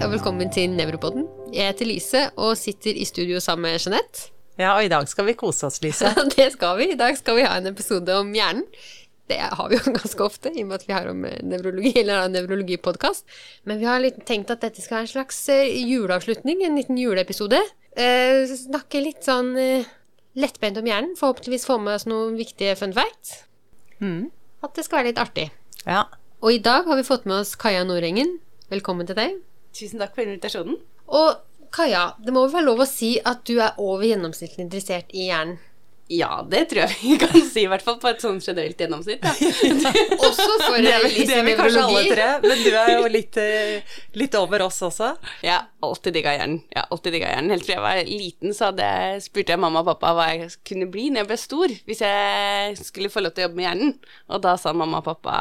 og 0.00 0.14
velkommen 0.14 0.48
til 0.48 0.72
Nevropodden. 0.72 1.26
Jeg 1.52 1.74
heter 1.74 1.84
Lise 1.88 2.20
og 2.40 2.54
sitter 2.56 2.96
i 2.96 3.04
studio 3.04 3.36
sammen 3.42 3.66
med 3.68 3.82
Jeanette. 3.82 4.30
Ja, 4.56 4.70
og 4.78 4.86
i 4.86 4.88
dag 4.88 5.04
skal 5.10 5.26
vi 5.28 5.34
kose 5.36 5.66
oss, 5.68 5.76
Lise. 5.84 6.08
det 6.36 6.46
skal 6.54 6.78
vi. 6.78 6.86
I 6.94 6.96
dag 6.96 7.18
skal 7.18 7.36
vi 7.36 7.44
ha 7.44 7.58
en 7.60 7.68
episode 7.68 8.14
om 8.16 8.30
hjernen. 8.32 8.64
Det 9.28 9.36
har 9.36 9.68
vi 9.68 9.76
jo 9.76 9.92
ganske 9.98 10.24
ofte, 10.24 10.52
i 10.54 10.64
og 10.64 10.70
med 10.70 10.78
at 10.78 10.86
vi 10.88 10.94
har 10.96 11.10
om 11.10 11.26
nevrologi, 11.44 11.92
eller 12.00 12.22
en 12.22 12.32
nevrologipodkast. 12.32 13.26
Men 13.68 13.82
vi 13.82 13.88
har 13.90 14.00
litt 14.00 14.22
tenkt 14.28 14.52
at 14.54 14.64
dette 14.64 14.80
skal 14.80 15.02
være 15.02 15.08
en 15.10 15.12
slags 15.12 15.42
eh, 15.52 15.76
juleavslutning, 15.90 16.64
en 16.64 16.80
liten 16.80 16.96
juleepisode. 17.00 17.60
Eh, 17.92 18.48
snakke 18.56 19.04
litt 19.04 19.28
sånn 19.28 19.52
eh, 19.60 19.92
lettbent 20.40 20.80
om 20.80 20.88
hjernen. 20.88 21.12
Forhåpentligvis 21.20 21.68
få 21.68 21.76
med 21.82 21.98
oss 21.98 22.08
noen 22.08 22.40
viktige 22.40 22.72
fun 22.80 22.96
facts. 22.96 23.42
Mm. 24.00 24.30
At 24.64 24.80
det 24.80 24.88
skal 24.88 25.02
være 25.02 25.12
litt 25.12 25.22
artig. 25.28 25.50
Ja. 25.84 26.06
Og 26.40 26.56
i 26.56 26.64
dag 26.64 26.88
har 26.88 26.96
vi 26.96 27.04
fått 27.04 27.28
med 27.28 27.42
oss 27.42 27.52
Kaja 27.60 27.84
Nordengen. 27.84 28.38
Velkommen 28.72 29.04
til 29.04 29.20
deg. 29.20 29.40
Tusen 29.76 30.02
takk 30.02 30.16
for 30.16 30.26
invitasjonen. 30.26 30.78
Og 31.10 31.46
Kaja, 31.70 32.16
det 32.18 32.32
må 32.34 32.42
vel 32.46 32.56
være 32.56 32.66
lov 32.66 32.80
å 32.82 32.88
si 32.88 33.12
at 33.22 33.44
du 33.46 33.60
er 33.62 33.76
over 33.78 34.02
gjennomsnittlig 34.02 34.64
interessert 34.64 35.12
i 35.14 35.28
hjernen? 35.28 35.60
Ja, 36.10 36.40
det 36.42 36.64
tror 36.72 36.80
jeg 36.88 36.94
vi 36.98 37.12
kan 37.22 37.36
si, 37.46 37.62
i 37.62 37.68
hvert 37.70 37.84
fall 37.86 38.00
på 38.02 38.08
et 38.10 38.18
sånn 38.18 38.40
generelt 38.42 38.80
gjennomsnitt. 38.82 39.22
Ja. 39.22 39.30
Også 40.26 40.56
for 40.64 40.80
Det 40.82 40.90
er, 40.90 41.04
Elise 41.06 41.28
det 41.28 41.36
er 41.36 41.44
vi 41.46 41.52
kanskje 41.54 41.84
alle 41.84 42.02
tre, 42.08 42.26
men 42.42 42.64
du 42.64 42.70
er 42.74 42.90
jo 42.96 43.04
litt, 43.14 43.38
eh, 43.38 43.94
litt 44.18 44.34
over 44.34 44.64
oss 44.66 44.80
også. 44.82 45.12
Jeg 45.46 45.54
har 45.54 45.68
alltid 45.86 46.18
digga 46.18 46.34
hjernen. 46.34 46.64
Jeg 46.66 46.80
har 46.80 46.90
alltid 46.96 47.14
digga 47.14 47.30
hjernen. 47.30 47.54
Helt 47.54 47.68
fra 47.68 47.76
jeg 47.76 47.84
var 47.86 48.10
liten, 48.10 48.56
så 48.58 48.72
hadde 48.72 48.90
jeg, 48.90 49.22
spurte 49.28 49.54
jeg 49.54 49.62
mamma 49.62 49.84
og 49.84 49.90
pappa 49.92 50.14
hva 50.18 50.26
jeg 50.32 50.50
kunne 50.66 50.90
bli 50.90 51.06
når 51.14 51.22
jeg 51.22 51.30
ble 51.30 51.38
stor, 51.44 51.78
hvis 51.86 52.02
jeg 52.02 52.78
skulle 52.82 53.14
få 53.14 53.22
lov 53.22 53.36
til 53.36 53.44
å 53.44 53.46
jobbe 53.46 53.60
med 53.60 53.68
hjernen. 53.68 53.94
Og 54.34 54.42
da 54.48 54.58
sa 54.58 54.74
mamma 54.74 55.04
og 55.04 55.06
pappa 55.12 55.36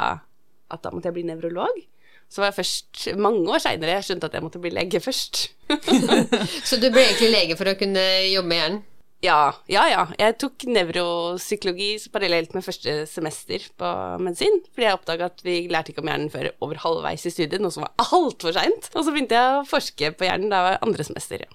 at 0.69 0.85
da 0.85 0.93
måtte 0.93 1.09
jeg 1.09 1.17
bli 1.17 1.25
nevrolog. 1.31 1.81
Så 2.29 2.43
var 2.43 2.51
jeg 2.51 2.59
først 2.59 3.07
mange 3.17 3.41
år 3.49 3.61
seinere 3.63 3.95
jeg 3.97 4.05
skjønte 4.05 4.29
at 4.29 4.35
jeg 4.37 4.45
måtte 4.45 4.61
bli 4.61 4.71
lege 4.73 5.01
først. 5.01 5.47
Så 6.69 6.77
du 6.77 6.89
ble 6.93 7.07
egentlig 7.07 7.31
lege 7.33 7.57
for 7.57 7.71
å 7.71 7.77
kunne 7.79 8.05
jobbe 8.29 8.51
med 8.51 8.61
hjernen? 8.61 8.85
Ja, 9.19 9.51
ja, 9.67 9.81
ja. 9.91 10.03
Jeg 10.15 10.37
tok 10.39 10.63
nevropsykologi 10.71 11.89
parallelt 12.13 12.53
med 12.55 12.63
første 12.63 12.93
semester 13.09 13.65
på 13.81 13.89
medisin, 14.23 14.61
fordi 14.71 14.85
jeg 14.87 14.95
oppdaga 14.95 15.27
at 15.27 15.43
vi 15.43 15.55
lærte 15.67 15.91
ikke 15.91 16.05
om 16.05 16.11
hjernen 16.11 16.31
før 16.31 16.51
over 16.63 16.79
halvveis 16.85 17.25
i 17.27 17.33
studiet, 17.33 17.59
noe 17.59 17.73
som 17.75 17.83
var 17.83 18.05
altfor 18.15 18.55
seint. 18.55 18.87
Og 18.93 19.03
så 19.03 19.11
begynte 19.11 19.35
jeg 19.35 19.57
å 19.57 19.65
forske 19.67 20.13
på 20.15 20.29
hjernen 20.29 20.53
da 20.53 20.61
jeg 20.61 20.67
var 20.69 20.85
andre 20.87 21.07
semester. 21.09 21.43
Ja. 21.43 21.51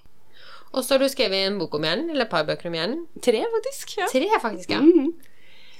Og 0.75 0.83
så 0.83 0.93
har 0.93 1.01
du 1.01 1.09
skrevet 1.09 1.47
en 1.47 1.57
bok 1.57 1.73
om 1.79 1.87
hjernen, 1.87 2.11
eller 2.13 2.27
et 2.27 2.33
par 2.35 2.45
bøker 2.45 2.69
om 2.69 2.77
hjernen. 2.77 3.05
Tre, 3.25 3.41
faktisk. 3.55 3.95
Ja. 3.97 4.11
Tre, 4.11 4.27
faktisk, 4.43 4.75
ja. 4.75 4.83
Mhm. 4.83 5.15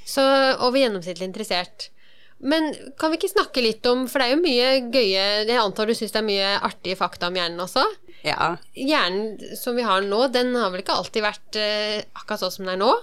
Så 0.06 0.24
over 0.62 0.78
gjennomsnittlig 0.78 1.26
interessert. 1.30 1.90
Men 2.40 2.68
kan 3.00 3.12
vi 3.14 3.18
ikke 3.18 3.32
snakke 3.32 3.62
litt 3.64 3.86
om, 3.88 4.06
for 4.12 4.20
det 4.20 4.26
er 4.28 4.34
jo 4.36 4.42
mye 4.44 4.66
gøye 4.92 5.22
Jeg 5.48 5.58
antar 5.62 5.88
du 5.88 5.94
syns 5.96 6.12
det 6.12 6.20
er 6.20 6.26
mye 6.28 6.50
artige 6.68 6.98
fakta 7.00 7.30
om 7.32 7.38
hjernen 7.40 7.64
også? 7.64 7.86
ja. 8.26 8.56
Hjernen 8.76 9.56
som 9.56 9.76
vi 9.78 9.86
har 9.88 10.02
nå, 10.04 10.26
den 10.34 10.52
har 10.58 10.72
vel 10.74 10.82
ikke 10.84 10.98
alltid 11.00 11.24
vært 11.24 11.56
eh, 11.62 12.02
akkurat 12.18 12.42
sånn 12.44 12.52
som 12.58 12.66
den 12.68 12.74
er 12.76 12.82
nå? 12.84 12.94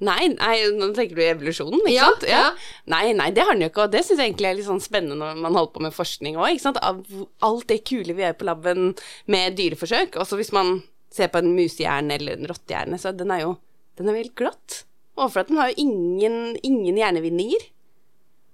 Nei, 0.00 0.30
nei, 0.32 0.54
nå 0.72 0.86
tenker 0.96 1.18
du 1.18 1.20
evolusjonen, 1.26 1.82
ikke 1.84 1.92
Ja, 1.92 2.06
sant? 2.08 2.22
ja. 2.30 2.44
Nei, 2.88 3.10
nei, 3.12 3.26
det 3.36 3.44
har 3.44 3.52
den 3.52 3.66
jo 3.66 3.68
ikke, 3.68 3.84
og 3.84 3.92
det 3.92 4.00
syns 4.06 4.22
jeg 4.22 4.30
egentlig 4.30 4.48
er 4.48 4.54
litt 4.56 4.68
sånn 4.70 4.80
spennende 4.80 5.18
når 5.20 5.42
man 5.44 5.58
holder 5.58 5.74
på 5.74 5.82
med 5.84 5.92
forskning 5.92 6.38
òg, 6.40 6.54
ikke 6.54 6.64
sant. 6.64 6.78
Av 6.80 7.02
alt 7.44 7.66
det 7.68 7.82
kule 7.84 8.14
vi 8.16 8.24
gjør 8.24 8.38
på 8.40 8.46
laben 8.48 8.94
med 9.28 9.58
dyreforsøk, 9.58 10.16
også 10.22 10.38
hvis 10.40 10.54
man 10.56 10.78
ser 11.12 11.28
på 11.28 11.42
en 11.42 11.52
musehjerne 11.52 12.16
eller 12.16 12.38
en 12.40 12.48
rottehjerne, 12.48 12.96
så 13.02 13.12
den 13.12 13.34
er 13.34 13.42
jo 13.44 13.58
den 14.00 14.08
er 14.08 14.16
helt 14.22 14.32
glatt. 14.40 14.78
Overflaten 15.20 15.58
har 15.60 15.68
jo 15.74 15.82
ingen, 15.84 16.56
ingen 16.64 16.96
hjernevinninger. 16.96 17.66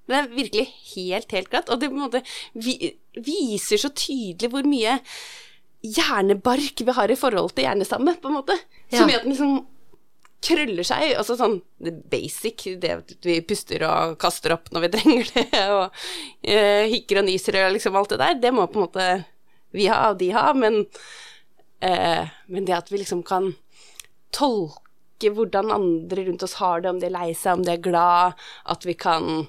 Den 0.07 0.19
er 0.21 0.31
virkelig 0.31 0.67
helt, 0.95 1.33
helt 1.35 1.51
glatt, 1.51 1.71
og 1.71 1.81
det 1.81 1.91
på 1.91 1.99
en 1.99 2.05
måte 2.07 2.23
vi, 2.55 2.95
viser 3.17 3.81
så 3.81 3.91
tydelig 3.91 4.53
hvor 4.53 4.67
mye 4.69 5.01
hjernebark 5.87 6.83
vi 6.87 6.95
har 6.95 7.11
i 7.11 7.19
forhold 7.19 7.55
til 7.55 7.67
hjernestamme, 7.67 8.17
på 8.21 8.31
en 8.31 8.39
måte. 8.39 8.57
Ja. 8.91 9.01
Så 9.01 9.09
mye 9.09 9.19
at 9.19 9.27
den 9.27 9.35
liksom 9.35 9.57
krøller 10.47 10.87
seg, 10.87 11.15
altså 11.19 11.37
sånn 11.39 11.59
det 11.83 11.93
basic, 12.13 12.67
det 12.81 12.93
at 12.93 13.15
vi 13.27 13.39
puster 13.47 13.83
og 13.89 14.17
kaster 14.23 14.55
opp 14.55 14.71
når 14.73 14.87
vi 14.87 14.91
trenger 14.97 15.31
det, 15.35 15.63
og 15.75 15.85
uh, 15.91 16.85
hikker 16.93 17.23
og 17.23 17.29
nyser 17.29 17.61
og 17.65 17.77
liksom 17.77 17.99
alt 17.99 18.15
det 18.15 18.21
der, 18.23 18.41
det 18.45 18.55
må 18.55 18.67
på 18.71 18.81
en 18.81 18.87
måte 18.87 19.07
vi 19.77 19.89
ha 19.91 20.11
og 20.13 20.21
de 20.21 20.31
ha, 20.37 20.49
men, 20.57 20.83
uh, 21.85 22.35
men 22.53 22.69
det 22.69 22.77
at 22.77 22.93
vi 22.93 23.03
liksom 23.03 23.25
kan 23.27 23.55
tolke 24.35 25.33
hvordan 25.33 25.73
andre 25.73 26.29
rundt 26.29 26.45
oss 26.47 26.59
har 26.61 26.85
det, 26.85 26.93
om 26.93 27.01
de 27.01 27.09
er 27.09 27.17
lei 27.17 27.31
seg, 27.33 27.59
om 27.59 27.67
de 27.67 27.75
er 27.75 27.83
glad, 27.83 28.47
at 28.69 28.87
vi 28.87 28.95
kan 28.99 29.47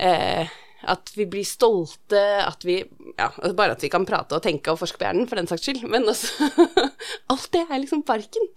eh, 0.00 0.50
at 0.90 1.12
vi 1.12 1.26
blir 1.28 1.44
stolte, 1.44 2.20
at 2.46 2.64
vi 2.64 2.78
Ja, 3.18 3.28
bare 3.52 3.74
at 3.76 3.82
vi 3.84 3.90
kan 3.92 4.06
prate 4.08 4.38
og 4.38 4.44
tenke 4.44 4.72
og 4.72 4.80
forske 4.80 5.00
på 5.00 5.04
hjernen, 5.04 5.28
for 5.28 5.36
den 5.36 5.48
saks 5.50 5.66
skyld. 5.66 5.82
Men 5.92 6.08
også 6.08 6.48
Alt 7.32 7.50
det 7.52 7.66
er 7.66 7.82
liksom 7.82 8.04
barken. 8.08 8.48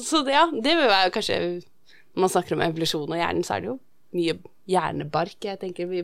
Så 0.00 0.22
det, 0.24 0.32
ja, 0.36 0.46
det 0.50 0.76
vil 0.78 0.86
være 0.88 1.10
kanskje 1.12 1.38
Når 2.14 2.24
man 2.24 2.32
snakker 2.32 2.56
om 2.56 2.64
evolusjon 2.64 3.10
og 3.10 3.18
hjernen, 3.20 3.44
så 3.46 3.56
er 3.56 3.64
det 3.64 3.72
jo 3.72 3.78
mye 4.10 4.34
hjernebark 4.70 5.46
jeg 5.46 5.58
tenker 5.60 5.86
vi 5.90 6.00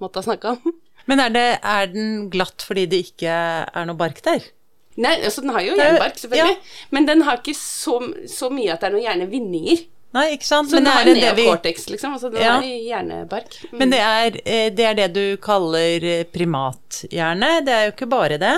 måtte 0.00 0.20
ha 0.20 0.24
snakka 0.24 0.54
om. 0.56 0.72
Men 1.08 1.20
er, 1.20 1.32
det, 1.34 1.44
er 1.60 1.90
den 1.92 2.30
glatt 2.32 2.64
fordi 2.64 2.86
det 2.88 3.02
ikke 3.10 3.32
er 3.32 3.88
noe 3.88 3.98
bark 4.00 4.20
der? 4.24 4.46
Nei, 5.00 5.14
altså 5.24 5.44
den 5.44 5.52
har 5.54 5.64
jo 5.64 5.74
er- 5.74 5.80
hjernebark, 5.82 6.18
selvfølgelig, 6.20 6.56
men 6.96 7.08
den 7.08 7.24
har 7.28 7.40
ikke 7.40 7.54
så, 7.56 7.98
så 8.28 8.48
mye 8.52 8.72
at 8.74 8.80
det 8.82 8.88
er 8.90 8.94
noen 8.96 9.04
hjernevinninger. 9.06 9.84
Nei, 10.16 10.24
ikke 10.34 10.46
sant? 10.48 10.70
Så 10.70 10.78
Men 10.78 10.88
den 10.88 10.96
er 10.96 11.04
det 11.06 11.14
det 11.20 11.34
vi 11.38 11.46
liksom. 11.92 12.16
Altså 12.16 12.32
den 12.32 12.42
Ja. 12.42 12.56
er 12.58 12.82
hjernebark. 12.88 13.54
Mm. 13.70 13.78
Men 13.78 13.90
det 13.90 14.00
er, 14.00 14.40
eh, 14.44 14.70
det 14.74 14.86
er 14.86 14.94
det 14.94 15.12
du 15.14 15.36
kaller 15.36 16.02
eh, 16.02 16.24
primathjerne? 16.24 17.64
Det 17.64 17.72
er 17.76 17.86
jo 17.86 17.92
ikke 17.94 18.10
bare 18.10 18.38
det? 18.38 18.56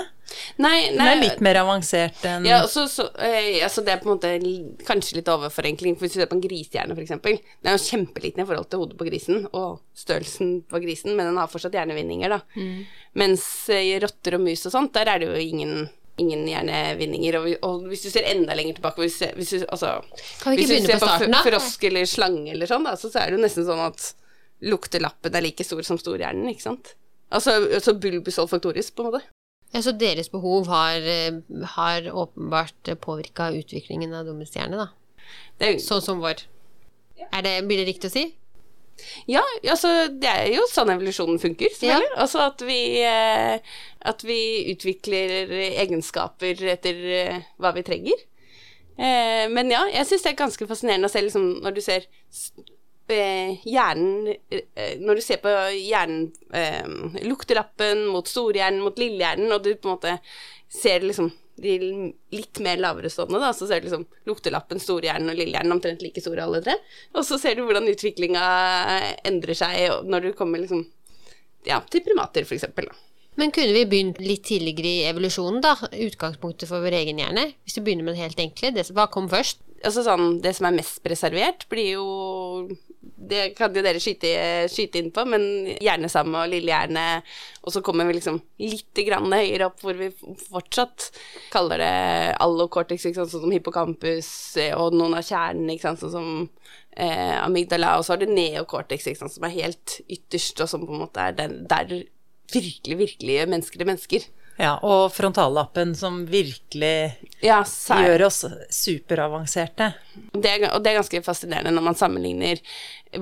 nei, 0.56 0.90
nei. 0.90 0.96
Den 0.96 1.08
er 1.10 1.18
litt 1.20 1.40
mer 1.44 1.58
avansert 1.60 2.22
enn 2.24 2.46
Ja, 2.48 2.62
så, 2.70 2.86
så, 2.88 3.08
eh, 3.20 3.60
altså 3.64 3.84
det 3.84 3.92
er 3.94 4.00
på 4.02 4.08
en 4.08 4.16
måte 4.16 4.30
kanskje 4.86 5.18
litt 5.18 5.28
overforenkling. 5.28 5.96
For 5.96 6.06
hvis 6.06 6.16
du 6.16 6.20
ser 6.22 6.30
på 6.30 6.38
en 6.38 6.44
grisehjerne, 6.44 6.96
f.eks. 6.96 7.14
Den 7.20 7.70
er 7.72 7.76
jo 7.76 7.84
kjempeliten 7.84 8.44
i 8.44 8.48
forhold 8.48 8.70
til 8.72 8.82
hodet 8.82 8.98
på 9.00 9.08
grisen 9.08 9.46
og 9.52 9.82
størrelsen 9.98 10.62
på 10.70 10.80
grisen, 10.82 11.16
men 11.16 11.28
den 11.28 11.40
har 11.40 11.50
fortsatt 11.52 11.76
hjernevinninger, 11.76 12.32
da. 12.32 12.40
Mens 13.18 13.44
eh, 13.68 13.90
i 13.92 13.98
rotter 14.02 14.38
og 14.38 14.46
mus 14.46 14.64
og 14.68 14.72
sånt, 14.72 14.94
der 14.96 15.12
er 15.12 15.22
det 15.22 15.28
jo 15.28 15.36
ingen, 15.42 15.90
ingen 16.20 16.46
hjernevinninger. 16.48 17.38
Og, 17.38 17.52
og 17.66 17.86
hvis 17.90 18.04
du 18.06 18.10
ser 18.12 18.26
enda 18.28 18.56
lenger 18.58 18.78
tilbake 18.78 19.04
hvis, 19.04 19.20
hvis 19.38 19.52
du, 19.54 19.66
altså, 19.68 19.94
Kan 20.42 20.54
vi 20.54 20.62
ikke 20.62 20.72
begynne 20.74 20.98
på 20.98 21.06
starten, 21.06 21.36
da? 21.36 21.44
frosk 21.46 21.86
eller 21.88 22.08
slange 22.08 22.50
eller 22.54 22.70
sånn, 22.70 22.88
da, 22.88 22.96
så, 23.00 23.12
så 23.12 23.22
er 23.22 23.30
det 23.30 23.38
jo 23.38 23.44
nesten 23.46 23.68
sånn 23.68 23.84
at 23.86 24.10
luktelappen 24.62 25.34
er 25.38 25.42
like 25.44 25.64
stor 25.66 25.82
som 25.86 25.98
storhjernen, 25.98 26.50
ikke 26.52 26.66
sant. 26.68 26.94
Altså, 27.32 27.56
altså 27.64 27.96
bulbus 27.98 28.38
olfaktoris, 28.38 28.92
på 28.92 29.02
en 29.02 29.10
måte. 29.10 29.22
Ja, 29.72 29.80
Så 29.80 29.94
deres 29.96 30.28
behov 30.30 30.68
har, 30.68 31.06
har 31.78 32.08
åpenbart 32.12 32.92
påvirka 33.00 33.48
utviklingen 33.56 34.12
av 34.14 34.28
dummestjerne, 34.28 34.76
da? 34.76 34.90
Det 35.58 35.68
er, 35.68 35.78
Sånn 35.80 36.04
som 36.04 36.20
vår. 36.22 36.44
Er 37.30 37.44
det, 37.46 37.54
blir 37.64 37.80
det 37.80 37.88
riktig 37.88 38.10
å 38.10 38.12
si? 38.12 38.26
Ja, 39.30 39.42
altså 39.70 39.90
det 40.10 40.28
er 40.28 40.50
jo 40.54 40.66
sånn 40.70 40.92
evolusjonen 40.94 41.40
funker, 41.42 41.72
selvfølgelig. 41.74 42.12
Altså 42.24 42.42
at 42.46 42.62
vi, 42.66 42.80
eh, 43.06 43.72
at 44.12 44.22
vi 44.26 44.40
utvikler 44.72 45.50
egenskaper 45.70 46.62
etter 46.74 47.00
eh, 47.18 47.40
hva 47.62 47.72
vi 47.76 47.84
trenger. 47.86 48.22
Eh, 48.98 49.48
men 49.52 49.72
ja, 49.72 49.84
jeg 49.92 50.08
syns 50.08 50.26
det 50.26 50.34
er 50.34 50.42
ganske 50.42 50.68
fascinerende 50.70 51.10
å 51.10 51.12
se 51.12 51.24
liksom 51.24 51.48
når 51.64 51.76
du 51.78 51.82
ser 51.84 52.08
hjernen 53.12 54.30
Når 55.02 55.18
du 55.18 55.20
ser 55.20 55.40
på 55.42 55.50
hjernen 55.74 56.30
Luktelappen 57.26 58.06
mot 58.08 58.30
storhjernen 58.30 58.80
mot 58.80 58.96
lillehjernen, 58.96 59.52
og 59.52 59.66
du 59.66 59.74
på 59.74 59.90
en 59.90 59.96
måte 59.98 60.14
ser 60.72 61.04
liksom 61.04 61.28
de 61.60 61.76
litt 62.32 62.60
mer 62.64 62.80
lavere 62.80 63.10
stående, 63.12 63.40
da, 63.42 63.52
så 63.54 63.68
ser 63.68 63.82
du 63.82 63.88
liksom 63.88 64.06
luktelappen, 64.28 64.80
storhjernen 64.80 65.32
og 65.32 65.38
lillehjernen 65.38 65.74
omtrent 65.74 66.02
like 66.04 66.22
store 66.24 66.46
alle 66.46 66.62
tre. 66.64 66.78
Og 67.16 67.26
så 67.28 67.38
ser 67.40 67.58
du 67.58 67.64
hvordan 67.66 67.90
utviklinga 67.92 68.42
endrer 69.28 69.58
seg 69.58 70.08
når 70.08 70.28
du 70.28 70.36
kommer 70.38 70.62
liksom 70.62 70.86
ja, 71.68 71.82
til 71.92 72.04
primater, 72.04 72.46
for 72.48 72.56
eksempel. 72.56 72.88
Da. 72.88 72.96
Men 73.40 73.52
kunne 73.54 73.72
vi 73.72 73.84
begynt 73.88 74.20
litt 74.20 74.44
tidligere 74.48 74.88
i 74.90 75.04
evolusjonen, 75.08 75.62
da? 75.64 75.76
Utgangspunktet 76.06 76.68
for 76.68 76.84
vår 76.84 76.98
egen 77.02 77.20
hjerne? 77.22 77.46
Hvis 77.64 77.78
du 77.78 77.84
begynner 77.84 78.08
med 78.08 78.16
det 78.16 78.26
helt 78.26 78.42
enkle. 78.44 78.72
Det, 78.76 78.88
hva 78.92 79.06
kom 79.12 79.30
først? 79.32 79.62
Altså 79.82 80.04
sånn, 80.06 80.36
det 80.44 80.52
som 80.58 80.68
er 80.68 80.76
mest 80.76 81.00
preservert, 81.04 81.64
blir 81.72 81.94
jo 81.96 82.06
Det 83.22 83.42
kan 83.54 83.74
jo 83.74 83.82
dere 83.84 84.00
skyte, 84.02 84.30
skyte 84.72 84.98
inn 84.98 85.10
på, 85.14 85.22
men 85.30 85.44
hjernestamme 85.76 86.40
og 86.42 86.50
lillehjerne 86.50 87.04
Og 87.62 87.74
så 87.74 87.82
kommer 87.84 88.08
vi 88.08 88.16
liksom 88.16 88.40
litt 88.58 89.02
grann 89.06 89.30
høyere 89.30 89.68
opp, 89.68 89.78
hvor 89.84 89.94
vi 89.98 90.08
fortsatt 90.48 91.10
kaller 91.52 91.82
det 91.82 91.92
allocortex, 92.42 93.06
sånn 93.14 93.30
som 93.30 93.54
hippocampus, 93.54 94.32
eh, 94.58 94.74
og 94.74 94.96
noen 94.96 95.14
av 95.18 95.26
kjernene, 95.26 95.78
sånn 95.78 96.00
som 96.02 96.28
eh, 96.96 97.36
amygdala, 97.38 97.94
og 97.98 98.06
så 98.06 98.16
har 98.16 98.22
du 98.24 98.32
neocortex, 98.32 99.06
som 99.22 99.46
er 99.46 99.56
helt 99.60 100.00
ytterst, 100.08 100.64
og 100.64 100.72
som 100.72 100.86
på 100.86 100.96
en 100.96 101.04
måte 101.04 101.28
er 101.28 101.38
den 101.38 101.60
der 101.70 102.02
virkelig, 102.52 102.98
virkelig 102.98 103.42
mennesker 103.48 103.78
til 103.78 103.88
mennesker. 103.88 104.30
Ja, 104.60 104.74
og 104.84 105.12
frontallappen 105.14 105.94
som 105.96 106.22
virkelig 106.28 107.14
Ja, 107.42 107.62
gjør 107.64 108.26
oss 108.28 108.42
superavanserte. 108.70 109.92
Det 110.34 110.50
er, 110.50 110.66
og 110.72 110.82
det 110.84 110.92
er 110.92 111.00
ganske 111.00 111.22
fascinerende 111.24 111.72
når 111.74 111.86
man 111.88 111.98
sammenligner 111.98 112.60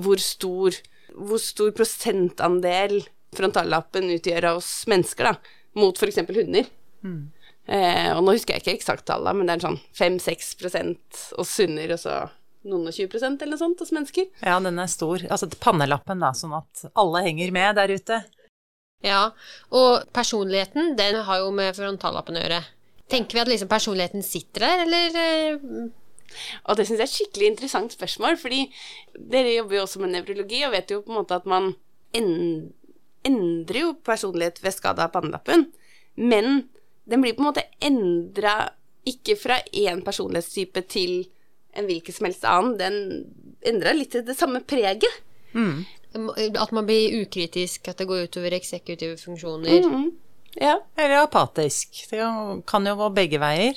hvor 0.02 0.20
stor, 0.22 0.74
hvor 1.14 1.40
stor 1.42 1.70
prosentandel 1.76 3.00
frontallappen 3.36 4.10
utgjør 4.16 4.48
av 4.50 4.58
oss 4.60 4.72
mennesker, 4.90 5.30
da, 5.30 5.54
mot 5.78 5.98
f.eks. 5.98 6.18
hunder. 6.26 6.66
Eh, 7.70 8.10
og 8.16 8.24
nå 8.26 8.34
husker 8.34 8.56
jeg 8.56 8.64
ikke 8.64 8.76
eksakt 8.80 9.06
tallet, 9.06 9.36
men 9.36 9.46
det 9.46 9.56
er 9.56 9.66
sånn 9.68 9.80
5-6 9.94 11.34
hos 11.38 11.56
hunder, 11.62 11.94
og 11.94 12.02
så 12.02 12.16
noen 12.66 12.90
og 12.90 12.92
20% 12.92 13.40
eller 13.40 13.54
noe 13.54 13.62
sånt 13.62 13.80
hos 13.80 13.92
mennesker. 13.94 14.26
Ja, 14.44 14.58
den 14.60 14.80
er 14.82 14.90
stor. 14.90 15.22
Altså 15.30 15.48
pannelappen, 15.62 16.20
da, 16.20 16.32
sånn 16.36 16.58
at 16.58 16.84
alle 16.98 17.22
henger 17.24 17.54
med 17.54 17.78
der 17.78 17.94
ute. 17.94 18.20
Ja, 19.04 19.30
og 19.72 20.04
personligheten, 20.12 20.94
den 20.98 21.22
har 21.24 21.40
jo 21.40 21.52
med 21.56 21.76
frontallappen 21.76 22.36
å 22.36 22.42
gjøre. 22.42 22.60
Tenker 23.10 23.38
vi 23.38 23.42
at 23.42 23.50
liksom 23.50 23.70
personligheten 23.70 24.24
sitter 24.24 24.66
der, 24.66 24.82
eller 24.84 25.16
eh, 25.18 25.86
Og 26.68 26.76
det 26.78 26.84
syns 26.86 27.00
jeg 27.00 27.02
er 27.02 27.08
et 27.08 27.14
skikkelig 27.14 27.48
interessant 27.50 27.94
spørsmål, 27.96 28.36
fordi 28.38 28.60
dere 29.16 29.56
jobber 29.56 29.80
jo 29.80 29.86
også 29.86 30.02
med 30.02 30.12
nevrologi 30.14 30.60
og 30.66 30.76
vet 30.76 30.92
jo 30.92 31.00
på 31.02 31.10
en 31.10 31.18
måte 31.18 31.40
at 31.40 31.48
man 31.48 31.72
endrer 32.14 33.80
jo 33.80 33.96
personlighet 34.06 34.60
ved 34.62 34.76
skade 34.76 35.02
av 35.02 35.10
pannelappen, 35.14 35.66
men 36.14 36.68
den 37.10 37.24
blir 37.24 37.34
på 37.34 37.42
en 37.42 37.48
måte 37.48 37.66
endra 37.82 38.70
ikke 39.08 39.34
fra 39.40 39.56
én 39.72 40.04
personlighetstype 40.06 40.84
til 40.92 41.24
en 41.74 41.86
hvilken 41.88 42.14
som 42.14 42.28
helst 42.28 42.46
annen, 42.46 42.76
den 42.78 42.96
endrer 43.66 43.96
litt 43.96 44.12
til 44.14 44.22
det 44.26 44.36
samme 44.38 44.62
preget. 44.62 45.22
At 46.14 46.72
man 46.72 46.86
blir 46.86 47.22
ukritisk, 47.22 47.88
at 47.88 47.98
det 47.98 48.06
går 48.08 48.26
utover 48.28 48.52
eksekutive 48.52 49.16
funksjoner? 49.18 49.86
Mhm. 49.86 50.10
Ja. 50.60 50.80
Eller 50.98 51.22
apatisk. 51.22 52.06
Det 52.10 52.18
kan- 52.18 52.62
jo 52.86 52.96
gå 52.96 53.14
begge 53.14 53.38
veier. 53.38 53.74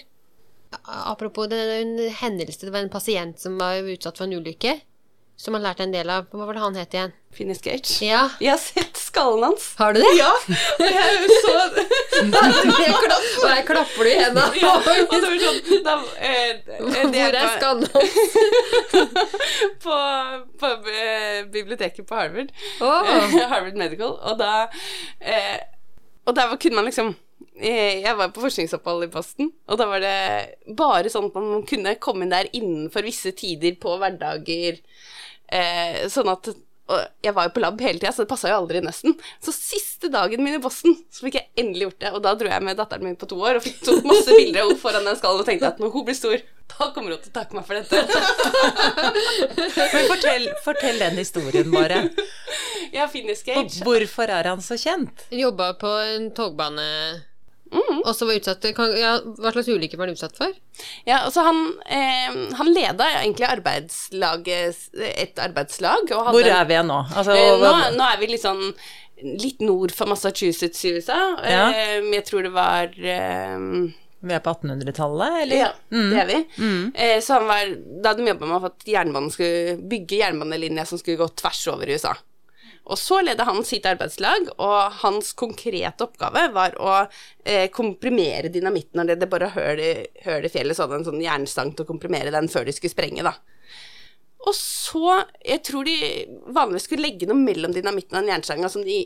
Apropos 0.86 1.48
det 1.48 1.60
er 1.60 1.82
en 1.82 2.10
hendelse, 2.10 2.66
det 2.66 2.72
var 2.74 2.80
en 2.80 2.90
pasient 2.90 3.40
som 3.40 3.58
var 3.60 3.76
utsatt 3.86 4.18
for 4.18 4.24
en 4.26 4.34
ulykke, 4.34 4.82
som 5.44 5.58
han 5.58 5.64
lærte 5.66 5.84
en 5.84 5.92
del 5.92 6.08
av. 6.10 6.30
Hva 6.32 6.46
var 6.48 6.56
det 6.56 6.62
han 6.64 6.78
het 6.80 6.94
igjen? 6.96 7.12
Finnish 7.34 7.64
Gage. 7.66 7.98
Ja, 8.06 8.28
Jeg 8.40 8.52
har 8.54 8.60
sett 8.62 9.00
skallen 9.02 9.44
hans. 9.48 9.64
har 9.80 9.94
du 9.96 10.00
det? 10.00 10.12
Ja! 10.20 10.30
Jeg 10.80 11.40
så 11.42 11.54
Og 12.24 13.50
jeg 13.50 13.66
klapper 13.68 14.06
du 14.06 14.10
i 14.12 14.14
hendene. 14.20 14.62
Ja, 14.62 14.74
og 14.78 15.12
det 15.12 15.32
var 15.32 15.40
sånn 15.42 15.84
da, 15.88 15.96
eh, 16.22 16.62
Hvor 16.78 17.28
er 17.34 17.50
skallen 17.58 17.88
skallen? 17.90 19.14
på, 19.84 19.98
på 20.62 20.72
eh, 20.94 21.44
biblioteket 21.52 22.08
på 22.10 22.16
Harvard. 22.22 22.54
Oh. 22.80 23.10
Eh, 23.10 23.36
Harvard 23.50 23.78
Medical. 23.82 24.16
Og 24.22 24.38
da 24.40 24.54
eh, 25.20 25.60
Og 26.28 26.36
der 26.38 26.54
kunne 26.62 26.80
man 26.80 26.88
liksom 26.88 27.14
eh, 27.58 28.00
Jeg 28.06 28.16
var 28.20 28.32
på 28.36 28.44
forskningsopphold 28.46 29.08
i 29.08 29.12
Boston, 29.14 29.50
og 29.68 29.80
da 29.82 29.90
var 29.90 30.00
det 30.06 30.16
bare 30.78 31.12
sånn 31.12 31.28
at 31.32 31.36
man 31.42 31.66
kunne 31.68 31.98
komme 32.02 32.24
inn 32.28 32.32
der 32.34 32.48
innenfor 32.56 33.04
visse 33.10 33.34
tider 33.36 33.76
på 33.82 33.98
hverdager. 34.00 34.80
Eh, 35.54 36.06
sånn 36.12 36.32
at 36.34 36.54
og 36.92 37.00
jeg 37.24 37.32
var 37.32 37.46
jo 37.48 37.52
på 37.56 37.62
lab 37.64 37.80
hele 37.80 37.96
tida, 37.96 38.12
så 38.12 38.26
det 38.26 38.30
passa 38.34 38.50
jo 38.52 38.58
aldri 38.58 38.82
nesten. 38.84 39.14
Så 39.42 39.54
siste 39.56 40.10
dagen 40.12 40.44
min 40.44 40.58
i 40.58 40.60
Boston, 40.62 40.98
så 41.08 41.24
fikk 41.24 41.38
jeg 41.40 41.48
endelig 41.64 41.86
gjort 41.88 42.02
det. 42.04 42.10
Og 42.18 42.24
da 42.26 42.34
dro 42.36 42.50
jeg 42.52 42.66
med 42.68 42.76
datteren 42.76 43.08
min 43.08 43.16
på 43.20 43.30
to 43.32 43.38
år 43.40 43.60
og 43.60 43.64
fikk 43.64 43.80
tok 43.86 44.04
masse 44.10 44.36
bilder 44.40 44.66
av 44.66 44.74
henne 44.74 44.82
foran 44.82 45.08
den 45.08 45.16
skallen 45.20 45.46
og 45.46 45.48
tenkte 45.48 45.70
at 45.72 45.80
når 45.80 45.94
hun 45.96 46.06
blir 46.10 46.18
stor, 46.18 46.44
da 46.74 46.90
kommer 46.96 47.16
hun 47.16 47.24
til 47.24 47.32
å 47.32 47.36
takke 47.38 47.56
meg 47.56 47.70
for 47.70 47.80
dette. 47.80 48.04
Men 49.96 50.10
fortell, 50.12 50.50
fortell 50.66 51.00
den 51.06 51.22
historien 51.24 51.72
bare. 51.74 52.04
Ja, 52.94 53.08
Finnish 53.10 53.42
Gage. 53.48 53.80
hvorfor 53.82 54.30
er 54.30 54.46
han 54.52 54.60
så 54.62 54.76
kjent? 54.78 55.24
Jobba 55.34 55.72
på 55.82 55.90
en 56.04 56.28
togbane, 56.38 56.84
Mm. 57.74 58.02
og 58.04 58.12
så 58.16 58.28
var 58.30 58.38
utsatt 58.38 58.66
kan, 58.78 58.92
ja, 58.98 59.16
Hva 59.40 59.52
slags 59.56 59.70
ulykker 59.74 59.98
var 59.98 60.10
han 60.10 60.18
utsatt 60.18 60.38
for? 60.38 60.52
Ja, 61.10 61.24
altså 61.26 61.44
han, 61.48 61.62
eh, 61.86 62.36
han 62.60 62.74
leda 62.74 63.08
egentlig 63.22 63.48
arbeidslaget, 63.50 64.84
et 65.14 65.40
arbeidslag. 65.42 66.12
Og 66.12 66.28
hadde, 66.28 66.36
Hvor 66.38 66.52
er 66.60 66.68
vi 66.70 66.82
nå? 66.88 67.00
Altså, 67.16 67.38
Eh, 67.38 67.58
nå, 67.64 67.74
nå 67.98 68.12
er 68.12 68.22
vi 68.22 68.32
litt 68.34 68.44
sånn 68.46 68.74
litt 69.24 69.62
nord 69.64 69.94
for 69.96 70.10
Massachusetts 70.12 70.84
i 70.86 70.96
USA. 70.98 71.20
Ja. 71.48 71.68
Eh, 71.72 72.00
jeg 72.14 72.26
tror 72.28 72.44
det 72.44 72.54
var 72.56 72.92
eh, 72.98 73.94
vi 74.24 74.32
er 74.32 74.40
på 74.40 74.54
1800-tallet, 74.56 75.40
eller? 75.44 75.58
Ja, 75.58 75.72
det 75.92 76.20
er 76.22 76.28
vi. 76.30 76.38
Eh, 76.96 77.18
så 77.24 77.42
han 77.42 77.48
var, 77.50 77.74
da 78.06 78.14
de 78.16 78.28
jobba 78.30 78.48
med 78.48 78.68
at 78.70 78.86
jernbanen 78.88 79.34
skulle 79.34 79.76
bygge 79.92 80.22
jernbanelinja 80.22 80.86
som 80.88 81.02
skulle 81.02 81.20
gå 81.20 81.28
tvers 81.42 81.66
over 81.74 81.90
i 81.92 81.98
USA. 81.98 82.14
Og 82.84 83.00
så 83.00 83.22
ledet 83.24 83.46
han 83.48 83.62
sitt 83.64 83.86
arbeidslag, 83.88 84.50
og 84.60 85.00
hans 85.04 85.32
konkrete 85.40 86.04
oppgave 86.04 86.50
var 86.56 86.76
å 86.76 86.96
eh, 87.00 87.70
komprimere 87.72 88.52
dynamitten. 88.52 89.00
Når 89.00 89.16
det, 89.22 89.30
bare 89.32 89.54
høl 89.56 89.80
i, 89.80 90.52
fjellet, 90.52 90.76
så 90.76 90.84
hadde 90.84 91.00
en 91.00 91.08
sånn 91.08 91.24
jernstang 91.24 91.72
til 91.72 91.86
å 91.86 91.92
komprimere 91.94 92.34
den 92.34 92.52
før 92.52 92.68
de 92.68 92.76
skulle 92.76 92.92
sprenge, 92.92 93.24
da. 93.24 93.38
Og 94.44 94.52
så, 94.58 95.22
jeg 95.48 95.64
tror 95.64 95.88
de 95.88 95.96
vanligvis 96.52 96.90
skulle 96.90 97.08
legge 97.08 97.30
noe 97.30 97.40
mellom 97.40 97.72
dynamitten 97.72 98.18
og 98.18 98.26
den 98.26 98.34
jernstanga 98.34 98.70
som 98.72 98.84
de 98.84 99.06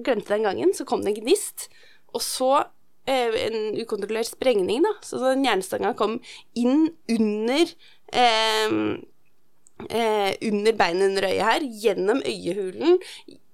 glemte 0.00 0.32
den 0.32 0.46
gangen, 0.48 0.72
så 0.76 0.86
kom 0.88 1.04
det 1.04 1.12
en 1.12 1.20
gnist, 1.20 1.68
og 2.16 2.24
så 2.24 2.50
eh, 3.04 3.36
en 3.44 3.76
ukontrollert 3.76 4.32
sprengning, 4.32 4.80
da, 4.86 4.94
så 5.04 5.20
den 5.26 5.44
jernstanga 5.44 5.92
kom 5.98 6.16
inn 6.56 6.88
under 7.12 7.76
eh, 8.16 8.80
eh, 9.88 10.32
under 10.48 10.76
beinet 10.78 11.08
under 11.10 11.26
øyet 11.30 11.46
her, 11.46 11.66
gjennom 11.84 12.22
øyehulen 12.26 12.98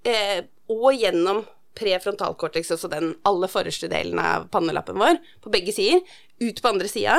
eh, 0.07 0.41
og 0.73 0.89
gjennom 0.99 1.45
prefrontalkortex, 1.77 2.71
altså 2.73 2.89
den 2.89 3.11
aller 3.29 3.51
forreste 3.53 3.89
delen 3.93 4.19
av 4.23 4.47
pannelappen 4.53 4.97
vår, 4.99 5.19
på 5.45 5.53
begge 5.53 5.75
sider, 5.77 6.01
ut 6.41 6.63
på 6.65 6.71
andre 6.73 6.89
sida. 6.89 7.19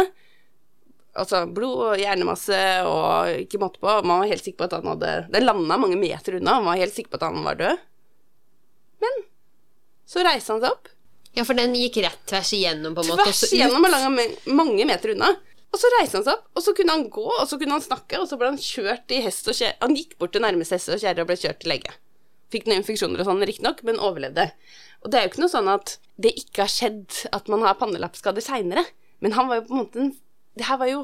Altså 1.18 1.44
blod 1.50 1.77
og 1.92 2.01
hjernemasse 2.01 2.57
og 2.89 3.31
ikke 3.45 3.62
måte 3.62 3.81
på. 3.81 3.89
Man 4.06 4.21
var 4.21 4.30
helt 4.30 4.44
sikker 4.45 4.59
på 4.62 4.68
at 4.68 4.75
han 4.77 4.89
hadde 4.92 5.13
Den 5.33 5.48
landa 5.48 5.77
mange 5.81 5.98
meter 5.98 6.38
unna, 6.38 6.60
man 6.60 6.71
var 6.74 6.81
helt 6.83 6.94
sikker 6.94 7.13
på 7.15 7.19
at 7.21 7.25
han 7.30 7.45
var 7.45 7.57
død. 7.57 7.86
Men 9.06 9.18
så 10.10 10.25
reiste 10.25 10.53
han 10.53 10.62
seg 10.63 10.74
opp, 10.74 10.92
Ja, 11.38 11.44
for 11.45 11.53
den 11.57 11.75
gikk 11.77 12.00
rett 12.01 12.21
tvers 12.30 12.50
igjennom, 12.57 12.95
på 12.98 13.03
en 13.03 13.12
måte. 13.12 13.27
tvers 13.30 13.53
igjennom 13.53 13.83
og 13.86 14.53
mange 14.57 14.86
meter 14.89 15.13
unna. 15.13 15.36
Og 15.74 15.80
så 15.81 15.90
reiste 15.98 16.18
han 16.19 16.25
seg 16.25 16.34
opp, 16.38 16.46
og 16.56 16.64
så 16.64 16.74
kunne 16.78 16.94
han 16.96 17.08
gå, 17.12 17.25
og 17.28 17.46
så 17.50 17.58
kunne 17.60 17.75
han 17.75 17.84
snakke, 17.84 18.19
og 18.22 18.28
så 18.30 18.38
ble 18.40 18.50
han 18.54 18.60
kjørt 18.62 19.12
i 19.14 19.19
hest 19.25 19.50
og 19.52 19.58
kjerre. 19.58 19.75
Han 19.84 19.96
gikk 19.98 20.16
bort 20.22 20.31
til 20.34 20.44
nærmeste 20.46 20.78
hest 20.78 20.92
og 20.96 21.02
kjerre 21.04 21.25
og 21.25 21.30
ble 21.30 21.38
kjørt 21.42 21.60
til 21.64 21.74
lege. 21.74 21.96
Fikk 22.54 22.69
noen 22.69 22.80
infeksjoner 22.80 23.19
og 23.22 23.28
sånn, 23.28 23.44
riktignok, 23.50 23.81
men 23.88 24.00
overlevde. 24.00 24.46
Og 25.04 25.12
det 25.12 25.19
er 25.19 25.25
jo 25.28 25.31
ikke 25.34 25.44
noe 25.44 25.52
sånn 25.52 25.68
at 25.69 25.98
det 26.24 26.31
ikke 26.40 26.64
har 26.64 26.72
skjedd 26.72 27.18
at 27.36 27.52
man 27.52 27.66
har 27.68 27.75
pannelappskader 27.80 28.46
seinere. 28.46 28.86
Men 29.19 29.36
han 29.36 29.50
var 29.50 29.60
jo 29.60 29.66
på 29.68 29.74
en 29.75 29.81
måte 29.81 30.08
Det 30.58 30.66
her 30.69 30.78
var 30.80 30.90
jo 30.90 31.04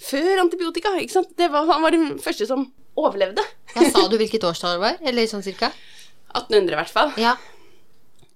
før 0.00 0.40
antibiotika, 0.42 0.94
ikke 1.00 1.12
sant? 1.18 1.34
Det 1.36 1.50
var, 1.52 1.66
han 1.68 1.82
var 1.84 1.92
den 1.94 2.14
første 2.22 2.46
som 2.48 2.68
overlevde. 2.96 3.42
Ja, 3.74 3.88
sa 3.90 4.06
du 4.08 4.16
hvilket 4.20 4.46
årstall 4.46 4.78
det 4.78 4.84
var? 4.84 5.02
Eller 5.04 5.26
sånn 5.28 5.44
cirka? 5.44 5.72
1800 6.34 6.72
i 6.72 6.78
hvert 6.78 6.94
fall. 6.94 7.12
Ja. 7.20 7.34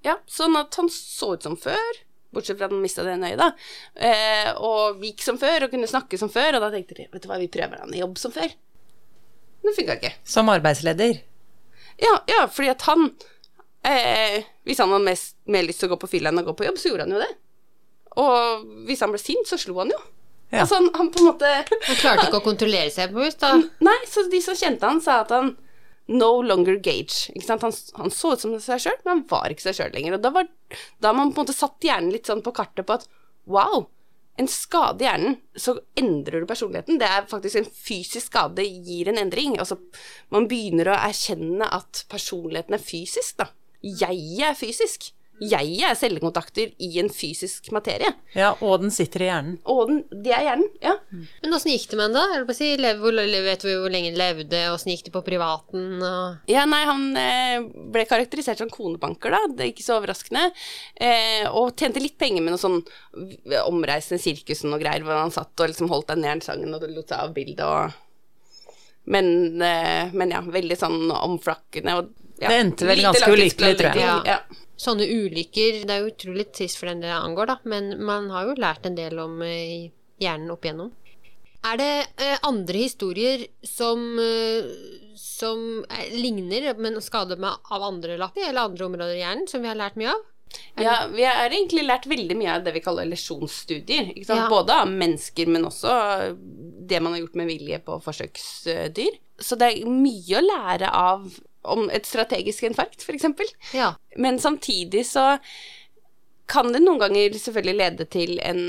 Ja, 0.07 0.19
sånn 0.31 0.55
at 0.59 0.75
han 0.79 0.91
så 0.93 1.33
ut 1.35 1.47
som 1.47 1.57
før, 1.59 2.03
bortsett 2.35 2.59
fra 2.59 2.69
at 2.69 2.75
han 2.75 2.83
mista 2.83 3.05
det 3.07 3.15
ene 3.17 3.31
øyet, 3.33 3.41
da. 3.41 3.49
Eh, 4.09 4.51
og 4.65 5.01
gikk 5.05 5.25
som 5.25 5.39
før 5.41 5.67
og 5.67 5.73
kunne 5.73 5.89
snakke 5.91 6.21
som 6.21 6.31
før, 6.33 6.59
og 6.59 6.67
da 6.67 6.71
tenkte 6.75 6.99
de 6.99 7.09
vet 7.09 7.25
du 7.25 7.29
hva, 7.31 7.41
vi 7.41 7.51
prøver 7.53 7.81
han 7.83 7.95
i 7.95 8.03
jobb 8.03 8.21
som 8.21 8.35
før. 8.35 8.53
Men 9.63 9.71
det 9.71 9.77
funka 9.79 9.99
ikke. 9.99 10.13
Som 10.29 10.53
arbeidsleder. 10.53 11.23
Ja, 11.99 12.15
ja, 12.31 12.45
fordi 12.47 12.71
at 12.71 12.85
han 12.87 13.09
eh, 13.83 14.45
Hvis 14.63 14.79
han 14.79 14.93
hadde 14.95 15.09
mest, 15.09 15.35
mer 15.51 15.67
lyst 15.67 15.83
til 15.83 15.89
å 15.89 15.97
gå 15.97 15.99
på 16.05 16.11
fylla 16.13 16.31
enn 16.31 16.43
å 16.45 16.47
gå 16.47 16.55
på 16.55 16.69
jobb, 16.69 16.79
så 16.79 16.93
gjorde 16.93 17.09
han 17.09 17.17
jo 17.17 17.23
det. 17.25 17.33
Og 18.19 18.69
hvis 18.87 19.03
han 19.03 19.13
ble 19.15 19.21
sint, 19.23 19.49
så 19.49 19.59
slo 19.61 19.81
han 19.81 19.91
jo. 19.95 19.99
Ja. 20.53 20.63
Altså 20.63 20.79
han, 20.79 20.87
han 20.97 21.11
på 21.13 21.21
en 21.21 21.27
måte 21.29 21.49
Han 21.51 21.99
klarte 22.01 22.29
ikke 22.29 22.39
å 22.41 22.45
kontrollere 22.51 22.93
seg 22.93 23.13
på 23.13 23.25
hus, 23.25 23.37
da. 23.41 23.57
Nei, 23.85 23.99
så 24.09 24.25
de 24.33 24.41
som 24.45 24.57
kjente 24.57 24.89
han, 24.89 25.03
sa 25.05 25.23
at 25.25 25.35
han 25.35 25.57
no 26.09 26.31
longer 26.43 26.81
sant? 27.45 27.63
Han, 27.63 27.73
han 28.01 28.11
så 28.15 28.33
ut 28.33 28.43
som 28.43 28.57
seg 28.63 28.83
sjøl, 28.83 28.99
men 29.05 29.13
han 29.13 29.27
var 29.31 29.53
ikke 29.53 29.69
seg 29.69 29.79
sjøl 29.79 29.95
lenger. 29.95 30.17
Og 30.17 30.25
da 30.25 30.33
har 31.11 31.17
man 31.17 31.33
på 31.33 31.43
en 31.43 31.47
måte 31.47 31.57
satt 31.57 31.85
hjernen 31.85 32.13
litt 32.15 32.31
sånn 32.31 32.45
på 32.45 32.55
kartet 32.57 32.89
på 32.89 32.97
at 32.97 33.07
wow, 33.49 33.87
en 34.39 34.49
skade 34.51 35.03
i 35.03 35.09
hjernen, 35.09 35.37
så 35.59 35.75
endrer 35.99 36.43
du 36.43 36.49
personligheten. 36.49 36.99
Det 37.01 37.09
er 37.11 37.29
faktisk 37.31 37.61
en 37.61 37.71
fysisk 37.75 38.31
skade 38.31 38.65
gir 38.65 39.11
en 39.11 39.19
endring. 39.21 39.57
Altså, 39.59 39.81
man 40.35 40.47
begynner 40.51 40.93
å 40.93 40.99
erkjenne 40.99 41.67
at 41.75 42.05
personligheten 42.13 42.77
er 42.79 42.85
fysisk, 42.85 43.41
da. 43.41 43.51
Jeg 43.83 44.43
er 44.47 44.59
fysisk. 44.59 45.11
Jeg 45.41 45.77
er 45.87 45.95
cellekontakter 45.99 46.73
i 46.83 46.89
en 47.03 47.09
fysisk 47.15 47.69
materie. 47.75 48.11
Ja, 48.35 48.55
og 48.65 48.81
den 48.83 48.91
sitter 48.95 49.23
i 49.23 49.29
hjernen. 49.29 49.59
Og 49.71 49.85
den, 49.91 50.01
det 50.25 50.33
er 50.35 50.47
hjernen, 50.49 50.67
ja. 50.83 50.95
Men 51.13 51.55
åssen 51.57 51.71
gikk 51.73 51.87
det 51.93 51.99
med 52.01 52.09
han 52.09 52.17
da? 52.17 52.25
Jeg 52.41 52.57
si, 52.59 52.71
lev- 52.81 53.03
hvor, 53.03 53.15
vet 53.15 53.63
du 53.63 53.71
hvor 53.71 53.93
lenge 53.95 54.11
han 54.11 54.19
levde, 54.19 54.63
åssen 54.75 54.91
gikk 54.95 55.07
det 55.09 55.15
på 55.15 55.23
privaten? 55.27 55.87
Og... 56.03 56.51
Ja, 56.51 56.65
nei, 56.71 56.83
han 56.89 57.07
eh, 57.21 57.69
ble 57.95 58.07
karakterisert 58.11 58.63
som 58.65 58.73
konebanker, 58.73 59.37
da. 59.37 59.45
Det 59.55 59.67
er 59.67 59.73
ikke 59.75 59.87
så 59.87 59.99
overraskende. 60.01 60.49
Eh, 60.99 61.47
og 61.53 61.75
tjente 61.79 62.03
litt 62.03 62.19
penger 62.19 62.43
med 62.45 62.57
noe 62.57 62.63
sånn 62.63 62.81
omreisende 63.69 64.21
sirkus 64.23 64.65
og 64.65 64.73
noe 64.75 64.83
greier, 64.83 65.07
hvor 65.07 65.21
han 65.23 65.35
satt 65.35 65.55
og 65.63 65.71
liksom 65.71 65.91
holdt 65.93 66.11
den 66.13 66.27
jernsangen 66.27 66.75
og 66.75 66.85
lot 66.89 67.09
seg 67.15 67.19
av 67.23 67.35
bildet 67.37 67.65
og 67.69 68.05
men, 69.09 69.63
eh, 69.63 70.11
men 70.13 70.33
ja, 70.35 70.43
veldig 70.45 70.77
sånn 70.77 71.07
omflakkende 71.15 71.95
og 71.97 72.11
ja, 72.39 72.51
Det 72.53 72.57
endte 72.61 72.87
vel 72.87 73.01
ganske 73.03 73.31
ulykkelig, 73.33 73.77
tror 73.81 73.97
jeg. 73.97 74.03
Ja. 74.05 74.19
Ja. 74.29 74.65
Sånne 74.79 75.09
ulykker, 75.11 75.83
det 75.89 75.95
er 75.95 76.05
jo 76.05 76.13
utrolig 76.13 76.47
trist 76.55 76.79
for 76.79 76.91
den 76.91 77.03
det 77.03 77.11
angår, 77.11 77.51
da, 77.51 77.57
men 77.67 77.97
man 78.07 78.31
har 78.31 78.47
jo 78.47 78.59
lært 78.63 78.87
en 78.87 78.99
del 78.99 79.19
om 79.19 79.41
eh, 79.43 79.91
hjernen 80.23 80.53
opp 80.55 80.67
igjennom. 80.67 80.93
Er 81.67 81.81
det 81.81 81.93
eh, 82.23 82.37
andre 82.47 82.85
historier 82.85 83.43
som, 83.67 84.05
eh, 84.23 84.69
som 85.19 85.83
ligner, 86.15 86.71
men 86.79 87.01
skader 87.03 87.43
meg 87.43 87.59
av 87.75 87.89
andre 87.89 88.21
lapper 88.23 88.47
eller 88.47 88.71
andre 88.71 88.87
områder 88.87 89.17
i 89.17 89.25
hjernen, 89.25 89.51
som 89.51 89.67
vi 89.67 89.73
har 89.73 89.81
lært 89.81 89.99
mye 89.99 90.15
av? 90.15 90.23
Ja, 90.79 90.95
vi 91.11 91.27
har 91.27 91.51
egentlig 91.51 91.83
lært 91.85 92.07
veldig 92.09 92.39
mye 92.39 92.55
av 92.55 92.63
det 92.65 92.73
vi 92.79 92.85
kaller 92.85 93.11
lesjonsstudier. 93.11 94.15
Ja. 94.23 94.47
Både 94.49 94.79
av 94.85 94.89
mennesker, 94.89 95.51
men 95.51 95.67
også 95.69 95.91
det 96.89 97.03
man 97.03 97.17
har 97.17 97.25
gjort 97.25 97.37
med 97.43 97.51
vilje 97.51 97.83
på 97.85 97.99
forsøksdyr. 98.07 99.19
Så 99.43 99.59
det 99.59 99.73
er 99.75 99.91
mye 99.91 100.39
å 100.39 100.47
lære 100.47 100.95
av 100.95 101.27
om 101.63 101.89
et 101.91 102.07
strategisk 102.07 102.69
infarkt, 102.69 103.03
f.eks. 103.03 103.27
Ja. 103.75 103.93
Men 104.17 104.39
samtidig 104.39 105.07
så 105.07 105.39
kan 106.49 106.73
det 106.73 106.81
noen 106.85 107.01
ganger 107.03 107.35
selvfølgelig 107.37 107.77
lede 107.77 108.07
til 108.09 108.39
en, 108.41 108.63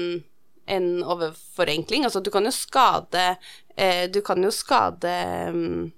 en 0.67 0.89
overforenkling. 1.03 2.03
Altså, 2.08 2.19
du 2.19 2.31
kan 2.34 2.48
jo 2.48 2.51
skade 2.51 3.29
eh, 3.77 4.10
Du 4.12 4.19
kan 4.25 4.43
jo 4.43 4.51
skade 4.51 5.13
um, 5.53 5.91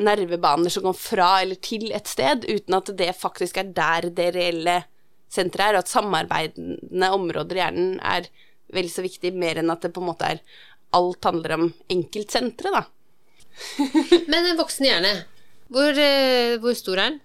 nervebaner 0.00 0.72
som 0.72 0.86
går 0.86 0.96
fra 0.96 1.30
eller 1.42 1.60
til 1.60 1.90
et 1.92 2.08
sted, 2.08 2.46
uten 2.48 2.78
at 2.78 2.92
det 2.96 3.10
faktisk 3.18 3.60
er 3.60 3.74
der 3.76 4.08
det 4.14 4.30
reelle 4.38 4.80
senteret 5.30 5.70
er, 5.70 5.78
og 5.78 5.84
at 5.84 5.90
samarbeidende 5.90 7.10
områder 7.14 7.58
i 7.58 7.62
hjernen 7.62 7.98
er 8.02 8.30
vel 8.74 8.88
så 8.90 9.02
viktig, 9.04 9.32
mer 9.38 9.60
enn 9.60 9.70
at 9.72 9.82
det 9.84 9.92
på 9.94 10.02
en 10.02 10.12
måte 10.12 10.34
er 10.36 10.42
Alt 10.90 11.22
handler 11.22 11.52
om 11.54 11.68
enkeltsentre, 11.86 12.70
da. 12.74 12.80
Men 14.30 14.40
en 14.40 14.56
voksen 14.58 14.88
hjerne, 14.88 15.12
hvor, 15.70 15.98
eh, 15.98 16.58
hvor 16.62 16.74
stor 16.78 16.98
er 16.98 17.10
den? 17.10 17.20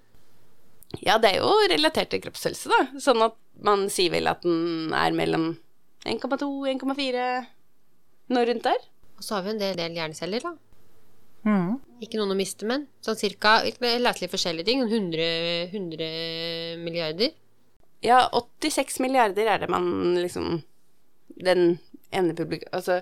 Ja, 1.03 1.17
det 1.17 1.33
er 1.33 1.41
jo 1.41 1.51
relatert 1.71 2.11
til 2.13 2.21
kroppshelse, 2.23 2.69
da. 2.71 2.81
Sånn 3.01 3.23
at 3.25 3.35
man 3.65 3.87
sier 3.91 4.13
vel 4.13 4.29
at 4.29 4.45
den 4.45 4.93
er 4.95 5.15
mellom 5.17 5.55
1,2 6.05 6.49
1,4 6.75 7.25
Noe 8.33 8.45
rundt 8.49 8.65
der. 8.65 8.85
Og 9.17 9.25
så 9.25 9.35
har 9.35 9.43
vi 9.45 9.51
en 9.53 9.59
del, 9.61 9.75
del 9.77 9.97
hjerneceller, 9.97 10.41
da. 10.41 10.55
Mm. 11.45 11.75
Ikke 12.01 12.17
noen 12.17 12.33
å 12.33 12.37
miste, 12.37 12.65
men 12.65 12.87
sånn 13.05 13.17
cirka 13.19 13.59
Jeg 13.67 13.77
leste 14.01 14.23
litt 14.23 14.33
forskjellige 14.33 14.69
ting. 14.69 14.81
100, 14.85 15.27
100 15.73 16.07
milliarder. 16.81 17.35
Ja, 18.05 18.23
86 18.33 18.99
milliarder 19.03 19.49
er 19.49 19.61
det 19.61 19.69
man 19.71 20.15
liksom 20.17 20.63
Den 21.41 21.79
ene 22.13 22.35
publikum 22.37 22.69
Altså 22.75 22.99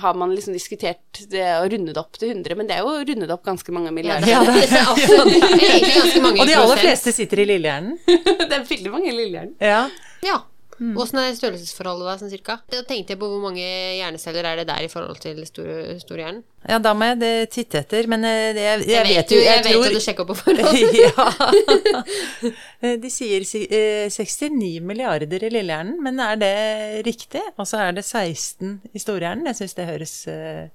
har 0.00 0.14
man 0.16 0.32
liksom 0.34 0.54
diskutert 0.56 1.20
det 1.30 1.44
og 1.58 1.68
rundet 1.72 1.98
opp 2.00 2.16
til 2.18 2.30
100, 2.32 2.56
men 2.56 2.68
det 2.70 2.76
er 2.78 2.86
jo 2.86 2.94
rundet 3.10 3.30
opp 3.34 3.44
ganske 3.44 3.74
mange 3.74 3.92
milliarder. 3.94 4.28
Ja, 4.30 4.40
det 4.46 4.64
er 4.64 4.94
det 4.96 5.68
egentlig 5.68 5.94
ganske 5.98 6.22
mange 6.24 6.40
Og 6.40 6.48
de 6.48 6.56
aller 6.56 6.72
prosent. 6.72 6.86
fleste 6.86 7.12
sitter 7.12 7.44
i 7.44 7.46
lillehjernen. 7.52 7.98
det 8.48 8.58
er 8.58 8.66
veldig 8.70 8.92
mange 8.94 9.12
lillehjernen. 9.12 9.54
Ja. 9.60 9.84
Ja. 10.24 10.40
Åssen 10.80 11.20
er 11.22 11.34
størrelsesforholdet 11.36 12.08
da, 12.08 12.14
sånn 12.20 12.32
cirka? 12.32 12.56
Da 12.72 12.80
tenkte 12.86 13.14
jeg 13.14 13.20
på 13.20 13.28
hvor 13.30 13.42
mange 13.44 13.62
hjerneceller 13.62 14.48
er 14.50 14.60
det 14.60 14.66
der 14.68 14.86
i 14.86 14.90
forhold 14.90 15.20
til 15.22 15.38
store, 15.46 15.96
storhjernen. 16.02 16.42
ja, 16.68 16.78
da 16.82 16.94
må 16.96 17.08
jeg 17.12 17.20
det 17.20 17.32
titte 17.54 17.82
etter, 17.84 18.08
men 18.10 18.26
eh, 18.26 18.50
det, 18.56 18.64
jeg, 18.64 18.80
jeg, 18.82 18.94
Jeg, 18.94 19.04
vet 19.10 19.34
jo 19.34 19.38
Jeg, 19.38 19.46
jeg, 19.46 19.64
tror... 19.66 19.82
vet 19.82 19.88
at 19.88 19.94
du 19.94 20.04
sjekker 20.06 20.24
opp 20.24 20.32
på 20.32 20.38
forhånd. 20.42 20.78
ja. 22.84 22.96
De 23.04 23.10
sier 23.12 23.46
eh, 23.64 24.10
69 24.10 24.72
milliarder 24.84 25.46
i 25.46 25.52
lillehjernen, 25.52 25.98
men 26.04 26.22
er 26.22 26.40
det 26.42 26.54
riktig? 27.06 27.42
Og 27.54 27.68
så 27.70 27.84
er 27.86 27.98
det 27.98 28.04
16 28.04 28.80
i 28.92 29.02
storhjernen. 29.02 29.46
Jeg 29.52 29.62
syns 29.62 29.78
det 29.78 29.90
høres 29.90 30.16
eh, 30.30 30.66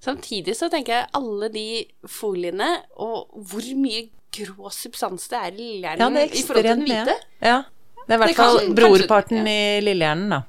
Samtidig 0.00 0.54
så 0.56 0.70
tenker 0.72 0.94
jeg 0.94 1.10
alle 1.18 1.50
de 1.52 1.66
foliene, 2.08 2.70
og 2.96 3.28
hvor 3.50 3.66
mye 3.76 4.06
grå 4.32 4.70
substans 4.72 5.28
det 5.28 5.38
er 5.38 5.50
i 5.50 5.58
lillehjernen 5.58 6.16
det 6.16 6.22
er 6.22 6.32
i 6.32 6.42
forhold 6.46 6.64
til 6.64 6.70
den 6.70 6.82
ekstremt 6.86 6.88
hvite. 6.88 7.18
mye. 7.18 7.50
Ja. 7.50 7.58
Det 8.06 8.14
er 8.14 8.18
i 8.18 8.22
hvert 8.24 8.36
fall 8.36 8.58
kanskje- 8.58 8.74
brorparten 8.78 9.40
ja. 9.46 9.52
i 9.52 9.80
lillehjernen, 9.84 10.28
da. 10.30 10.42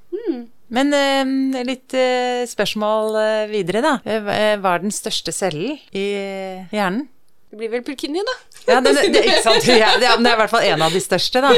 Men 0.72 0.94
eh, 0.96 1.64
litt 1.68 1.94
eh, 2.00 2.46
spørsmål 2.48 3.16
eh, 3.20 3.48
videre, 3.52 3.82
da. 3.84 3.98
Eh, 4.08 4.22
hva- 4.24 4.38
eh, 4.38 4.54
er 4.72 4.80
den 4.86 4.94
største 4.96 5.34
cellen 5.36 5.76
i 5.92 6.06
hjernen? 6.72 7.10
Det 7.52 7.58
blir 7.60 7.68
vel 7.74 7.82
Purkinje, 7.84 8.22
da. 8.24 8.36
Ja, 8.70 8.78
det, 8.80 8.94
det, 9.12 9.26
ikke 9.26 9.42
sant? 9.44 9.66
Ja, 9.82 9.90
det, 10.00 10.08
er- 10.08 10.22
i 10.24 10.38
hvert 10.40 10.54
fall 10.54 10.64
en 10.70 10.82
av 10.86 10.94
de 10.96 11.02
største, 11.04 11.42
da. 11.44 11.52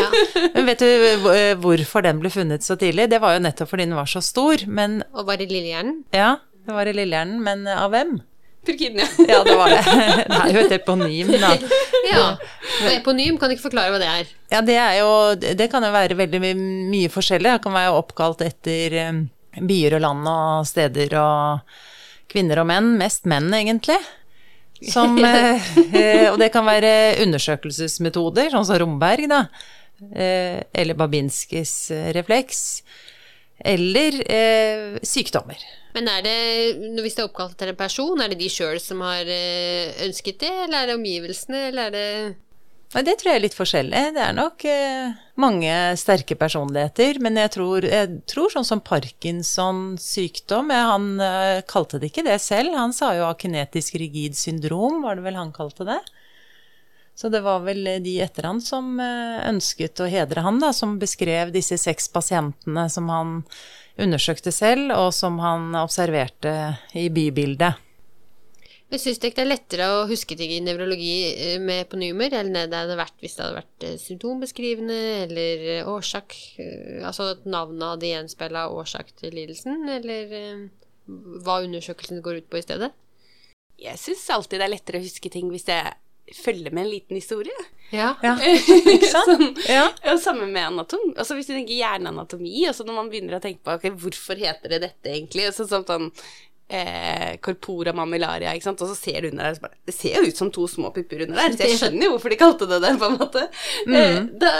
Men 0.56 0.66
vet 0.72 0.82
du 0.82 1.30
eh, 1.30 1.54
hvorfor 1.62 2.02
den 2.02 2.18
ble 2.24 2.32
funnet 2.34 2.66
så 2.66 2.74
tidlig? 2.82 3.06
Det 3.14 3.20
var 3.22 3.36
jo 3.38 3.44
nettopp 3.46 3.70
fordi 3.70 3.86
den 3.86 3.94
var 4.00 4.10
så 4.10 4.24
stor. 4.26 4.66
Men 4.66 5.04
Og 5.14 5.28
bare 5.30 5.46
lillehjernen. 5.46 6.00
ja, 6.16 6.32
det 6.66 6.74
var 6.74 6.90
i 6.90 6.96
lillehjernen. 6.98 7.38
Men 7.46 7.68
av 7.70 7.92
hvem? 7.94 8.16
Purkinje. 8.66 9.08
Ja, 9.32 9.44
det 9.44 9.56
var 9.60 9.74
det. 9.74 9.82
Det 9.86 10.40
er 10.40 10.56
jo 10.56 10.64
et 10.64 10.76
eponym, 10.80 11.32
da. 11.42 11.54
Ja. 12.14 12.24
Og 12.84 12.90
eponym, 12.92 13.38
kan 13.40 13.50
du 13.50 13.56
ikke 13.56 13.70
forklare 13.70 13.94
hva 13.94 14.00
det 14.02 14.10
er? 14.10 14.34
Ja, 14.52 14.60
det 14.66 14.76
er 14.80 14.98
jo 15.00 15.12
Det 15.40 15.70
kan 15.72 15.86
jo 15.86 15.92
være 15.94 16.18
veldig 16.20 16.42
mye 16.42 17.12
forskjellig. 17.12 17.56
Det 17.58 17.64
kan 17.64 17.76
være 17.76 17.96
oppkalt 18.00 18.44
etter 18.46 18.98
eh, 19.00 19.24
byer 19.60 19.98
og 20.00 20.04
land 20.04 20.28
og 20.30 20.68
steder 20.68 21.16
og 21.20 21.80
kvinner 22.34 22.64
og 22.64 22.70
menn. 22.70 22.94
Mest 23.00 23.28
menn, 23.30 23.52
egentlig. 23.56 24.00
Som, 24.92 25.18
eh, 25.24 25.72
eh, 25.94 26.28
og 26.32 26.40
det 26.42 26.52
kan 26.54 26.68
være 26.68 27.24
undersøkelsesmetoder, 27.24 28.52
sånn 28.54 28.68
som 28.68 28.82
Romberg, 28.84 29.30
da. 29.32 29.46
Eh, 30.12 30.60
eller 30.76 31.00
Babinskis 31.00 31.76
refleks. 32.16 32.84
Eller 33.64 34.20
eh, 34.28 35.00
sykdommer. 35.08 35.60
Men 35.94 36.10
er 36.10 36.24
det, 36.26 36.38
hvis 37.04 37.16
det 37.16 37.24
er 37.24 37.30
oppkalt 37.30 37.54
etter 37.56 37.72
en 37.72 37.80
person, 37.80 38.22
er 38.22 38.32
det 38.34 38.40
de 38.42 38.50
sjøl 38.52 38.80
som 38.82 39.04
har 39.06 39.30
eh, 39.30 39.94
ønsket 40.08 40.42
det, 40.42 40.54
eller 40.66 40.82
er 40.82 40.90
det 40.90 40.98
omgivelsene, 41.00 41.68
eller 41.70 41.92
er 41.92 41.96
det 41.96 42.08
det 42.94 43.16
tror 43.18 43.32
jeg 43.32 43.40
er 43.40 43.42
litt 43.42 43.56
forskjellig. 43.58 44.02
Det 44.14 44.22
er 44.22 44.36
nok 44.38 44.64
eh, 44.70 45.14
mange 45.42 45.74
sterke 45.98 46.36
personligheter, 46.38 47.18
men 47.26 47.40
jeg 47.42 47.50
tror, 47.56 47.88
jeg 47.90 48.20
tror 48.30 48.54
sånn 48.54 48.68
som 48.68 48.84
Parkinsons 48.86 50.06
sykdom 50.14 50.70
Han 50.70 51.08
eh, 51.18 51.64
kalte 51.66 51.98
det 51.98 52.12
ikke 52.12 52.26
det 52.28 52.38
selv, 52.44 52.76
han 52.78 52.94
sa 52.94 53.16
jo 53.18 53.26
akinetisk 53.26 53.98
rigid 53.98 54.38
syndrom, 54.38 55.02
var 55.02 55.18
det 55.18 55.26
vel 55.26 55.40
han 55.42 55.56
kalte 55.56 55.88
det? 55.90 55.98
Så 57.16 57.30
det 57.30 57.44
var 57.46 57.62
vel 57.62 57.86
de 58.04 58.18
etter 58.26 58.48
han 58.50 58.60
som 58.62 58.98
eh, 59.02 59.46
ønsket 59.46 60.02
å 60.02 60.10
hedre 60.10 60.42
han, 60.46 60.60
da, 60.62 60.72
som 60.74 60.98
beskrev 61.02 61.54
disse 61.54 61.78
seks 61.78 62.10
pasientene 62.14 62.88
som 62.90 63.10
han 63.14 63.42
undersøkte 64.02 64.52
selv, 64.54 64.96
og 64.98 65.12
som 65.14 65.38
han 65.44 65.76
observerte 65.78 66.74
i 66.98 67.10
bybildet. 67.14 67.78
Men 68.90 69.02
syns 69.02 69.22
det 69.22 69.32
er 69.42 69.48
lettere 69.48 69.86
å 69.90 70.02
huske 70.10 70.36
ting 70.38 70.52
i 70.54 70.62
nevrologi 70.66 71.14
eh, 71.30 71.60
med 71.62 71.86
eponymer 71.86 72.34
enn 72.40 72.54
det 72.54 72.74
hadde 72.74 72.98
vært 72.98 73.16
hvis 73.22 73.38
det 73.38 73.46
hadde 73.46 73.60
vært 73.62 73.86
eh, 73.86 73.96
symptombeskrivende 74.02 75.00
eller 75.24 75.90
årsak 75.90 76.36
Altså 77.06 77.32
at 77.34 77.48
navnet 77.50 77.88
hadde 77.94 78.10
gjenspeila 78.10 78.68
årsak 78.74 79.14
til 79.22 79.34
lidelsen, 79.38 79.86
eller 79.90 80.34
hva 81.46 81.60
undersøkelsen 81.66 82.22
går 82.26 82.42
ut 82.42 82.50
på 82.50 82.62
i 82.62 82.66
stedet? 82.66 82.90
Jeg 83.82 84.00
syns 84.00 84.30
alltid 84.34 84.62
det 84.62 84.68
er 84.68 84.74
lettere 84.74 85.02
å 85.02 85.06
huske 85.06 85.30
ting 85.34 85.50
hvis 85.52 85.68
jeg 85.68 85.94
følger 86.32 86.72
med 86.74 86.86
en 86.86 86.92
liten 86.92 87.18
historie. 87.20 87.66
Ja. 87.92 88.14
Ja, 88.24 88.38
ikke 88.96 89.10
sant? 89.12 89.28
Sånn. 89.30 89.52
Ja. 89.70 89.90
Og 90.14 90.22
samme 90.24 90.48
med 90.50 90.66
anatom. 90.72 91.12
Altså 91.18 91.36
Hvis 91.38 91.50
du 91.50 91.54
tenker 91.54 91.76
hjerneanatomi, 91.78 92.64
altså 92.70 92.86
når 92.88 92.96
man 93.02 93.12
begynner 93.12 93.38
å 93.38 93.44
tenke 93.44 93.62
på 93.66 93.76
okay, 93.76 93.92
hvorfor 93.92 94.40
heter 94.40 94.72
det 94.74 94.82
dette 94.88 95.12
egentlig, 95.14 95.50
sånn 95.54 95.70
sånn 95.70 95.86
sånn, 95.86 96.08
eh, 96.74 97.36
corpora 97.44 97.94
mammillaria, 97.94 98.54
ikke 98.56 98.70
sant, 98.70 98.82
og 98.82 98.90
så 98.90 98.98
ser 98.98 99.22
du 99.22 99.30
under 99.30 99.46
der, 99.52 99.58
så 99.60 99.66
bare, 99.68 99.78
det 99.86 99.94
ser 99.94 100.18
jo 100.18 100.32
ut 100.32 100.40
som 100.42 100.50
to 100.56 100.66
små 100.72 100.90
pupper 100.96 101.26
under 101.28 101.38
der, 101.44 101.54
så 101.54 101.68
jeg 101.70 101.78
skjønner 101.84 102.08
jo 102.08 102.14
hvorfor 102.16 102.34
de 102.34 102.40
kalte 102.42 102.70
det 102.72 102.80
det, 102.88 102.94
på 103.02 103.10
en 103.12 103.18
måte. 103.20 103.46
Eh, 103.86 104.20
da, 104.42 104.54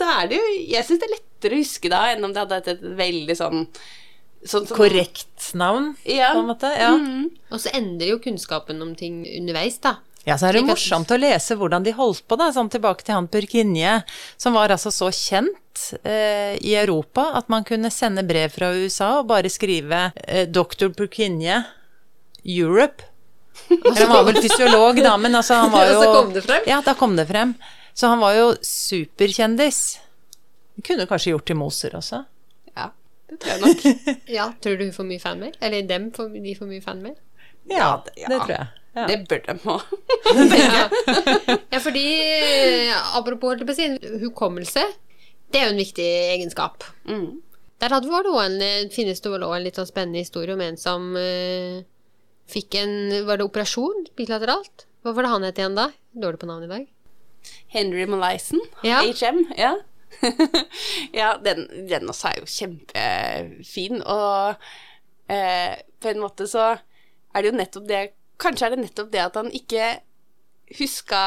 da 0.00 0.12
er 0.22 0.30
det 0.30 0.38
jo 0.40 0.50
Jeg 0.70 0.86
syns 0.88 1.02
det 1.02 1.08
er 1.10 1.16
lettere 1.18 1.56
å 1.58 1.64
huske 1.64 1.90
da 1.92 2.04
enn 2.14 2.24
om 2.24 2.32
det 2.32 2.44
hadde 2.46 2.60
hatt 2.62 2.70
et 2.78 2.86
veldig 3.02 3.36
sånn 3.36 3.66
sånn 4.40 4.64
som- 4.64 4.76
Korrekt 4.78 5.50
navn, 5.58 5.90
Ja. 6.08 6.30
på 6.32 6.40
en 6.40 6.46
måte. 6.48 6.70
Ja. 6.72 6.94
Og 7.52 7.60
så 7.60 7.68
endrer 7.76 8.14
jo 8.14 8.22
kunnskapen 8.24 8.80
om 8.80 8.94
ting 8.96 9.20
underveis, 9.36 9.76
da. 9.84 9.98
Ja, 10.28 10.36
så 10.36 10.50
er 10.50 10.58
det 10.58 10.66
morsomt 10.68 11.10
å 11.14 11.16
lese 11.16 11.56
hvordan 11.56 11.84
de 11.86 11.94
holdt 11.96 12.26
på, 12.28 12.36
da, 12.36 12.50
sånn 12.52 12.68
tilbake 12.72 13.06
til 13.06 13.16
han 13.16 13.28
Purkinje, 13.32 14.00
som 14.36 14.56
var 14.56 14.72
altså 14.74 14.92
så 14.92 15.08
kjent 15.14 15.84
eh, 16.04 16.58
i 16.60 16.74
Europa 16.76 17.30
at 17.38 17.48
man 17.52 17.64
kunne 17.64 17.88
sende 17.94 18.24
brev 18.28 18.52
fra 18.52 18.68
USA 18.76 19.14
og 19.22 19.30
bare 19.30 19.48
skrive 19.52 20.10
eh, 20.26 20.44
'Dr. 20.44 20.92
Purkinje, 20.96 21.62
Europe'. 22.44 23.06
Han 23.70 24.12
var 24.12 24.24
vel 24.28 24.40
fysiolog, 24.42 25.00
da, 25.02 25.16
men 25.20 25.34
altså 25.36 25.54
han 25.58 25.72
var 25.72 25.88
jo 25.90 25.98
så 26.00 26.12
kom 26.14 26.30
det 26.34 26.42
frem? 26.46 26.64
Ja, 26.66 26.78
da 26.84 26.94
kom 26.96 27.16
det 27.18 27.26
frem. 27.28 27.52
Så 27.94 28.08
han 28.08 28.22
var 28.22 28.32
jo 28.34 28.46
superkjendis. 28.64 29.80
Vi 30.78 30.84
kunne 30.86 31.04
kanskje 31.10 31.34
gjort 31.34 31.46
til 31.50 31.58
Moser 31.60 31.96
også. 31.98 32.22
Ja, 32.72 32.88
det 33.28 33.40
tror 33.42 33.52
jeg 33.52 33.60
nok. 33.60 33.84
Ja, 34.38 34.46
Tror 34.62 34.78
du 34.80 34.86
hun 34.86 34.94
får 34.96 35.08
mye 35.10 35.22
fanmail? 35.22 35.56
Eller 35.60 35.84
dem 35.86 36.08
får, 36.14 36.30
de 36.40 36.54
får 36.56 36.70
mye 36.70 36.84
fanmail? 36.84 37.16
Ja, 37.68 37.90
ja, 38.16 38.30
det 38.30 38.38
tror 38.38 38.54
jeg. 38.54 38.68
Ja. 38.96 39.04
Det 39.06 39.20
bør 39.30 39.44
de 39.46 39.54
ha. 39.64 39.76
Ja, 41.70 41.78
fordi 41.78 42.06
apropos 43.14 43.60
hukommelse, 44.22 44.82
det 45.50 45.60
er 45.60 45.68
jo 45.68 45.74
en 45.74 45.82
viktig 45.82 46.08
egenskap. 46.34 46.84
Mm. 47.06 47.40
Der 47.80 47.94
hadde 47.94 48.10
var 48.12 48.26
det 48.26 48.32
også 48.34 48.46
en, 48.50 48.90
finnes 48.92 49.22
det 49.22 49.32
vel 49.32 49.46
også 49.46 49.56
en 49.56 49.64
litt 49.64 49.78
sånn 49.80 49.88
spennende 49.88 50.22
historie 50.24 50.54
om 50.54 50.62
en 50.64 50.76
som 50.80 51.10
uh, 51.16 51.80
fikk 52.50 52.76
en 52.82 52.94
Var 53.26 53.40
det 53.40 53.46
operasjon 53.46 54.08
bilateralt? 54.18 54.86
Hva 55.00 55.14
var 55.16 55.24
det 55.24 55.32
han 55.32 55.46
het 55.48 55.60
igjen 55.62 55.78
da? 55.78 55.86
Dårlig 56.12 56.42
på 56.42 56.50
navn 56.50 56.66
i 56.66 56.70
dag. 56.70 56.84
Henry 57.72 58.04
Malayson, 58.10 58.60
Ja. 58.84 59.00
HM, 59.06 59.46
ja. 59.56 59.78
ja, 61.20 61.30
den, 61.40 61.64
den 61.88 62.10
også 62.10 62.32
er 62.32 62.40
jo 62.42 62.48
kjempefin, 62.50 64.02
og 64.02 64.60
uh, 65.30 65.74
på 66.02 66.10
en 66.10 66.20
måte 66.20 66.50
så 66.50 66.74
er 66.74 67.40
det 67.40 67.48
jo 67.52 67.56
nettopp 67.56 67.86
det 67.88 68.02
Kanskje 68.40 68.68
er 68.68 68.74
det 68.74 68.84
nettopp 68.84 69.10
det 69.12 69.24
at 69.24 69.36
han 69.38 69.50
ikke 69.54 69.90
huska 70.78 71.24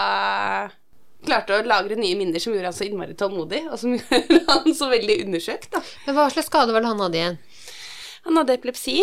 klarte 1.24 1.55
å 1.55 1.65
lagre 1.65 1.98
nye 2.00 2.17
minner 2.20 2.41
som 2.41 2.53
gjorde 2.53 2.72
han 2.72 2.75
så 2.75 2.88
innmari 2.88 3.15
tålmodig, 3.17 3.63
og 3.72 3.79
som 3.79 3.93
gjorde 3.98 4.41
han 4.50 4.75
så 4.75 4.89
veldig 4.91 5.20
undersøkt, 5.27 5.70
da. 5.75 5.84
Men 6.08 6.17
hva 6.17 6.27
slags 6.34 6.50
skade 6.51 6.75
var 6.75 6.84
det 6.84 6.91
han 6.91 7.03
hadde 7.03 7.22
igjen? 7.22 7.38
Han 8.27 8.39
hadde 8.39 8.58
epilepsi. 8.58 8.98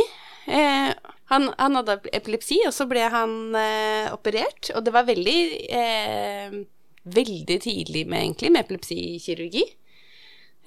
Eh, 0.51 0.91
han, 1.31 1.49
han, 1.57 1.79
hadde 1.79 2.01
epilepsi, 2.17 2.61
og 2.69 2.75
så 2.77 2.87
ble 2.91 3.07
han 3.13 3.57
eh, 3.57 4.11
operert, 4.13 4.73
og 4.75 4.85
det 4.87 4.95
var 4.97 5.09
veldig 5.09 5.41
eh, 5.71 6.61
Veldig 7.11 7.55
tidlig 7.65 8.03
med, 8.05 8.21
egentlig, 8.21 8.51
med 8.53 8.67
epilepsikirurgi. 8.67 9.63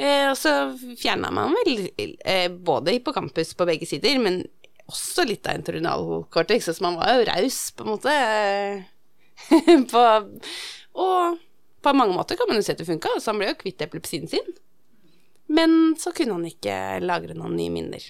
Eh, 0.01 0.31
og 0.31 0.33
så 0.33 0.73
fjerna 0.97 1.29
man 1.31 1.53
vel 1.59 1.83
eh, 2.01 2.47
både 2.49 2.95
hippocampus 2.95 3.53
på 3.53 3.67
begge 3.69 3.85
sider, 3.85 4.17
men 4.17 4.39
også 4.93 5.25
litt 5.27 5.49
av 5.49 5.59
en 5.59 6.23
cortex, 6.31 6.69
så 6.69 6.85
man 6.85 6.99
var 7.01 7.17
jo 7.17 7.27
raus, 7.31 7.59
på 7.75 7.85
en 7.85 7.93
måte. 7.93 8.13
på, 9.91 10.03
og 11.03 11.39
på 11.83 11.93
mange 11.97 12.15
måter 12.15 12.39
kan 12.39 12.47
man 12.49 12.61
jo 12.61 12.65
si 12.65 12.73
at 12.73 12.81
det 12.81 12.87
funka, 12.87 13.17
så 13.19 13.33
han 13.33 13.41
ble 13.41 13.51
jo 13.51 13.59
kvitt 13.59 13.81
epilepsien 13.83 14.29
sin. 14.31 14.53
Men 15.51 15.95
så 15.99 16.13
kunne 16.15 16.37
han 16.37 16.47
ikke 16.47 16.75
lagre 17.03 17.35
noen 17.37 17.57
nye 17.59 17.73
minner. 17.73 18.05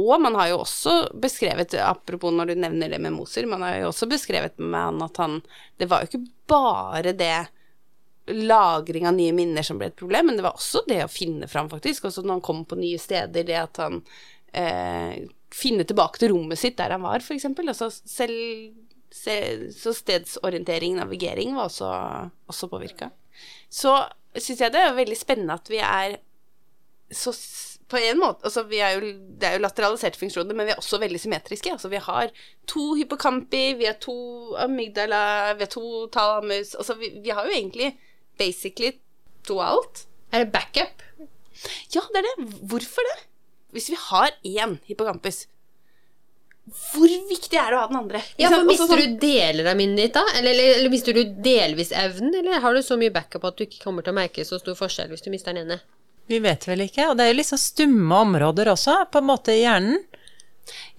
Og 0.00 0.20
man 0.22 0.36
har 0.38 0.52
jo 0.52 0.60
også 0.62 0.94
beskrevet, 1.18 1.74
apropos 1.82 2.32
når 2.34 2.52
du 2.52 2.60
nevner 2.62 2.92
det 2.92 3.00
med 3.02 3.14
Moser, 3.14 3.48
man 3.50 3.64
har 3.66 3.80
jo 3.80 3.88
også 3.90 4.06
beskrevet 4.10 4.58
med 4.62 4.78
han 4.78 5.02
at 5.02 5.18
han 5.18 5.40
Det 5.78 5.88
var 5.90 6.04
jo 6.04 6.10
ikke 6.10 6.26
bare 6.50 7.12
det 7.12 7.48
lagring 8.30 9.08
av 9.08 9.16
nye 9.16 9.34
minner 9.34 9.66
som 9.66 9.80
ble 9.80 9.88
et 9.90 9.98
problem, 9.98 10.28
men 10.30 10.38
det 10.38 10.44
var 10.46 10.54
også 10.54 10.84
det 10.86 11.00
å 11.02 11.10
finne 11.10 11.48
fram, 11.50 11.70
faktisk. 11.72 12.06
Også 12.06 12.22
når 12.22 12.38
han 12.38 12.44
kom 12.46 12.64
på 12.68 12.78
nye 12.78 13.00
steder, 13.02 13.42
det 13.46 13.56
at 13.58 13.80
han 13.82 14.04
eh, 14.52 15.26
Finne 15.50 15.82
tilbake 15.82 16.20
til 16.22 16.30
rommet 16.30 16.60
sitt 16.60 16.76
der 16.78 16.92
han 16.94 17.02
var, 17.02 17.24
f.eks. 17.24 17.48
Altså 17.58 17.90
selv 17.90 18.74
se, 19.10 19.34
Så 19.74 19.92
stedsorientering, 19.98 20.94
navigering, 21.00 21.56
var 21.56 21.66
også, 21.66 21.90
også 22.46 22.68
påvirka. 22.70 23.10
Så 23.70 23.96
syns 24.36 24.60
jeg 24.62 24.72
det 24.72 24.84
er 24.84 24.94
veldig 24.94 25.18
spennende 25.18 25.56
at 25.58 25.70
vi 25.70 25.80
er 25.82 26.20
så 27.10 27.32
på 27.90 27.98
en 27.98 28.20
måte 28.20 28.46
altså 28.46 28.62
er 28.70 28.92
jo, 28.94 29.08
Det 29.40 29.48
er 29.48 29.56
jo 29.56 29.64
lateraliserte 29.64 30.20
funksjoner, 30.20 30.54
men 30.54 30.68
vi 30.68 30.74
er 30.74 30.78
også 30.78 31.00
veldig 31.02 31.20
symmetriske. 31.20 31.72
Altså 31.74 31.90
vi 31.90 31.98
har 31.98 32.30
to 32.70 32.94
hypokampi, 32.94 33.64
vi 33.80 33.88
har 33.88 33.98
to 33.98 34.54
amygdala, 34.62 35.54
vi 35.58 35.66
har 35.66 35.72
to 35.72 36.06
talamus 36.14 36.76
Altså 36.78 36.94
vi, 37.00 37.10
vi 37.24 37.34
har 37.34 37.48
jo 37.48 37.56
egentlig 37.56 37.96
basically 38.38 38.92
to 39.46 39.58
alt. 39.60 40.06
Er 40.32 40.44
det 40.44 40.52
backup? 40.52 41.02
Ja, 41.94 42.04
det 42.14 42.22
er 42.22 42.28
det. 42.28 42.46
Hvorfor 42.70 43.02
det? 43.10 43.18
Hvis 43.74 43.90
vi 43.92 43.98
har 43.98 44.34
én 44.46 44.78
hippocampus, 44.88 45.44
hvor 46.70 47.10
viktig 47.30 47.58
er 47.58 47.72
det 47.72 47.78
å 47.78 47.82
ha 47.82 47.88
den 47.90 47.98
andre? 47.98 48.20
Ja, 48.38 48.50
for 48.52 48.66
Mister 48.68 48.90
sånn, 48.90 49.16
du 49.16 49.22
deler 49.22 49.70
av 49.72 49.78
minnet 49.78 50.04
ditt 50.04 50.14
da? 50.14 50.22
Eller, 50.38 50.52
eller, 50.52 50.74
eller, 50.76 50.92
mister 50.92 51.16
du 51.16 51.22
delvis 51.42 51.90
evnen? 51.96 52.34
Eller 52.42 52.62
har 52.62 52.76
du 52.76 52.82
så 52.84 52.98
mye 53.00 53.12
backup 53.14 53.46
at 53.48 53.58
du 53.58 53.64
ikke 53.66 53.82
kommer 53.82 54.06
til 54.06 54.14
å 54.14 54.18
merke 54.20 54.44
så 54.46 54.60
stor 54.60 54.76
forskjell 54.78 55.10
hvis 55.10 55.24
du 55.24 55.30
mister 55.32 55.56
den 55.56 55.64
ene? 55.64 55.80
Vi 56.30 56.38
vet 56.44 56.66
vel 56.68 56.84
ikke. 56.84 57.08
Og 57.10 57.18
det 57.18 57.26
er 57.26 57.32
jo 57.32 57.40
liksom 57.40 57.58
stumme 57.58 58.20
områder 58.26 58.70
også, 58.70 59.00
på 59.10 59.22
en 59.22 59.30
måte, 59.32 59.56
i 59.56 59.64
hjernen. 59.64 59.98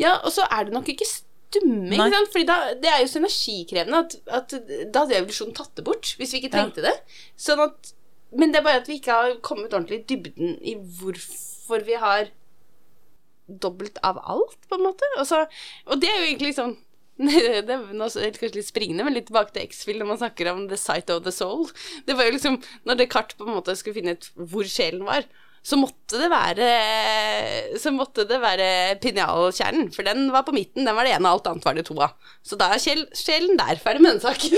Ja, 0.02 0.18
og 0.18 0.34
så 0.36 0.44
er 0.52 0.68
det 0.68 0.76
nok 0.76 0.90
ikke 0.92 1.08
stumme, 1.08 1.94
ikke 1.94 2.10
sant? 2.18 2.34
Fordi 2.34 2.50
da, 2.50 2.58
det 2.82 2.92
er 2.92 3.00
jo 3.04 3.12
så 3.14 3.22
energikrevende 3.22 4.04
at, 4.04 4.18
at 4.42 4.58
da 4.92 5.06
hadde 5.06 5.22
evolusjonen 5.22 5.56
tatt 5.56 5.72
det 5.80 5.88
bort, 5.88 6.16
hvis 6.20 6.36
vi 6.36 6.42
ikke 6.42 6.52
trengte 6.58 6.84
ja. 6.84 6.92
det. 6.92 7.18
Sånn 7.40 7.64
at 7.64 7.96
Men 8.36 8.52
det 8.52 8.60
er 8.62 8.68
bare 8.68 8.80
at 8.80 8.92
vi 8.92 9.00
ikke 9.00 9.16
har 9.16 9.40
kommet 9.44 9.72
ordentlig 9.72 10.02
i 10.02 10.06
dybden 10.08 10.54
i 10.64 10.76
hvorfor 10.80 11.88
vi 11.88 11.98
har 12.00 12.30
dobbelt 13.64 14.00
av 14.08 14.22
alt, 14.22 14.58
på 14.70 14.78
en 14.78 14.88
måte. 14.88 15.12
Og, 15.18 15.28
så, 15.30 15.44
og 15.90 16.02
det 16.02 16.10
er 16.12 16.20
jo 16.20 16.30
egentlig 16.32 16.56
sånn 16.60 16.78
det 17.22 17.76
er 17.76 18.38
kanskje 18.40 18.56
litt 18.56 18.70
springende, 18.70 19.06
men 19.06 19.14
litt 19.14 19.28
tilbake 19.30 19.54
til 19.54 19.68
X-Fill 19.68 20.00
når 20.02 20.10
man 20.10 20.20
snakker 20.24 20.48
om 20.50 20.64
the 20.72 20.80
sight 20.80 21.12
of 21.14 21.22
the 21.26 21.34
soul. 21.36 21.68
Det 22.08 22.16
var 22.18 22.26
jo 22.26 22.38
liksom 22.38 22.58
Når 22.88 22.98
Descartes 22.98 23.38
på 23.38 23.46
en 23.46 23.58
måte 23.60 23.76
skulle 23.78 24.00
finne 24.00 24.16
ut 24.18 24.30
hvor 24.36 24.66
sjelen 24.66 25.04
var, 25.06 25.28
så 25.62 25.78
måtte 25.78 26.18
det 26.18 26.26
være 26.32 26.68
Så 27.80 27.92
måtte 27.94 28.24
det 28.26 28.40
være 28.42 28.96
pinjalkjernen, 29.02 29.92
for 29.94 30.02
den 30.08 30.32
var 30.34 30.42
på 30.48 30.56
midten. 30.56 30.86
Den 30.88 30.96
var 30.98 31.06
det 31.06 31.14
ene, 31.14 31.30
og 31.30 31.34
alt 31.38 31.48
annet 31.52 31.66
var 31.68 31.76
det 31.78 31.86
to 31.86 31.96
av. 32.02 32.16
Så 32.42 32.58
da 32.58 32.66
er 32.74 32.82
sjel, 32.82 33.04
sjelen 33.14 33.60
der. 33.60 33.78
Ferdig 33.82 34.02
med 34.02 34.12
den 34.18 34.24
saken. 34.26 34.58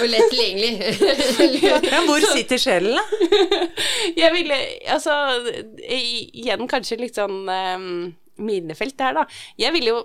og 0.00 0.06
lett 0.12 0.30
tilgjengelig. 0.30 0.74
ja, 1.90 2.00
hvor 2.06 2.22
sitter 2.30 2.58
sjelen, 2.62 2.94
da? 2.94 3.04
Jeg 4.16 4.30
ville 4.36 4.56
Altså, 4.94 5.12
igjen 5.82 6.70
kanskje 6.70 7.00
litt 7.02 7.18
sånn 7.18 7.50
um, 7.50 8.14
minefelt 8.38 8.94
det 8.94 9.10
her, 9.10 9.14
da. 9.18 9.26
Jeg 9.58 9.74
ville 9.74 9.90
jo 9.90 10.00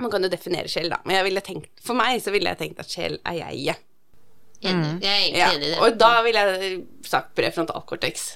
Man 0.00 0.10
kan 0.10 0.24
jo 0.24 0.32
definere 0.32 0.72
sjel, 0.72 0.88
da, 0.90 0.98
men 1.04 1.20
jeg 1.20 1.28
ville 1.28 1.42
tenkt, 1.44 1.70
for 1.84 1.94
meg 1.94 2.16
så 2.24 2.32
ville 2.34 2.48
jeg 2.50 2.58
tenkt 2.58 2.80
at 2.82 2.90
sjel 2.90 3.20
er 3.28 3.36
jeget. 3.44 3.78
Enig. 4.70 4.92
Jeg 5.02 5.10
er 5.10 5.24
egentlig 5.26 5.42
enig 5.56 5.66
i 5.66 5.72
det. 5.72 5.80
Og 5.82 5.98
da 6.00 6.12
ville 6.26 6.46
jeg 6.46 6.72
sagt 7.08 7.34
prefrontalkortex. 7.38 8.30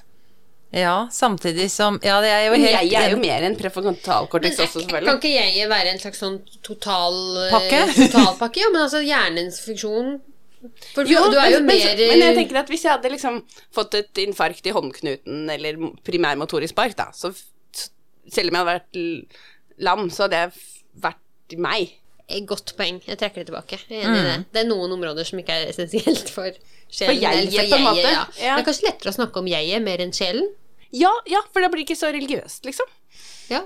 Ja, 0.76 1.08
samtidig 1.14 1.70
som 1.70 2.00
Ja, 2.02 2.18
det 2.20 2.30
er 2.34 2.40
jo 2.48 2.56
helt 2.58 2.90
Jeg 2.90 2.98
er 2.98 3.12
jo 3.14 3.18
mer 3.22 3.44
enn 3.46 3.54
prefrontalkortex 3.56 4.58
også, 4.64 4.82
selvfølgelig. 4.82 5.12
Kan 5.12 5.20
ikke 5.22 5.34
jeg 5.56 5.68
være 5.70 5.92
en 5.94 6.00
slags 6.02 6.22
sånn 6.24 6.40
total 6.66 7.20
Pakke? 7.52 7.84
totalpakke? 8.02 8.64
Ja, 8.64 8.72
men 8.74 8.82
altså 8.82 9.04
hjernens 9.04 9.60
funksjon 9.64 10.18
for 10.96 11.06
jo, 11.06 11.20
du 11.30 11.36
er 11.38 11.52
jo 11.52 11.60
men, 11.60 11.68
mer 11.68 11.92
men, 11.94 12.08
men 12.10 12.22
jeg 12.24 12.36
tenker 12.40 12.58
at 12.62 12.70
hvis 12.72 12.86
jeg 12.86 12.96
hadde 12.96 13.10
liksom 13.12 13.36
fått 13.76 13.94
et 13.98 14.20
infarkt 14.24 14.66
i 14.66 14.72
håndknuten 14.74 15.44
eller 15.52 15.78
primærmotorisk 16.06 16.74
spark, 16.74 16.96
da, 16.98 17.10
så 17.14 17.30
selv 18.26 18.50
om 18.50 18.56
jeg 18.56 18.64
hadde 18.64 18.72
vært 18.72 18.98
lam, 19.86 20.08
så 20.10 20.26
hadde 20.26 20.40
jeg 20.40 20.64
vært 21.04 21.56
meg. 21.62 21.94
Godt 22.26 22.72
poeng. 22.74 22.98
Jeg 23.06 23.18
trekker 23.20 23.44
det 23.44 23.50
tilbake. 23.52 23.78
Jeg 23.86 24.00
er 24.00 24.08
enig 24.08 24.18
mm. 24.18 24.24
i 24.24 24.26
det. 24.26 24.38
Det 24.50 24.62
er 24.64 24.66
noen 24.66 24.94
områder 24.96 25.26
som 25.28 25.38
ikke 25.38 25.54
er 25.54 25.68
essensielt 25.70 26.30
for 26.34 26.50
sjelen. 26.50 27.12
For 27.12 27.22
jeget, 27.22 27.50
for 27.52 27.54
jeget, 27.54 27.70
på 27.70 27.78
en 27.78 27.86
måte. 27.86 28.06
Ja. 28.08 28.24
Ja. 28.40 28.56
Det 28.56 28.62
er 28.64 28.66
kanskje 28.66 28.88
lettere 28.88 29.12
å 29.12 29.16
snakke 29.20 29.42
om 29.42 29.50
jeget 29.50 29.84
mer 29.84 30.02
enn 30.02 30.14
sjelen? 30.16 30.48
Ja, 30.94 31.12
ja, 31.30 31.42
for 31.54 31.62
da 31.62 31.70
blir 31.70 31.84
det 31.84 31.86
ikke 31.86 31.98
så 32.00 32.10
religiøst, 32.14 32.66
liksom. 32.66 32.90
Ja. 33.52 33.62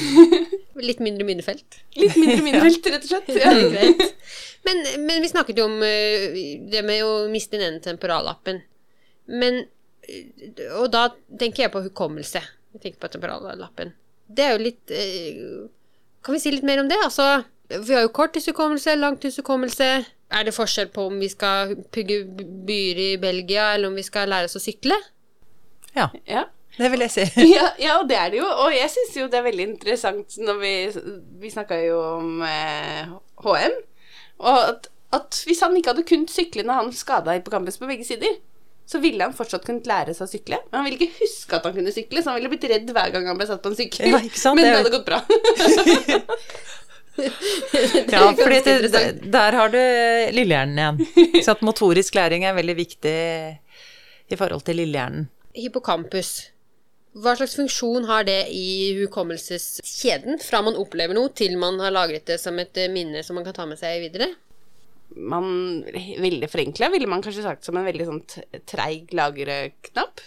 Litt 0.88 1.00
mindre 1.00 1.24
minnefelt. 1.24 1.80
Litt 1.96 2.16
mindre 2.20 2.44
minnefelt, 2.46 2.92
rett 2.92 3.08
og 3.08 3.12
slett. 3.14 3.32
Ja. 3.40 3.54
men, 4.68 4.84
men, 5.06 5.24
vi 5.24 5.32
snakket 5.32 5.60
jo 5.60 5.68
om 5.70 5.80
uh, 5.80 6.38
det 6.68 6.84
med 6.84 7.04
å 7.08 7.12
miste 7.32 7.60
den 7.60 7.80
temporallappen. 7.84 8.62
Men 9.28 9.64
Og 10.78 10.88
da 10.92 11.08
tenker 11.40 11.66
jeg 11.66 11.72
på 11.72 11.84
hukommelse. 11.88 12.44
Jeg 12.76 12.84
tenker 12.84 13.00
på 13.00 13.16
temporallappen. 13.16 13.96
Det 14.28 14.44
er 14.44 14.56
jo 14.56 14.60
litt 14.60 14.92
uh, 14.92 15.68
Kan 16.24 16.36
vi 16.36 16.40
si 16.42 16.52
litt 16.52 16.66
mer 16.68 16.82
om 16.82 16.88
det? 16.90 17.00
Altså 17.00 17.38
vi 17.68 17.94
har 17.94 18.04
jo 18.06 18.12
korttidshukommelse, 18.16 18.94
langtidshukommelse. 18.96 19.88
Er 20.28 20.44
det 20.44 20.54
forskjell 20.56 20.88
på 20.92 21.06
om 21.08 21.18
vi 21.20 21.28
skal 21.28 21.74
pugge 21.92 22.22
byer 22.68 23.00
i 23.00 23.10
Belgia, 23.20 23.72
eller 23.74 23.88
om 23.88 23.96
vi 23.96 24.04
skal 24.04 24.28
lære 24.32 24.48
oss 24.48 24.56
å 24.56 24.62
sykle? 24.62 24.96
Ja. 25.96 26.08
ja. 26.28 26.46
Det 26.78 26.90
vil 26.92 27.04
jeg 27.04 27.12
si. 27.12 27.24
ja, 27.56 27.70
ja, 27.80 27.98
og 28.00 28.08
det 28.08 28.16
er 28.16 28.32
det 28.32 28.40
jo. 28.40 28.48
Og 28.64 28.74
jeg 28.76 28.88
syns 28.92 29.16
jo 29.18 29.28
det 29.28 29.40
er 29.40 29.48
veldig 29.48 29.66
interessant 29.72 30.38
når 30.40 30.60
vi 30.62 30.74
Vi 31.42 31.52
snakka 31.52 31.80
jo 31.82 31.98
om 32.18 32.44
eh, 32.46 33.08
HM, 33.44 33.78
og 34.38 34.58
at, 34.58 34.90
at, 35.16 35.40
hvis 35.46 35.64
han 35.64 35.76
ikke 35.76 35.92
hadde 35.92 36.06
kunnet 36.08 36.32
sykle 36.32 36.64
når 36.66 36.82
han 36.82 36.92
skada 36.94 37.34
på 37.42 37.52
campus 37.52 37.80
på 37.80 37.88
begge 37.90 38.06
sider, 38.06 38.38
så 38.88 39.00
ville 39.02 39.24
han 39.24 39.34
fortsatt 39.36 39.66
kunnet 39.66 39.88
lære 39.88 40.14
seg 40.16 40.24
å 40.24 40.30
sykle. 40.30 40.60
Men 40.68 40.78
han 40.78 40.86
ville 40.86 41.00
ikke 41.00 41.24
huske 41.24 41.58
at 41.58 41.66
han 41.68 41.74
kunne 41.76 41.92
sykle, 41.92 42.22
så 42.22 42.32
han 42.32 42.38
ville 42.38 42.52
blitt 42.52 42.68
redd 42.70 42.92
hver 42.96 43.12
gang 43.12 43.26
han 43.28 43.40
ble 43.40 43.48
satt 43.50 43.60
på 43.64 43.72
en 43.74 43.76
sykkel. 43.76 44.08
Ja, 44.08 44.20
Men 44.54 44.64
det 44.64 44.76
hadde 44.78 44.94
gått 44.94 45.08
bra. 45.08 45.20
ja, 48.14 48.22
for 48.38 48.52
der, 48.52 49.16
der 49.18 49.56
har 49.58 49.72
du 49.72 49.80
lillehjernen 50.36 50.78
igjen. 50.78 51.42
Så 51.44 51.56
at 51.56 51.64
motorisk 51.66 52.18
læring 52.18 52.46
er 52.46 52.56
veldig 52.56 52.76
viktig 52.78 53.16
i 54.28 54.38
forhold 54.38 54.64
til 54.66 54.80
lillehjernen. 54.82 55.28
Hippocampus. 55.58 56.32
Hva 57.18 57.34
slags 57.38 57.56
funksjon 57.58 58.06
har 58.06 58.26
det 58.28 58.44
i 58.54 58.94
hukommelseskjeden 59.00 60.38
fra 60.44 60.60
man 60.62 60.76
opplever 60.78 61.16
noe 61.16 61.32
til 61.34 61.56
man 61.58 61.80
har 61.82 61.94
lagret 61.94 62.28
det 62.28 62.36
som 62.38 62.58
et 62.62 62.78
minne 62.92 63.24
som 63.26 63.38
man 63.38 63.46
kan 63.48 63.56
ta 63.56 63.66
med 63.66 63.80
seg 63.80 64.04
videre? 64.04 64.30
Man, 65.16 65.82
veldig 65.88 66.50
forenkla 66.52 66.90
ville 66.92 67.08
man 67.10 67.24
kanskje 67.24 67.46
sagt 67.46 67.66
som 67.66 67.78
en 67.80 67.86
veldig 67.88 68.06
sånn 68.06 68.20
treig 68.68 69.14
lagreknapp. 69.16 70.20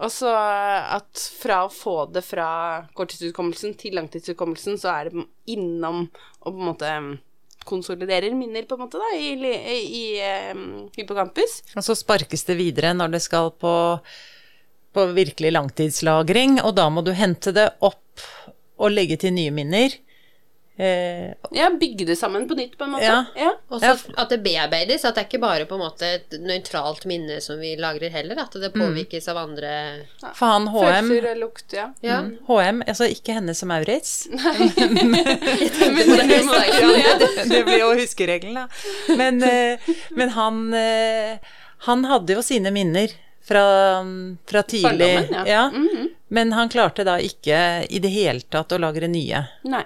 Og 0.00 0.12
så 0.12 0.30
at 0.30 1.22
fra 1.40 1.64
å 1.66 1.72
få 1.72 2.04
det 2.14 2.22
fra 2.24 2.50
korttidshukommelsen 2.96 3.74
til 3.80 3.96
langtidshukommelsen, 3.98 4.78
så 4.80 4.92
er 4.94 5.10
det 5.10 5.26
innom 5.50 6.06
og 6.40 6.46
på 6.46 6.54
en 6.54 6.68
måte 6.70 6.92
konsoliderer 7.68 8.32
minner, 8.34 8.64
på 8.64 8.78
en 8.78 8.84
måte, 8.86 9.00
da, 9.00 9.10
i, 9.18 9.34
i, 9.36 9.80
i 10.00 10.04
um, 10.54 10.86
hippocampus. 10.96 11.60
Og 11.76 11.84
så 11.84 11.96
sparkes 11.98 12.46
det 12.48 12.56
videre 12.58 12.94
når 12.96 13.16
det 13.16 13.22
skal 13.26 13.52
på, 13.60 13.74
på 14.96 15.06
virkelig 15.16 15.52
langtidslagring, 15.52 16.60
og 16.64 16.72
da 16.78 16.88
må 16.92 17.04
du 17.04 17.12
hente 17.16 17.52
det 17.56 17.68
opp 17.84 18.24
og 18.80 18.94
legge 18.94 19.20
til 19.20 19.36
nye 19.36 19.52
minner. 19.52 19.92
Eh, 20.80 21.34
Ja, 21.52 21.70
bygge 21.80 22.06
det 22.06 22.16
sammen 22.16 22.48
på 22.48 22.54
nytt, 22.54 22.78
på 22.78 22.84
en 22.84 22.90
måte. 22.94 23.04
Ja. 23.04 23.24
ja. 23.36 23.50
Og 23.68 23.82
ja. 23.84 23.92
at 24.16 24.30
det 24.32 24.38
bearbeides, 24.44 25.04
at 25.04 25.16
det 25.16 25.24
er 25.24 25.28
ikke 25.28 25.42
bare 25.42 25.66
på 25.68 25.76
en 25.76 25.82
måte 25.82 26.08
et 26.16 26.36
nøytralt 26.40 27.04
minne 27.10 27.40
som 27.44 27.60
vi 27.60 27.74
lagrer 27.76 28.12
heller, 28.14 28.38
at 28.40 28.56
det 28.62 28.72
påvirkes 28.72 29.28
av 29.28 29.42
andre 29.42 29.72
for 30.34 30.46
han 30.46 30.70
HM 30.72 31.10
Følelser 31.10 31.40
lukt, 31.40 31.74
ja. 31.76 31.90
Ja. 32.04 32.20
HM, 32.48 32.80
altså 32.86 33.08
ikke 33.10 33.36
henne 33.36 33.54
som 33.58 33.68
Maurits. 33.72 34.28
Men 34.30 34.40
men, 35.96 36.16
det, 36.16 37.30
det 37.50 37.64
blir 37.66 37.80
jo 37.82 37.92
huskeregelen, 37.98 38.62
da. 38.62 38.66
Men, 39.16 39.42
eh, 39.42 39.90
men 40.16 40.32
han, 40.36 40.62
eh, 40.74 41.52
han 41.86 42.04
hadde 42.08 42.38
jo 42.38 42.42
sine 42.44 42.72
minner 42.74 43.12
fra, 43.44 43.64
fra 44.46 44.62
tidlig. 44.62 45.14
Barndommen, 45.16 45.46
ja. 45.46 45.68
Mhm. 45.74 46.08
Men 46.28 46.52
han 46.52 46.68
klarte 46.70 47.04
da 47.04 47.18
ikke 47.18 47.86
i 47.90 47.98
det 47.98 48.12
hele 48.14 48.40
tatt 48.46 48.72
å 48.72 48.78
lagre 48.78 49.08
nye. 49.10 49.44
Nei. 49.66 49.82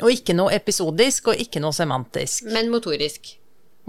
Og 0.00 0.08
ikke 0.10 0.32
noe 0.34 0.54
episodisk, 0.56 1.28
og 1.28 1.36
ikke 1.36 1.60
noe 1.60 1.74
semantisk. 1.76 2.46
Men 2.48 2.70
motorisk. 2.72 3.34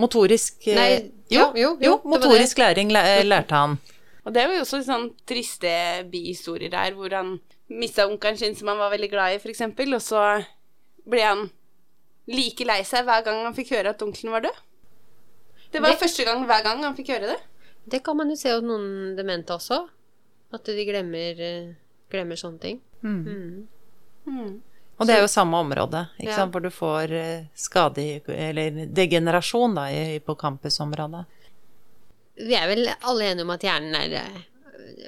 Motorisk 0.02 0.68
eh, 0.68 0.76
Nei, 0.76 0.90
jo, 1.32 1.40
ja, 1.40 1.46
jo, 1.54 1.54
jo, 1.56 1.72
jo, 1.86 1.94
motorisk 2.10 2.58
læring 2.60 2.92
lærte 2.92 3.56
han. 3.56 3.78
Og 4.26 4.34
det 4.34 4.42
er 4.42 4.54
jo 4.56 4.64
også 4.64 4.82
sånn 4.84 5.10
triste 5.28 5.72
bihistorier 6.12 6.72
der, 6.74 6.96
hvor 6.98 7.12
han 7.14 7.38
mista 7.70 8.06
onkelen 8.08 8.38
sin 8.40 8.56
som 8.56 8.68
han 8.72 8.80
var 8.82 8.92
veldig 8.92 9.10
glad 9.12 9.36
i, 9.36 9.40
eksempel, 9.52 9.94
og 9.96 10.02
så 10.04 10.22
ble 11.08 11.24
han 11.24 11.50
like 12.32 12.66
lei 12.68 12.82
seg 12.88 13.04
hver 13.08 13.24
gang 13.26 13.42
han 13.44 13.56
fikk 13.56 13.74
høre 13.76 13.92
at 13.92 14.02
onkelen 14.06 14.32
var 14.32 14.46
død. 14.46 14.62
Det 15.74 15.82
var 15.82 15.90
Det- 15.92 16.00
første 16.00 16.24
gang 16.24 16.46
hver 16.46 16.64
gang 16.64 16.84
han 16.84 16.96
fikk 16.96 17.08
høre 17.16 17.28
det. 17.34 17.40
Det 17.90 18.04
kan 18.04 18.16
man 18.18 18.30
jo 18.30 18.36
se 18.36 18.50
hos 18.52 18.64
noen 18.64 19.16
demente 19.18 19.52
også. 19.54 19.88
At 20.54 20.64
de 20.64 20.86
glemmer, 20.86 21.40
eh, 21.40 21.74
glemmer 22.10 22.36
sånne 22.40 22.60
ting. 22.62 22.82
Og 25.02 25.08
det 25.10 25.16
er 25.18 25.24
jo 25.24 25.30
samme 25.32 25.58
område, 25.58 26.04
ikke 26.20 26.30
Ja. 26.30 26.36
sant, 26.38 26.54
hvor 26.54 26.62
du 26.62 26.70
får 26.70 27.12
eh, 27.12 27.46
skade 27.58 28.22
eller 28.30 28.86
degenerasjon 28.94 29.74
da, 29.76 29.88
i 29.90 30.04
hippocampusområdet. 30.14 31.24
Vi 32.38 32.54
er 32.58 32.68
vel 32.70 32.88
alle 33.02 33.32
enige 33.32 33.46
om 33.46 33.54
at 33.56 33.66
hjernen 33.66 33.96
er 33.98 34.14
eh, 34.22 34.44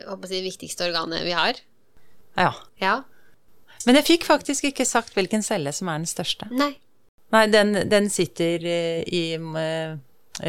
jeg 0.09 0.25
det 0.29 0.41
viktigste 0.43 0.87
organet 0.89 1.23
vi 1.25 1.35
har. 1.37 1.59
Ja. 2.37 2.51
Ja. 2.81 2.95
Men 3.85 3.95
jeg 3.99 4.05
fikk 4.05 4.25
faktisk 4.25 4.65
ikke 4.71 4.85
sagt 4.85 5.13
hvilken 5.13 5.43
celle 5.45 5.71
som 5.71 5.87
er 5.87 6.01
den 6.01 6.09
største. 6.09 6.49
Nei. 6.51 6.73
Nei, 7.33 7.45
den, 7.53 7.73
den 7.89 8.09
sitter 8.09 8.65
eh, 8.65 9.03
i 9.05 9.37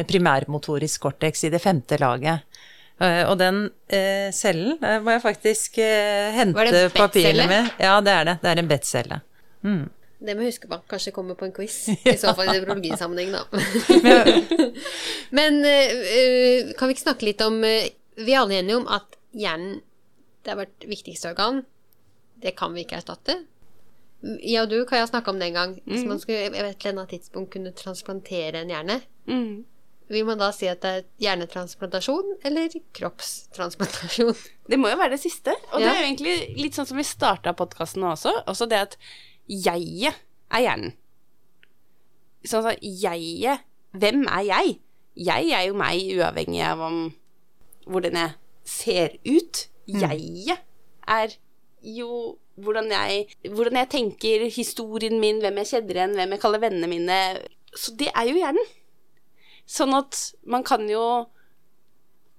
primærmotorisk 0.09 1.01
cortex 1.05 1.43
i 1.45 1.49
det 1.53 1.61
femte 1.63 1.97
laget. 2.01 2.43
Og 2.99 3.35
den 3.37 3.67
cellen 4.33 4.79
må 4.81 5.13
jeg 5.13 5.21
faktisk 5.21 5.75
hente 5.77 6.89
papirene 6.89 7.45
bettcelle? 7.45 7.45
med. 7.47 7.67
Ja, 7.79 7.99
det 8.01 8.11
er 8.11 8.23
det. 8.25 8.33
Det 8.41 8.49
er 8.49 8.61
en 8.63 8.71
bettcelle. 9.61 9.89
Det 10.17 10.33
må 10.33 10.41
jeg 10.41 10.53
huske 10.55 10.69
på. 10.71 10.79
Kanskje 10.89 11.11
komme 11.13 11.35
på 11.37 11.45
en 11.45 11.53
quiz. 11.53 11.75
I 12.09 12.15
så 12.17 12.33
fall 12.33 12.49
i 12.49 12.55
nevrologisammenheng, 12.57 13.35
da. 13.35 13.43
Men 15.37 15.59
eh, 15.65 16.73
kan 16.77 16.89
vi 16.89 16.95
ikke 16.95 17.05
snakke 17.05 17.27
litt 17.27 17.43
om 17.45 17.59
eh, 17.63 17.91
Vi 18.17 18.33
er 18.33 18.41
alle 18.41 18.57
enige 18.57 18.79
om 18.79 18.87
at 18.89 19.13
hjernen 19.37 19.81
det 20.47 20.53
er 20.53 20.59
vårt 20.61 20.85
viktigste 20.87 21.33
organ. 21.33 21.61
Det 22.39 22.53
kan 22.55 22.71
vi 22.73 22.85
ikke 22.85 22.95
erstatte. 23.01 23.33
Jeg 24.23 24.61
og 24.63 24.69
du 24.71 24.77
kan 24.87 25.01
jeg 25.01 25.09
snakke 25.11 25.29
om 25.33 25.41
det 25.41 25.49
en 25.49 25.57
gang. 25.57 25.73
Hvis 25.85 26.05
man 26.07 26.21
skulle 26.21 26.37
jeg 26.45 26.53
vet, 26.55 26.85
et 26.87 27.09
tidspunkt 27.11 27.51
kunne 27.53 27.73
transplantere 27.75 28.61
en 28.63 28.71
hjerne, 28.71 29.01
Mm. 29.27 29.65
vil 30.07 30.23
man 30.25 30.39
da 30.39 30.53
si 30.55 30.69
at 30.71 30.79
det 30.81 30.89
er 30.89 31.03
hjernetransplantasjon 31.19 32.37
eller 32.47 32.69
kroppstransplantasjon? 32.95 34.37
Det 34.71 34.79
må 34.79 34.87
jo 34.87 34.95
være 34.95 35.17
det 35.17 35.19
siste. 35.19 35.51
Og 35.73 35.81
det 35.83 35.89
er 35.89 35.99
jo 35.99 36.05
egentlig 36.07 36.35
litt 36.55 36.79
sånn 36.79 36.87
som 36.87 36.95
vi 36.97 37.03
starta 37.03 37.51
podkasten 37.51 38.07
også. 38.07 38.31
Også 38.47 38.69
det 38.71 38.79
at 38.85 38.95
jeget 39.47 40.17
er 40.53 40.63
hjernen. 40.63 40.93
Sånn 42.47 42.67
at 42.69 42.83
jeget 42.83 43.65
Hvem 43.97 44.27
er 44.29 44.43
jeg? 44.45 44.73
Jeg 45.17 45.51
er 45.55 45.63
jo 45.69 45.77
meg, 45.79 46.03
uavhengig 46.13 46.59
av 46.61 46.81
om 46.85 46.97
hvordan 47.89 48.17
jeg 48.19 48.33
ser 48.67 49.15
ut. 49.25 49.61
Jeget 49.87 50.59
er 51.07 51.37
jo 51.81 52.37
hvordan 52.61 52.91
jeg, 52.91 53.23
hvordan 53.47 53.79
jeg 53.79 53.89
tenker, 53.89 54.43
historien 54.53 55.17
min, 55.21 55.39
hvem 55.41 55.61
jeg 55.63 55.71
kjenner 55.71 55.99
igjen, 56.01 56.15
hvem 56.19 56.35
jeg 56.35 56.41
kaller 56.43 56.61
vennene 56.61 56.89
mine. 56.91 57.17
Så 57.73 57.95
det 57.97 58.11
er 58.13 58.29
jo 58.29 58.37
hjernen. 58.37 58.69
Sånn 59.67 59.95
at 59.97 60.19
man 60.47 60.63
kan 60.63 60.85
jo 60.87 61.27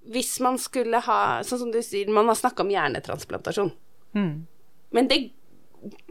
Hvis 0.09 0.39
man 0.41 0.57
skulle 0.57 1.03
ha 1.05 1.43
Sånn 1.45 1.59
som 1.61 1.73
du 1.75 1.83
sier, 1.85 2.09
man 2.09 2.31
har 2.31 2.39
snakka 2.39 2.65
om 2.65 2.71
hjernetransplantasjon. 2.73 3.73
Men 4.97 5.11
det 5.11 5.19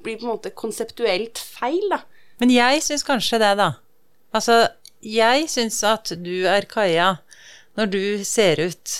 blir 0.03 0.17
på 0.17 0.27
en 0.27 0.33
måte 0.35 0.53
konseptuelt 0.55 1.39
feil, 1.41 1.83
da. 1.91 2.01
Men 2.41 2.53
jeg 2.53 2.83
syns 2.85 3.05
kanskje 3.07 3.39
det, 3.41 3.53
da. 3.59 3.71
Altså, 4.35 4.67
jeg 5.05 5.47
syns 5.51 5.79
at 5.87 6.11
du 6.21 6.47
er 6.49 6.67
Kaja 6.69 7.17
når 7.77 7.91
du 7.93 8.03
ser 8.25 8.61
ut 8.61 8.93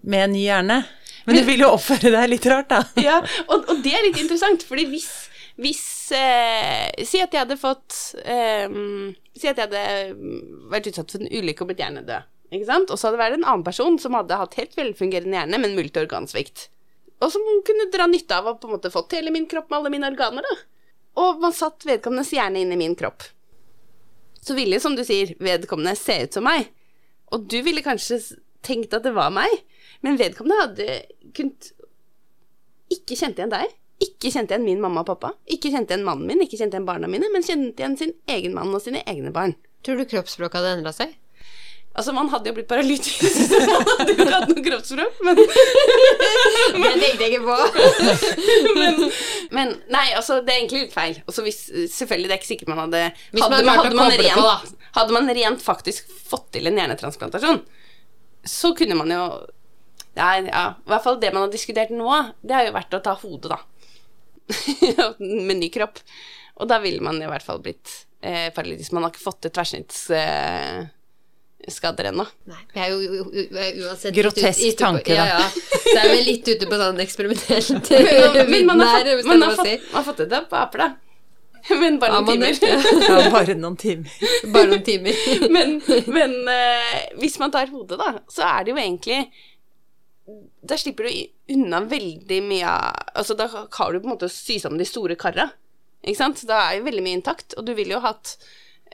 med 0.00 0.24
en 0.24 0.34
ny 0.34 0.44
hjerne. 0.46 0.78
Men 1.26 1.36
du 1.36 1.42
vil 1.44 1.62
jo 1.62 1.74
oppføre 1.76 2.12
deg 2.14 2.30
litt 2.32 2.46
rart, 2.48 2.70
da. 2.72 2.80
Ja, 3.08 3.20
og, 3.46 3.68
og 3.68 3.82
det 3.84 3.92
er 3.96 4.06
litt 4.06 4.20
interessant, 4.22 4.64
fordi 4.66 4.86
hvis, 4.92 5.08
hvis 5.60 5.84
eh, 6.16 6.88
Si 7.04 7.20
at 7.20 7.34
jeg 7.34 7.44
hadde 7.44 7.60
fått 7.60 8.16
eh, 8.24 8.66
Si 9.36 9.50
at 9.50 9.60
jeg 9.60 9.68
hadde 9.68 9.84
vært 10.72 10.88
utsatt 10.90 11.12
for 11.12 11.20
en 11.22 11.30
ulykke 11.30 11.64
og 11.64 11.70
blitt 11.70 11.84
hjernedød. 11.84 12.28
Ikke 12.50 12.66
sant? 12.66 12.90
Og 12.90 12.98
så 12.98 13.06
hadde 13.08 13.18
det 13.18 13.24
vært 13.24 13.38
en 13.38 13.46
annen 13.46 13.66
person 13.66 13.98
som 14.02 14.16
hadde 14.18 14.40
hatt 14.40 14.56
helt 14.58 14.72
velfungerende 14.78 15.36
hjerne, 15.38 15.60
men 15.62 15.76
multiorgansvikt. 15.76 16.66
Og 17.20 17.32
som 17.32 17.44
kunne 17.66 17.90
dra 17.92 18.06
nytte 18.08 18.36
av 18.36 18.48
å 18.48 18.56
på 18.60 18.68
en 18.68 18.76
måte 18.76 18.92
fått 18.92 19.16
hele 19.18 19.32
min 19.34 19.48
kropp 19.48 19.68
med 19.68 19.78
alle 19.80 19.92
mine 19.92 20.08
organer. 20.08 20.46
da. 20.46 20.56
Og 21.20 21.40
man 21.42 21.52
satt 21.56 21.84
vedkommendes 21.84 22.32
hjerne 22.32 22.62
inn 22.62 22.72
i 22.72 22.78
min 22.80 22.96
kropp. 22.96 23.26
Så 24.40 24.56
ville, 24.56 24.80
som 24.80 24.94
du 24.96 25.02
sier, 25.04 25.34
vedkommende 25.42 25.96
se 25.98 26.16
ut 26.24 26.38
som 26.38 26.46
meg. 26.48 26.70
Og 27.34 27.44
du 27.50 27.58
ville 27.66 27.84
kanskje 27.84 28.22
tenkt 28.64 28.94
at 28.96 29.04
det 29.04 29.12
var 29.16 29.32
meg, 29.34 29.52
men 30.04 30.18
vedkommende 30.20 30.62
hadde 30.62 30.88
kunnet 31.36 31.72
ikke 32.90 33.18
kjente 33.18 33.42
igjen 33.42 33.52
deg. 33.52 33.76
Ikke 34.00 34.32
kjente 34.32 34.54
igjen 34.54 34.64
min 34.64 34.80
mamma 34.80 35.04
og 35.04 35.10
pappa. 35.10 35.34
Ikke 35.44 35.70
kjente 35.72 35.92
igjen 35.92 36.06
mannen 36.06 36.24
min, 36.28 36.40
ikke 36.46 36.56
kjente 36.56 36.78
igjen 36.78 36.88
barna 36.88 37.10
mine, 37.10 37.28
men 37.32 37.44
kjente 37.44 37.82
igjen 37.82 37.98
sin 38.00 38.14
egen 38.32 38.56
mann 38.56 38.72
og 38.72 38.80
sine 38.82 39.04
egne 39.10 39.32
barn. 39.34 39.54
Tror 39.84 40.00
du 40.00 40.08
kroppsspråket 40.08 40.60
hadde 40.60 40.78
endra 40.78 40.94
seg? 40.96 41.12
Altså, 41.90 42.12
man 42.14 42.28
hadde 42.30 42.46
jo 42.46 42.54
blitt 42.54 42.68
paralytisk, 42.70 43.18
hvis 43.24 43.50
man 43.50 43.82
hadde 43.98 44.12
ikke 44.14 44.26
hatt 44.30 44.50
noe 44.52 44.62
kroppsspråk, 44.62 45.16
men, 45.26 45.40
Det 45.40 46.92
tenkte 47.02 47.24
jeg 47.24 47.32
ikke 47.32 47.48
på. 47.48 47.56
men, 48.78 49.00
men 49.56 49.72
Nei, 49.90 50.04
altså, 50.14 50.38
det 50.46 50.54
er 50.54 50.60
egentlig 50.60 50.84
litt 50.84 50.94
feil. 50.94 51.18
Altså, 51.26 51.42
hvis, 51.46 51.58
selvfølgelig, 51.96 52.30
det 52.30 52.36
er 52.36 52.40
ikke 52.42 52.50
sikkert 52.52 52.70
man 52.70 52.84
hadde 52.84 53.00
Hvis 53.34 53.42
man 53.42 53.56
hadde, 53.56 53.66
man, 53.66 53.80
hadde, 53.82 53.98
man 53.98 54.14
rent, 54.14 54.38
på, 54.38 54.84
hadde 55.00 55.16
man 55.16 55.32
rent 55.40 55.64
faktisk 55.64 56.12
fått 56.30 56.46
til 56.54 56.70
en 56.70 56.78
hjernetransplantasjon, 56.78 57.58
så 58.46 58.70
kunne 58.78 58.96
man 59.00 59.10
jo 59.12 59.24
ja, 60.14 60.30
ja, 60.38 60.62
I 60.78 60.90
hvert 60.90 61.04
fall 61.04 61.18
det 61.22 61.34
man 61.34 61.44
har 61.44 61.50
diskutert 61.52 61.90
nå, 61.94 62.06
det 62.42 62.54
har 62.54 62.68
jo 62.68 62.76
vært 62.78 62.96
å 62.96 63.02
ta 63.02 63.16
hodet, 63.18 63.50
da. 63.50 63.58
Med 65.18 65.58
ny 65.58 65.68
kropp. 65.74 66.00
Og 66.60 66.70
da 66.70 66.78
ville 66.82 67.02
man 67.02 67.18
i 67.22 67.28
hvert 67.30 67.44
fall 67.46 67.60
blitt 67.64 67.92
eh, 68.22 68.48
paralytisk. 68.54 68.94
Man 68.94 69.06
har 69.06 69.14
ikke 69.14 69.26
fått 69.26 69.42
til 69.46 69.54
tverrsnitts... 69.58 70.06
eh, 70.14 70.88
skader 71.68 72.08
ennå. 72.10 72.24
Vi 72.72 72.80
er 72.80 72.94
jo 72.94 73.20
uansett 73.84 74.14
Grotesk 74.16 74.60
ut- 74.60 74.66
ute 74.66 74.78
tanke, 74.80 75.12
da. 75.12 75.26
Ja, 75.26 75.38
ja. 75.40 75.76
Så 75.84 75.98
er 75.98 76.08
vi 76.14 76.22
litt 76.24 76.48
ute 76.48 76.68
på 76.70 76.78
sånn 76.80 77.02
eksperimentelt 77.04 77.90
Men 78.52 78.66
man 78.66 78.80
har 78.80 79.04
fått, 79.04 79.26
man 79.28 79.40
det 79.40 79.50
har 79.50 79.56
fått, 79.60 79.86
man 79.92 79.98
har 80.00 80.08
fått 80.08 80.22
det 80.22 80.28
til 80.32 80.48
på 80.50 80.60
aper, 80.60 80.84
da. 80.86 80.90
Men 81.82 81.98
bare 82.00 82.22
noen 82.24 82.40
ja, 82.46 82.54
timer. 82.56 82.88
Ja, 83.04 83.18
bare 83.34 83.54
noen 83.58 83.76
timer. 83.80 84.14
Bare 84.48 84.70
noen 84.70 84.84
timer. 84.86 85.18
men 85.52 85.76
men 86.08 86.36
uh, 86.48 86.94
hvis 87.20 87.36
man 87.42 87.52
tar 87.52 87.68
hodet, 87.72 87.98
da, 88.00 88.14
så 88.32 88.46
er 88.48 88.64
det 88.64 88.72
jo 88.72 88.80
egentlig 88.80 89.18
Da 90.64 90.78
slipper 90.80 91.08
du 91.08 91.54
unna 91.56 91.82
veldig 91.90 92.40
mye 92.46 92.70
av 92.70 93.18
Altså, 93.20 93.36
da 93.36 93.48
har 93.50 93.92
du 93.92 94.00
på 94.00 94.08
en 94.08 94.14
måte 94.14 94.30
å 94.30 94.32
sy 94.32 94.56
sammen 94.62 94.80
de 94.80 94.88
store 94.88 95.18
karra. 95.20 95.50
Ikke 96.00 96.22
sant? 96.22 96.40
Da 96.48 96.62
er 96.70 96.78
jo 96.78 96.86
veldig 96.88 97.04
mye 97.04 97.18
intakt, 97.18 97.58
og 97.60 97.66
du 97.68 97.74
ville 97.76 97.92
jo 97.92 98.00
hatt 98.04 98.38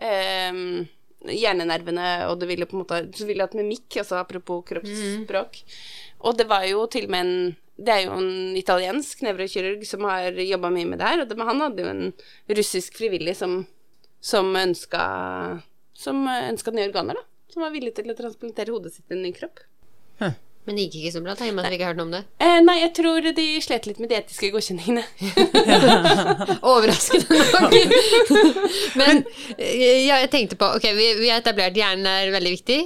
ehm, 0.03 0.89
hjernenervene, 1.33 2.09
og 2.31 2.41
du 2.41 2.47
ville 2.49 2.67
på 2.69 2.77
en 2.77 2.83
måte 2.85 3.03
Du 3.11 3.23
ville 3.29 3.45
hatt 3.45 3.57
mimikk, 3.59 4.01
altså 4.03 4.21
apropos 4.21 4.65
kroppsspråk. 4.69 5.63
Og 6.27 6.37
det 6.39 6.49
var 6.51 6.67
jo 6.69 6.87
til 6.91 7.09
og 7.09 7.15
med 7.17 7.27
en 7.27 7.39
det 7.77 7.93
er 7.93 8.07
jo 8.07 8.15
en 8.17 8.55
italiensk 8.57 9.21
nevrokirurg 9.21 9.83
som 9.85 10.07
har 10.09 10.33
jobba 10.41 10.71
mye 10.73 10.89
med 10.89 10.97
det 10.97 11.11
her, 11.11 11.21
og 11.21 11.29
det, 11.29 11.37
han 11.45 11.59
hadde 11.61 11.83
jo 11.85 11.91
en 11.91 12.57
russisk 12.57 12.97
frivillig 12.97 13.35
som, 13.37 13.59
som 14.25 14.49
ønska 14.57 15.03
som 15.97 16.27
ønska 16.29 16.73
nye 16.73 16.89
organer, 16.91 17.21
da. 17.21 17.53
Som 17.53 17.65
var 17.65 17.73
villig 17.73 17.95
til 17.97 18.11
å 18.13 18.17
transplantere 18.17 18.75
hodet 18.75 18.93
sitt 18.95 19.13
i 19.13 19.17
en 19.17 19.25
ny 19.25 19.33
kropp. 19.37 19.63
Men 20.67 20.79
det 20.79 20.89
gikk 20.89 20.97
ikke 20.99 21.15
så 21.15 21.23
bra, 21.23 21.37
da, 21.39 21.47
i 21.47 21.53
og 21.53 21.57
med 21.57 21.67
at 21.67 21.71
vi 21.71 21.79
ikke 21.79 21.87
hørte 21.87 21.95
hørt 21.95 22.01
noe 22.01 22.09
om 22.09 22.15
det. 22.17 22.23
Eh, 22.43 22.59
nei, 22.67 22.77
jeg 22.81 22.93
tror 22.99 23.29
de 23.37 23.47
slet 23.63 23.87
litt 23.87 24.01
med 24.03 24.11
de 24.11 24.19
etiske 24.19 24.51
godkjenningene. 24.51 25.05
Overraskende 26.73 27.39
nok. 27.55 27.77
Men 29.01 29.23
eh, 29.55 30.03
ja, 30.09 30.19
jeg 30.25 30.33
tenkte 30.35 30.59
på 30.59 30.73
Ok, 30.77 30.89
vi, 30.97 31.13
vi 31.21 31.31
har 31.31 31.43
etablert 31.43 31.79
hjernen 31.79 32.09
er 32.11 32.35
veldig 32.35 32.55
viktig. 32.59 32.81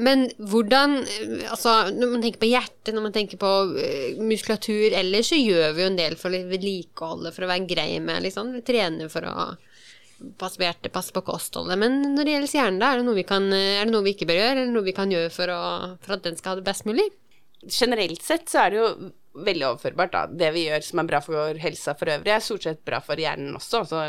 Men 0.00 0.26
hvordan 0.36 0.98
eh, 1.04 1.46
Altså, 1.52 1.76
når 1.92 2.14
man 2.14 2.24
tenker 2.24 2.42
på 2.42 2.50
hjertet, 2.50 2.92
når 2.96 3.06
man 3.06 3.14
tenker 3.14 3.40
på 3.40 3.52
eh, 3.80 4.18
muskulatur 4.20 4.96
ellers, 4.96 5.30
så 5.32 5.38
gjør 5.40 5.76
vi 5.76 5.84
jo 5.84 5.92
en 5.92 6.00
del 6.00 6.16
for 6.20 6.32
å 6.32 6.42
vedlikeholde, 6.50 7.32
for 7.36 7.44
å 7.44 7.52
være 7.52 7.68
grei 7.68 7.90
med, 8.04 8.24
liksom. 8.24 8.52
Vi 8.56 8.64
trener 8.66 9.12
for 9.12 9.28
å 9.28 9.50
hjertet, 10.18 10.92
passe 10.94 11.14
på 11.14 11.24
kostholdet. 11.26 11.78
Men 11.80 12.00
når 12.14 12.24
det 12.24 12.34
gjelder 12.34 12.56
hjernen, 12.58 12.82
da, 12.82 12.90
er 12.90 13.00
det 13.00 13.08
noe 13.08 13.18
vi, 13.18 13.26
kan, 13.28 13.48
det 13.52 13.88
noe 13.90 14.06
vi 14.06 14.16
ikke 14.16 14.28
bør 14.28 14.40
gjøre, 14.40 14.56
eller 14.56 14.74
noe 14.74 14.88
vi 14.88 14.96
kan 14.96 15.14
gjøre 15.14 15.32
for, 15.34 15.54
å, 15.54 15.62
for 16.04 16.18
at 16.18 16.26
den 16.26 16.38
skal 16.38 16.54
ha 16.54 16.60
det 16.60 16.68
best 16.68 16.88
mulig? 16.88 17.08
generelt 17.66 18.22
sett 18.22 18.48
så 18.50 18.64
er 18.64 18.70
det 18.70 18.78
jo 18.78 18.90
veldig 19.38 19.66
overførbart, 19.68 20.12
da. 20.14 20.22
Det 20.40 20.50
vi 20.54 20.64
gjør 20.66 20.84
som 20.84 21.00
er 21.02 21.08
bra 21.10 21.20
for 21.22 21.62
helsa 21.62 21.94
for 21.98 22.10
øvrig, 22.10 22.32
er 22.34 22.42
stort 22.42 22.66
sett 22.66 22.80
bra 22.86 22.98
for 23.04 23.20
hjernen 23.20 23.54
også. 23.58 23.84
Så 23.86 24.02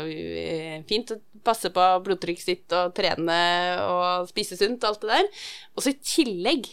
fint 0.88 1.12
å 1.14 1.18
passe 1.46 1.70
på 1.74 1.86
blodtrykket 2.06 2.46
sitt 2.46 2.76
og 2.76 2.94
trene 2.96 3.40
og 3.84 4.30
spise 4.30 4.58
sunt 4.58 4.82
og 4.82 4.90
alt 4.90 5.04
det 5.04 5.12
der. 5.12 5.44
Og 5.76 5.84
så 5.84 5.94
i 5.94 6.00
tillegg 6.02 6.70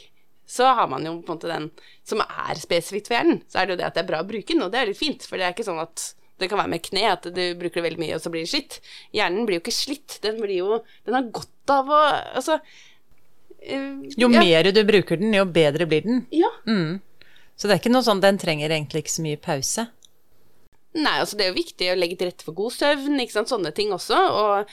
så 0.47 0.69
har 0.80 0.88
man 0.89 1.06
jo 1.06 1.17
på 1.19 1.34
en 1.34 1.38
måte 1.38 1.52
den 1.52 1.69
som 2.08 2.23
er 2.23 2.62
spesifikt 2.62 3.12
for 3.12 3.19
hjernen. 3.19 3.43
Så 3.52 3.60
er 3.60 3.67
det 3.67 3.76
jo 3.76 3.82
det 3.82 3.89
at 3.89 3.97
det 3.97 4.06
er 4.06 4.12
bra 4.13 4.23
å 4.23 4.30
bruke 4.30 4.54
den, 4.54 4.63
og 4.63 4.73
det 4.73 4.82
er 4.82 4.89
litt 4.89 5.02
fint. 5.02 5.28
For 5.28 5.38
det 5.38 5.50
er 5.50 5.56
ikke 5.56 5.67
sånn 5.67 5.84
at 5.84 6.12
det 6.38 6.50
kan 6.52 6.60
være 6.62 6.73
med 6.76 6.84
kne, 6.86 7.06
at 7.15 7.26
du 7.34 7.41
bruker 7.58 7.82
det 7.82 7.88
veldig 7.88 8.02
mye, 8.04 8.17
og 8.17 8.23
så 8.23 8.32
blir 8.34 8.45
det 8.45 8.52
slitt. 8.52 8.80
Hjernen 9.15 9.47
blir 9.47 9.58
jo 9.58 9.63
ikke 9.65 9.76
slitt. 9.76 10.19
Den 10.23 10.39
blir 10.41 10.60
jo 10.60 10.80
Den 11.08 11.17
har 11.17 11.32
godt 11.34 11.73
av 11.73 11.89
å 11.91 12.02
Altså 12.38 12.60
øh, 12.60 14.06
Jo 14.17 14.30
ja, 14.30 14.39
mer 14.39 14.71
du 14.71 14.84
bruker 14.88 15.19
den, 15.19 15.34
jo 15.34 15.45
bedre 15.50 15.89
blir 15.89 16.06
den. 16.06 16.26
Ja. 16.36 16.52
Mm. 16.69 17.00
Så 17.58 17.67
det 17.67 17.78
er 17.78 17.82
ikke 17.82 17.93
noe 17.93 18.06
sånn 18.06 18.23
Den 18.23 18.38
trenger 18.41 18.69
egentlig 18.69 19.06
ikke 19.06 19.15
så 19.17 19.26
mye 19.26 19.41
pause. 19.41 19.88
Nei, 20.97 21.17
altså 21.21 21.38
det 21.38 21.45
er 21.45 21.52
jo 21.52 21.60
viktig 21.60 21.89
å 21.91 21.97
legge 21.97 22.17
til 22.17 22.30
rette 22.32 22.45
for 22.45 22.58
god 22.58 22.73
søvn, 22.73 23.19
ikke 23.21 23.36
sant, 23.36 23.52
sånne 23.52 23.69
ting 23.76 23.91
også, 23.93 24.17
og 24.17 24.71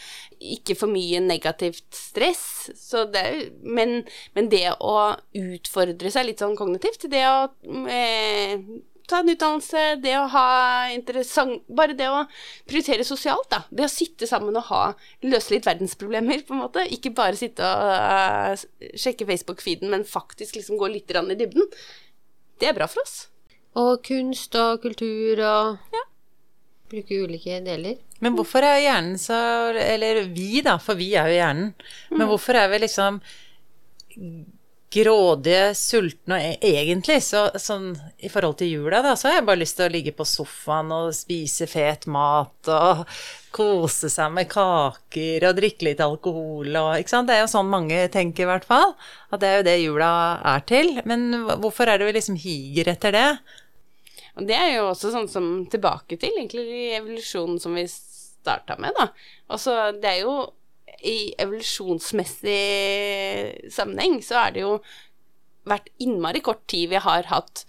ikke 0.55 0.77
for 0.79 0.89
mye 0.89 1.21
negativt 1.21 1.85
stress, 1.93 2.71
så 2.79 3.05
det 3.13 3.25
men, 3.61 3.99
men 4.37 4.49
det 4.53 4.71
å 4.79 4.95
utfordre 5.37 6.13
seg 6.15 6.31
litt 6.31 6.41
sånn 6.41 6.57
kognitivt, 6.57 7.09
det 7.13 7.27
å 7.29 7.51
eh, 7.93 8.57
ta 9.09 9.21
en 9.21 9.33
utdannelse, 9.33 9.83
det 10.03 10.15
å 10.19 10.29
ha 10.33 10.47
interessant 10.95 11.65
Bare 11.69 11.97
det 11.97 12.09
å 12.11 12.25
prioritere 12.69 13.07
sosialt, 13.07 13.49
da. 13.53 13.63
Det 13.71 13.87
å 13.87 13.93
sitte 13.93 14.29
sammen 14.31 14.57
og 14.57 14.69
ha 14.71 14.83
Løse 15.27 15.55
litt 15.55 15.69
verdensproblemer, 15.69 16.45
på 16.47 16.57
en 16.57 16.65
måte. 16.65 16.87
Ikke 16.95 17.15
bare 17.17 17.39
sitte 17.39 17.65
og 17.65 17.93
uh, 17.93 18.65
sjekke 18.99 19.29
Facebook-feeden, 19.29 19.93
men 19.93 20.09
faktisk 20.09 20.59
liksom 20.59 20.81
gå 20.81 20.91
litt 20.93 21.13
i 21.15 21.39
dybden. 21.39 21.71
Det 22.61 22.71
er 22.71 22.77
bra 22.77 22.89
for 22.91 23.05
oss. 23.05 23.29
Og 23.81 23.99
kunst 24.07 24.55
og 24.59 24.83
kultur 24.85 25.41
og 25.43 26.03
Bruke 26.95 27.17
ulike 27.25 27.59
deler. 27.65 27.97
Men 28.23 28.37
hvorfor 28.37 28.63
er 28.63 28.83
hjernen 28.85 29.17
så 29.19 29.37
Eller 29.81 30.21
vi, 30.31 30.61
da, 30.63 30.77
for 30.79 30.99
vi 31.01 31.15
er 31.17 31.31
jo 31.33 31.39
hjernen. 31.39 31.73
Men 32.13 32.29
hvorfor 32.29 32.61
er 32.61 32.69
vi 32.71 32.85
liksom 32.85 33.21
grådige, 34.95 35.73
sultne 35.77 36.37
og 36.39 36.45
e- 36.45 36.71
egentlig 36.71 37.19
så, 37.27 37.49
sånn 37.59 37.91
i 38.23 38.31
forhold 38.31 38.61
til 38.61 38.71
jula, 38.71 39.01
da, 39.05 39.15
så 39.19 39.29
har 39.29 39.41
jeg 39.41 39.47
bare 39.49 39.61
lyst 39.61 39.79
til 39.79 39.89
å 39.89 39.93
ligge 39.95 40.15
på 40.15 40.27
sofaen 40.29 40.93
og 40.95 41.11
spise 41.17 41.67
fet 41.71 42.07
mat 42.11 42.71
og 42.71 43.03
kose 43.55 44.11
seg 44.11 44.33
med 44.35 44.49
kaker 44.51 45.49
og 45.49 45.59
drikke 45.59 45.89
litt 45.91 46.03
alkohol 46.03 46.71
og 46.81 46.89
Ikke 46.99 47.13
sant. 47.13 47.29
Det 47.31 47.37
er 47.37 47.45
jo 47.45 47.53
sånn 47.53 47.71
mange 47.71 48.07
tenker, 48.15 48.47
i 48.47 48.51
hvert 48.51 48.67
fall. 48.67 48.97
At 49.31 49.43
det 49.43 49.51
er 49.51 49.61
jo 49.61 49.67
det 49.69 49.77
jula 49.83 50.15
er 50.55 50.65
til. 50.67 50.97
Men 51.07 51.29
hvorfor 51.63 51.91
er 51.91 52.01
det 52.01 52.09
vi 52.09 52.17
liksom 52.19 52.41
higer 52.41 52.91
etter 52.95 53.15
det? 53.15 53.29
Og 54.35 54.49
det 54.49 54.59
er 54.59 54.73
jo 54.77 54.89
også 54.91 55.13
sånn 55.15 55.31
som 55.31 55.47
tilbake 55.71 56.19
til 56.19 56.35
egentlig 56.35 56.97
evolusjonen 56.97 57.61
som 57.63 57.79
vi 57.79 57.87
starta 58.45 58.77
med, 58.83 58.95
da. 58.99 59.09
Altså, 59.55 59.93
det 60.03 60.11
er 60.11 60.25
jo 60.25 60.35
i 61.05 61.35
evolusjonsmessig 61.41 63.73
sammenheng 63.73 64.21
så 64.25 64.47
er 64.47 64.55
det 64.55 64.65
jo 64.65 64.79
vært 65.69 65.91
innmari 66.05 66.43
kort 66.45 66.65
tid 66.71 66.91
vi 66.93 67.01
har 67.01 67.29
hatt 67.31 67.65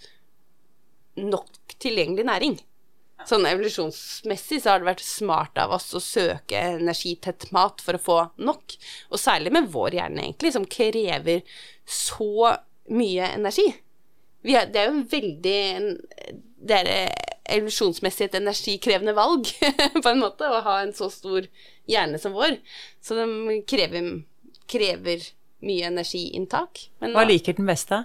nok 1.16 1.76
tilgjengelig 1.80 2.26
næring. 2.28 2.58
Sånn 3.26 3.46
evolusjonsmessig 3.48 4.60
så 4.62 4.74
har 4.74 4.82
det 4.82 4.90
vært 4.90 5.04
smart 5.04 5.56
av 5.58 5.72
oss 5.74 5.88
å 5.96 6.02
søke 6.02 6.60
energitett 6.76 7.48
mat 7.56 7.80
for 7.82 7.96
å 7.96 8.02
få 8.02 8.18
nok. 8.44 8.76
Og 9.10 9.20
særlig 9.20 9.54
med 9.56 9.70
vår 9.72 9.96
hjerne, 9.98 10.26
egentlig, 10.26 10.52
som 10.54 10.68
krever 10.68 11.40
så 11.88 12.52
mye 12.92 13.32
energi. 13.38 13.70
Vi 14.46 14.54
er, 14.54 14.68
det 14.70 14.78
er 14.78 14.90
jo 14.90 14.94
en 14.94 15.08
veldig 15.10 15.60
Det 16.66 16.76
er 16.76 16.86
evolusjonsmessig 17.52 18.26
et 18.28 18.34
energikrevende 18.40 19.14
valg, 19.16 19.48
på 20.02 20.08
en 20.10 20.20
måte, 20.22 20.48
å 20.48 20.60
ha 20.66 20.80
en 20.82 20.92
så 20.96 21.08
stor 21.12 21.46
hjerne 21.90 22.18
som 22.22 22.34
vår. 22.36 22.58
Så 23.04 23.16
de 23.18 23.60
krever, 23.68 24.10
krever 24.70 25.24
mye 25.66 25.88
energiinntak. 25.92 26.88
Men 27.00 27.14
Hva 27.16 27.24
liker 27.28 27.56
den 27.58 27.66
beste 27.70 28.02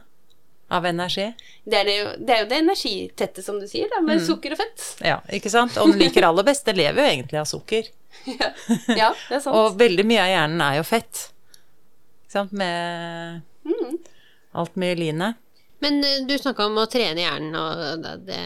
av 0.71 0.85
energi? 0.87 1.25
det, 1.67 1.75
er 1.81 1.85
det, 1.89 1.95
jo, 1.97 2.11
det 2.23 2.35
er 2.35 2.43
jo 2.45 2.49
det 2.53 2.59
energitette, 2.63 3.43
som 3.43 3.57
du 3.59 3.65
sier, 3.67 3.89
da, 3.91 3.99
med 4.05 4.21
sukker 4.23 4.53
og 4.55 4.61
fett. 4.61 4.85
Ja, 5.03 5.17
ikke 5.35 5.51
sant? 5.51 5.75
Og 5.81 5.91
den 5.91 5.99
liker 6.05 6.29
aller 6.29 6.45
best. 6.47 6.63
Det 6.69 6.77
lever 6.79 7.03
jo 7.03 7.09
egentlig 7.09 7.41
av 7.41 7.49
sukker. 7.49 7.89
ja. 8.29 8.51
ja, 8.95 9.09
det 9.27 9.35
er 9.39 9.41
sant. 9.43 9.55
Og 9.57 9.75
veldig 9.81 10.05
mye 10.07 10.23
av 10.23 10.31
hjernen 10.31 10.63
er 10.69 10.79
jo 10.79 10.85
fett. 10.87 11.25
Ikke 12.25 12.37
sant? 12.39 12.53
Med 12.55 13.41
Mm. 13.61 13.99
alt 14.57 14.73
myelinet. 14.81 15.35
Men 15.85 15.99
eh, 16.01 16.23
du 16.25 16.31
snakka 16.41 16.65
om 16.65 16.79
å 16.81 16.87
trene 16.89 17.21
hjernen, 17.21 17.53
og 17.53 18.01
det, 18.01 18.13
det 18.25 18.39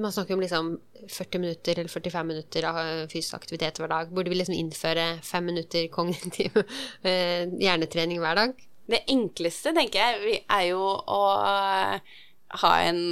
Man 0.00 0.12
snakker 0.12 0.34
om 0.34 0.40
liksom 0.40 0.80
40 1.08 1.38
minutter 1.38 1.78
eller 1.78 1.88
45 1.88 2.26
minutter 2.26 2.64
av 2.64 2.78
eh, 2.78 3.08
fysisk 3.08 3.34
aktivitet 3.34 3.80
hver 3.80 3.90
dag. 3.92 4.12
Burde 4.14 4.32
vi 4.32 4.38
liksom 4.38 4.56
innføre 4.56 5.18
fem 5.22 5.44
minutter 5.44 5.88
kognitiv 5.92 6.56
eh, 7.02 7.44
hjernetrening 7.60 8.22
hver 8.22 8.38
dag? 8.40 8.54
Det 8.88 9.02
enkleste, 9.12 9.74
tenker 9.76 10.00
jeg, 10.00 10.40
er 10.48 10.64
jo 10.70 10.80
å 10.80 11.20
eh, 11.44 12.16
ha 12.64 12.72
en 12.86 13.02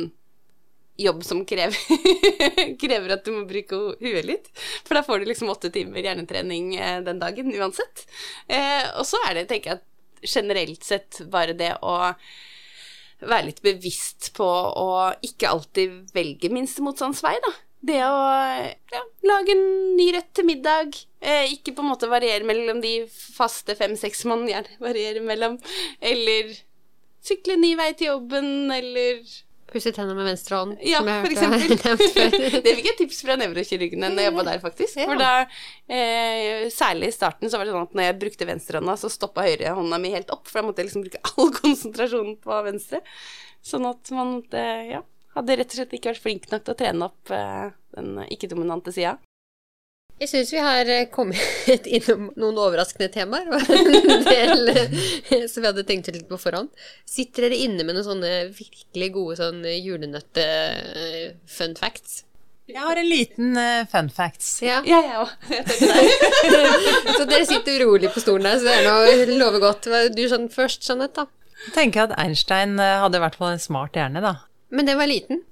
jobb 1.00 1.20
som 1.24 1.44
krever, 1.48 1.76
krever 2.82 3.14
at 3.14 3.28
du 3.28 3.32
må 3.36 3.44
bruke 3.48 3.76
huet 4.00 4.24
litt. 4.28 4.50
For 4.84 4.96
da 4.96 5.04
får 5.04 5.20
du 5.20 5.30
liksom 5.30 5.52
åtte 5.52 5.72
timer 5.72 6.04
hjernetrening 6.04 6.74
den 7.06 7.20
dagen 7.22 7.54
uansett. 7.56 8.02
Og 8.98 9.06
så 9.08 9.20
er 9.30 9.38
det, 9.38 9.46
tenker 9.48 9.72
jeg, 9.72 9.80
generelt 10.28 10.84
sett 10.84 11.22
bare 11.32 11.56
det 11.56 11.72
å 11.80 11.94
være 13.20 13.50
litt 13.50 13.60
bevisst 13.64 14.30
på 14.36 14.46
å 14.46 14.86
ikke 15.26 15.50
alltid 15.50 16.14
velge 16.16 16.50
minste 16.52 16.84
motstands 16.84 17.22
vei, 17.24 17.36
da. 17.44 17.52
Det 17.80 18.00
å 18.04 18.16
ja, 18.92 19.02
lage 19.24 19.54
en 19.54 19.62
ny 19.96 20.10
rett 20.12 20.28
til 20.36 20.44
middag, 20.48 20.98
eh, 21.24 21.52
ikke 21.54 21.72
på 21.76 21.84
en 21.84 21.92
måte 21.94 22.10
variere 22.10 22.44
mellom 22.44 22.82
de 22.84 23.06
faste 23.08 23.76
fem-seks 23.78 24.26
man 24.28 24.44
gjerne 24.48 24.76
varierer 24.82 25.24
mellom, 25.24 25.56
eller 26.04 26.52
sykle 27.24 27.56
ny 27.60 27.72
vei 27.80 27.92
til 27.96 28.12
jobben, 28.12 28.68
eller 28.74 29.22
Pusse 29.70 29.92
tenna 29.94 30.14
med 30.18 30.26
venstre 30.26 30.58
hånd, 30.58 30.80
Ja, 30.82 30.98
som 30.98 31.08
jeg 31.10 31.22
hørte 31.24 31.76
nevnt 31.90 32.14
før. 32.16 32.36
det 32.64 32.74
fikk 32.78 32.88
jeg 32.90 32.96
tips 32.98 33.20
fra 33.26 33.36
nevrokirurgene 33.38 34.10
når 34.14 34.26
jeg 34.26 34.34
var 34.36 34.48
der, 34.48 34.62
faktisk. 34.64 34.98
Ja. 34.98 35.06
For 35.10 35.20
da, 35.20 35.30
eh, 35.86 36.66
særlig 36.74 37.12
i 37.12 37.14
starten, 37.14 37.50
så 37.50 37.60
var 37.60 37.68
det 37.68 37.76
sånn 37.76 37.86
at 37.86 37.94
når 37.98 38.08
jeg 38.08 38.18
brukte 38.24 38.48
venstrehånda, 38.50 38.96
så 38.98 39.12
stoppa 39.12 39.46
høyrehånda 39.46 40.00
mi 40.02 40.12
helt 40.14 40.32
opp, 40.34 40.48
for 40.50 40.60
da 40.60 40.66
måtte 40.66 40.82
jeg 40.82 40.90
liksom 40.90 41.06
bruke 41.06 41.22
all 41.30 41.54
konsentrasjonen 41.60 42.36
på 42.42 42.60
venstre. 42.66 43.02
Sånn 43.70 43.86
at 43.88 44.10
man 44.16 44.38
eh, 44.56 44.84
ja, 44.96 45.04
hadde 45.36 45.58
rett 45.60 45.74
og 45.74 45.80
slett 45.80 45.98
ikke 45.98 46.14
vært 46.14 46.24
flink 46.26 46.50
nok 46.50 46.66
til 46.66 46.74
å 46.74 46.80
trene 46.82 47.10
opp 47.10 47.34
eh, 47.36 47.66
den 47.96 48.24
ikke-dominante 48.26 48.94
sida. 48.96 49.18
Jeg 50.20 50.28
syns 50.28 50.50
vi 50.52 50.58
har 50.60 50.84
eh, 50.92 51.06
kommet 51.12 51.86
innom 51.96 52.26
noen 52.36 52.58
overraskende 52.60 53.08
temaer, 53.12 53.46
og 53.48 53.60
en 53.72 54.24
del 54.26 54.68
eh, 54.74 55.46
som 55.48 55.62
vi 55.62 55.66
hadde 55.70 55.84
tenkt 55.88 56.08
litt 56.12 56.28
på 56.28 56.36
forhånd. 56.40 56.68
Sitter 57.08 57.42
dere 57.48 57.56
inne 57.64 57.84
med 57.86 57.94
noen 57.96 58.04
sånne 58.04 58.52
virkelig 58.52 59.08
gode 59.16 59.36
sånn 59.40 59.64
julenøtte-fun 59.64 61.74
facts? 61.80 62.24
Jeg 62.70 62.78
har 62.84 62.94
en 63.00 63.08
liten 63.08 63.56
eh, 63.58 63.86
fun 63.90 64.06
facts. 64.14 64.60
Ja. 64.62 64.78
Ja, 64.86 65.00
jeg 65.02 65.18
òg. 65.18 65.28
Så 67.18 67.24
dere 67.26 67.42
sitter 67.48 67.80
urolig 67.82 68.12
på 68.14 68.20
stolen 68.22 68.46
der, 68.46 68.60
så 68.60 68.64
det 68.68 68.74
er 68.76 68.84
noe 68.86 69.26
lover 69.40 69.58
godt. 69.64 69.88
Du 70.14 70.22
sånn 70.30 70.46
først, 70.52 70.86
Jeanette, 70.86 71.24
da. 71.24 71.28
Jeg 71.66 71.72
tenker 71.74 72.06
at 72.06 72.14
Einstein 72.20 72.78
eh, 72.80 73.00
hadde 73.02 73.18
i 73.18 73.22
hvert 73.24 73.38
fall 73.40 73.52
en 73.56 73.62
smart 73.62 73.94
hjerne, 73.98 74.20
da. 74.22 74.34
Men 74.70 74.86
den 74.86 74.98
var 75.00 75.08
liten. 75.10 75.42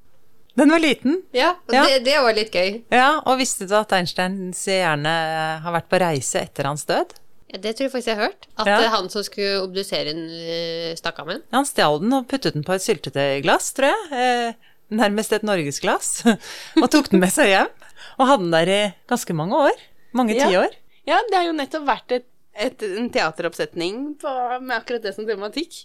Den 0.59 0.73
var 0.75 0.83
liten. 0.83 1.21
Ja, 1.37 1.53
og 1.69 1.75
Ja. 1.75 1.85
Det, 1.87 2.01
det 2.09 2.17
var 2.25 2.35
litt 2.35 2.51
gøy. 2.55 2.83
Ja, 2.91 3.21
og 3.23 3.39
visste 3.39 3.67
du 3.71 3.75
at 3.79 3.93
Einsteins 3.95 4.65
hjerne 4.67 5.13
eh, 5.15 5.61
har 5.65 5.75
vært 5.77 5.89
på 5.93 6.01
reise 6.03 6.43
etter 6.43 6.67
hans 6.67 6.83
død? 6.89 7.15
Ja, 7.49 7.61
det 7.63 7.77
tror 7.79 7.87
jeg 7.87 7.93
faktisk 7.95 8.11
jeg 8.11 8.19
har 8.19 8.27
hørt. 8.33 8.49
At 8.59 8.67
Ja. 8.67 8.79
eh, 8.83 8.91
han 8.93 9.07
som 9.13 9.23
skulle 9.25 9.61
obdusere 9.63 10.11
den, 10.11 10.25
eh, 10.29 10.97
stakk 10.99 11.21
av 11.23 11.27
med 11.31 11.39
den. 11.39 11.45
Han 11.55 11.65
stjal 11.69 12.01
den 12.03 12.13
og 12.19 12.27
puttet 12.29 12.53
den 12.59 12.65
på 12.67 12.75
et 12.75 12.83
syltetøyglass, 12.85 13.71
tror 13.79 13.95
jeg. 13.95 14.57
Nærmest 14.91 15.33
et 15.37 15.43
norgesglass. 15.45 16.11
og 16.83 16.91
tok 16.91 17.11
den 17.13 17.21
med 17.23 17.31
seg 17.33 17.53
hjem. 17.55 17.71
Og 18.19 18.27
hadde 18.27 18.43
den 18.49 18.53
der 18.57 18.69
i 18.75 18.81
ganske 19.09 19.35
mange 19.37 19.55
år. 19.69 19.79
Mange 20.17 20.35
Ja. 20.37 20.49
tiår. 20.51 20.75
Ja, 21.07 21.21
det 21.31 21.37
har 21.39 21.45
jo 21.47 21.53
nettopp 21.57 21.87
vært 21.89 22.13
et, 22.19 22.27
et, 22.59 22.83
en 22.83 23.09
teateroppsetning 23.15 24.17
på, 24.21 24.33
med 24.61 24.75
akkurat 24.77 25.03
det 25.07 25.15
som 25.15 25.25
tematikk. 25.29 25.85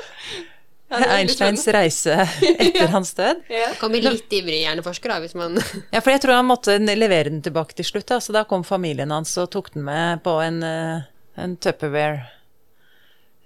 Einsteins 0.92 1.68
reise 1.72 2.16
etter 2.52 2.88
hans 2.92 3.14
død. 3.14 3.44
Ja. 3.52 3.70
Kan 3.80 3.94
bli 3.94 4.02
litt 4.04 4.34
ivrig 4.36 4.62
hjerneforsker, 4.66 5.14
da, 5.14 5.20
hvis 5.24 5.36
man 5.40 5.60
Ja, 5.92 6.02
for 6.02 6.12
jeg 6.14 6.24
tror 6.26 6.40
han 6.40 6.50
måtte 6.50 6.78
levere 6.80 7.32
den 7.32 7.42
tilbake 7.46 7.78
til 7.78 7.88
slutt, 7.88 8.10
da. 8.12 8.20
Så 8.24 8.36
da 8.36 8.44
kom 8.50 8.66
familien 8.68 9.14
hans 9.14 9.34
og 9.42 9.52
tok 9.54 9.72
den 9.76 9.86
med 9.88 10.24
på 10.26 10.36
en, 10.44 10.62
eh, 10.68 11.08
en 11.40 11.56
Tupperware 11.58 12.26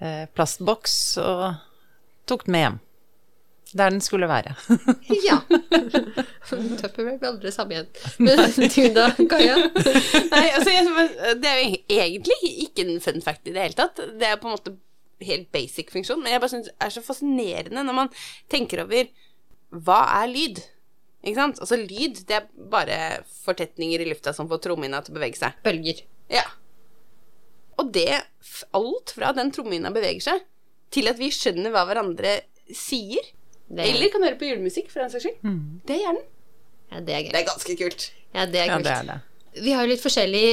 eh, 0.02 0.26
og 0.26 1.46
tok 2.26 2.48
den 2.48 2.58
med 2.58 2.66
hjem. 2.66 2.82
Der 3.76 3.92
den 3.92 4.02
skulle 4.02 4.28
være. 4.30 4.56
Ja. 5.28 5.42
Tupperware 6.50 7.18
blir 7.20 7.30
aldri 7.30 7.52
samme 7.52 7.76
igjen. 7.76 7.88
Men 8.22 8.40
du 8.40 8.82
da, 8.96 9.10
Kaja? 9.30 9.58
Nei, 10.32 10.46
altså, 10.56 10.72
jeg, 10.72 11.08
det 11.42 11.52
er 11.52 11.62
jo 11.62 11.80
egentlig 12.00 12.38
ikke 12.68 12.86
en 12.88 13.02
fun 13.04 13.22
fact 13.26 13.50
i 13.50 13.56
det 13.56 13.66
hele 13.66 13.78
tatt. 13.78 14.00
Det 14.20 14.30
er 14.30 14.40
på 14.40 14.50
en 14.50 14.56
måte 14.56 14.76
helt 15.24 15.52
basic 15.54 15.92
funksjon, 15.94 16.20
men 16.24 16.34
jeg 16.34 16.42
bare 16.44 16.52
syns 16.52 16.68
det 16.70 16.76
er 16.84 16.94
så 16.96 17.04
fascinerende 17.06 17.84
når 17.88 17.96
man 17.96 18.10
tenker 18.52 18.84
over 18.84 19.08
hva 19.76 20.02
er 20.22 20.28
lyd? 20.32 20.60
Ikke 21.26 21.40
sant? 21.40 21.60
Altså, 21.64 21.78
lyd, 21.80 22.20
det 22.30 22.36
er 22.38 22.50
bare 22.72 22.98
fortetninger 23.46 24.04
i 24.04 24.10
lufta 24.12 24.34
som 24.36 24.50
får 24.52 24.62
trommehinna 24.68 25.00
til 25.04 25.16
å 25.16 25.18
bevege 25.18 25.40
seg. 25.40 25.56
Bølger. 25.66 26.04
Ja. 26.32 26.44
Og 27.82 27.90
det 27.96 28.22
Alt 28.78 29.12
fra 29.16 29.32
den 29.36 29.50
trommehinna 29.52 29.90
beveger 29.92 30.22
seg, 30.24 30.44
til 30.94 31.10
at 31.12 31.18
vi 31.20 31.32
skjønner 31.34 31.74
hva 31.74 31.82
hverandre 31.90 32.38
sier, 32.72 33.26
Det, 33.66 33.82
eller 33.82 34.12
kan 34.14 34.24
høre 34.24 34.38
på 34.38 34.46
julemusikk, 34.48 34.92
for 34.94 35.02
den 35.02 35.10
saks 35.12 35.26
skyld, 35.26 35.56
det 35.90 35.96
er 35.96 36.02
hjernen. 36.04 36.28
ja, 36.92 37.00
det 37.02 37.16
er 37.16 37.24
gøy. 37.26 37.32
Det 37.34 37.40
er 37.42 37.48
ganske 37.50 37.76
kult. 37.82 38.06
Ja, 38.36 38.46
det 38.46 38.62
er 38.62 38.70
Ja, 38.70 38.78
det 38.86 38.94
er 38.94 39.10
det. 39.10 39.18
Vi 39.66 39.72
har 39.74 39.84
jo 39.88 39.92
litt 39.96 40.04
forskjellig 40.04 40.46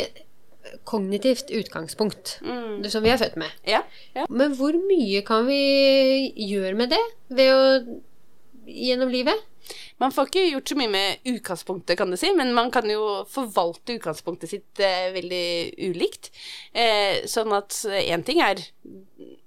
kognitivt 0.89 1.51
utgangspunkt, 1.51 2.39
Mm. 2.43 2.85
som 2.91 3.03
vi 3.03 3.11
er 3.11 3.19
født 3.21 3.37
med. 3.37 3.51
Ja. 3.67 3.83
ja. 4.15 4.27
Men 4.31 4.55
hvor 4.59 4.73
mye 4.79 5.23
kan 5.27 5.47
vi 5.47 6.33
gjøre 6.37 6.75
med 6.79 6.91
det 6.95 7.03
ved 7.29 7.51
å 7.55 7.63
gjennom 8.67 9.11
livet? 9.11 9.39
Man 10.03 10.11
får 10.11 10.27
ikke 10.31 10.43
gjort 10.51 10.69
så 10.73 10.77
mye 10.79 10.91
med 10.91 11.27
utgangspunktet, 11.31 11.97
kan 11.99 12.11
du 12.11 12.17
si, 12.19 12.33
men 12.35 12.51
man 12.55 12.71
kan 12.75 12.89
jo 12.91 13.25
forvalte 13.31 13.95
utgangspunktet 13.99 14.51
sitt 14.51 14.81
eh, 14.83 15.13
veldig 15.15 15.45
ulikt. 15.91 16.33
Eh, 16.75 17.23
sånn 17.31 17.53
at 17.55 17.77
én 18.03 18.25
ting 18.27 18.41
er 18.43 18.59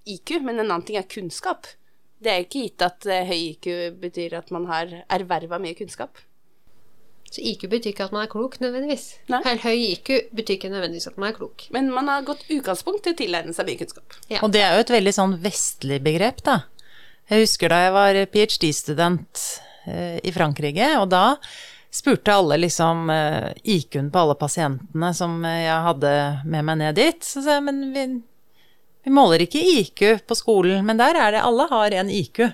IQ, 0.08 0.38
men 0.42 0.60
en 0.62 0.70
annen 0.70 0.86
ting 0.88 0.96
er 1.00 1.10
kunnskap. 1.12 1.68
Det 2.24 2.32
er 2.32 2.46
ikke 2.46 2.64
gitt 2.64 2.86
at 2.86 3.06
eh, 3.12 3.26
høy 3.28 3.42
IQ 3.52 3.68
betyr 4.00 4.38
at 4.40 4.52
man 4.56 4.70
har 4.72 4.94
erverva 5.12 5.60
mye 5.60 5.76
kunnskap. 5.76 6.16
Så 7.32 7.42
IQ 7.42 7.66
betyr 7.72 7.92
ikke 7.92 8.06
at 8.06 8.14
man 8.16 8.24
er 8.24 8.32
klok, 8.32 8.60
nødvendigvis. 8.62 9.08
Nei. 9.34 9.42
Helt 9.48 9.66
høy 9.66 9.76
IQ 9.90 10.12
betyr 10.38 10.56
ikke 10.56 10.72
nødvendigvis 10.72 11.10
at 11.10 11.18
man 11.20 11.32
er 11.32 11.38
klok. 11.38 11.66
Men 11.76 11.90
man 11.92 12.08
har 12.12 12.26
godt 12.28 12.46
utgangspunkt 12.48 13.04
til 13.04 13.16
å 13.16 13.20
tilegne 13.20 13.56
seg 13.56 13.68
mye 13.68 13.82
kunnskap. 13.82 14.18
Ja. 14.32 14.40
Og 14.46 14.54
det 14.56 14.64
er 14.64 14.78
jo 14.78 14.86
et 14.86 14.94
veldig 14.96 15.16
sånn 15.18 15.38
vestlig 15.44 16.00
begrep, 16.06 16.44
da. 16.46 16.62
Jeg 17.32 17.48
husker 17.48 17.74
da 17.74 17.80
jeg 17.82 17.96
var 17.96 18.20
ph.d.-student 18.32 19.46
eh, 19.90 20.20
i 20.22 20.34
Frankrike, 20.36 20.92
og 21.02 21.10
da 21.12 21.26
spurte 21.96 22.36
alle 22.36 22.60
liksom 22.62 23.10
eh, 23.10 23.52
IQ-en 23.76 24.12
på 24.14 24.22
alle 24.22 24.36
pasientene 24.38 25.12
som 25.18 25.40
jeg 25.48 25.82
hadde 25.88 26.12
med 26.46 26.68
meg 26.68 26.82
ned 26.84 27.00
dit. 27.00 27.26
Så 27.26 27.42
sa 27.42 27.58
jeg, 27.58 27.66
men 27.66 27.82
vi, 27.96 28.06
vi 29.08 29.16
måler 29.16 29.46
ikke 29.46 29.64
IQ 29.80 30.06
på 30.28 30.38
skolen, 30.38 30.86
men 30.86 31.02
der 31.02 31.18
er 31.18 31.36
det 31.36 31.46
alle 31.46 31.68
har 31.72 31.98
en 32.02 32.12
IQ. 32.14 32.46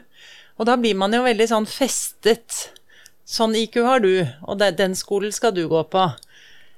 Og 0.61 0.69
da 0.69 0.77
blir 0.77 0.95
man 0.97 1.13
jo 1.15 1.23
veldig 1.25 1.49
sånn 1.49 1.67
festet. 1.69 2.69
Sånn 3.31 3.53
IQ 3.55 3.77
har 3.87 4.01
du, 4.03 4.11
og 4.43 4.57
det, 4.59 4.73
den 4.79 4.95
skolen 4.99 5.31
skal 5.31 5.53
du 5.55 5.63
gå 5.71 5.81
på. 5.93 6.01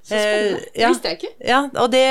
Så 0.04 0.12
spennende. 0.20 0.60
Eh, 0.60 0.80
ja. 0.82 0.90
Visste 0.92 1.08
jeg 1.10 1.18
ikke. 1.18 1.32
Ja, 1.48 1.62
og 1.80 1.88
det, 1.94 2.04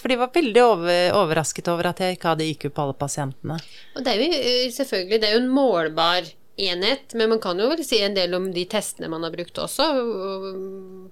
for 0.00 0.10
de 0.12 0.16
var 0.20 0.32
veldig 0.34 0.62
over, 0.66 1.12
overrasket 1.22 1.68
over 1.72 1.88
at 1.92 2.02
jeg 2.02 2.16
ikke 2.18 2.32
hadde 2.34 2.48
IQ 2.50 2.66
på 2.74 2.82
alle 2.84 2.96
pasientene. 2.98 3.56
Og 3.96 4.02
det 4.04 4.12
er 4.16 4.20
jo 4.20 4.40
eh, 4.40 4.66
selvfølgelig 4.74 5.20
det 5.22 5.28
er 5.30 5.36
jo 5.38 5.42
en 5.44 5.52
målbar 5.54 6.26
enhet, 6.60 7.14
men 7.16 7.30
man 7.32 7.40
kan 7.40 7.56
jo 7.62 7.70
vel 7.70 7.80
si 7.86 8.02
en 8.04 8.18
del 8.18 8.34
om 8.36 8.50
de 8.52 8.66
testene 8.68 9.08
man 9.08 9.22
har 9.24 9.32
brukt 9.32 9.56
også. 9.62 9.86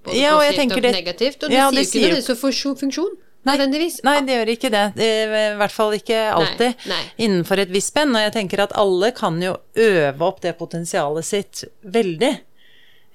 Både 0.04 0.18
Ja, 0.18 0.34
og 0.36 0.42
jeg 0.44 0.58
tenker 0.58 0.76
og 0.76 0.82
det- 0.84 0.92
negativt. 0.98 1.42
Og 1.42 1.48
det 1.48 1.56
Ja, 1.56 1.70
sier 1.70 1.78
det 1.78 1.78
jo 1.78 1.86
ikke 1.86 1.92
sier 1.94 2.02
jo- 2.02 2.14
nødvendigvis 2.16 2.40
funksjon, 2.42 2.76
funksjon 2.82 3.16
nødvendigvis. 3.48 4.00
Nei, 4.04 4.20
det 4.26 4.34
gjør 4.36 4.50
ikke 4.52 4.70
det. 4.74 4.84
I 5.00 5.56
hvert 5.56 5.72
fall 5.72 5.92
ikke 5.96 6.18
alltid. 6.34 6.74
nei. 6.90 7.02
Innenfor 7.18 7.58
et 7.62 7.70
visst 7.72 7.94
spenn. 7.94 8.10
Og 8.14 8.20
jeg 8.26 8.32
tenker 8.34 8.60
at 8.66 8.72
alle 8.76 9.10
kan 9.12 9.40
jo 9.40 9.56
øve 9.76 10.20
opp 10.20 10.40
det 10.42 10.58
potensialet 10.58 11.24
sitt 11.24 11.64
veldig. 11.86 12.40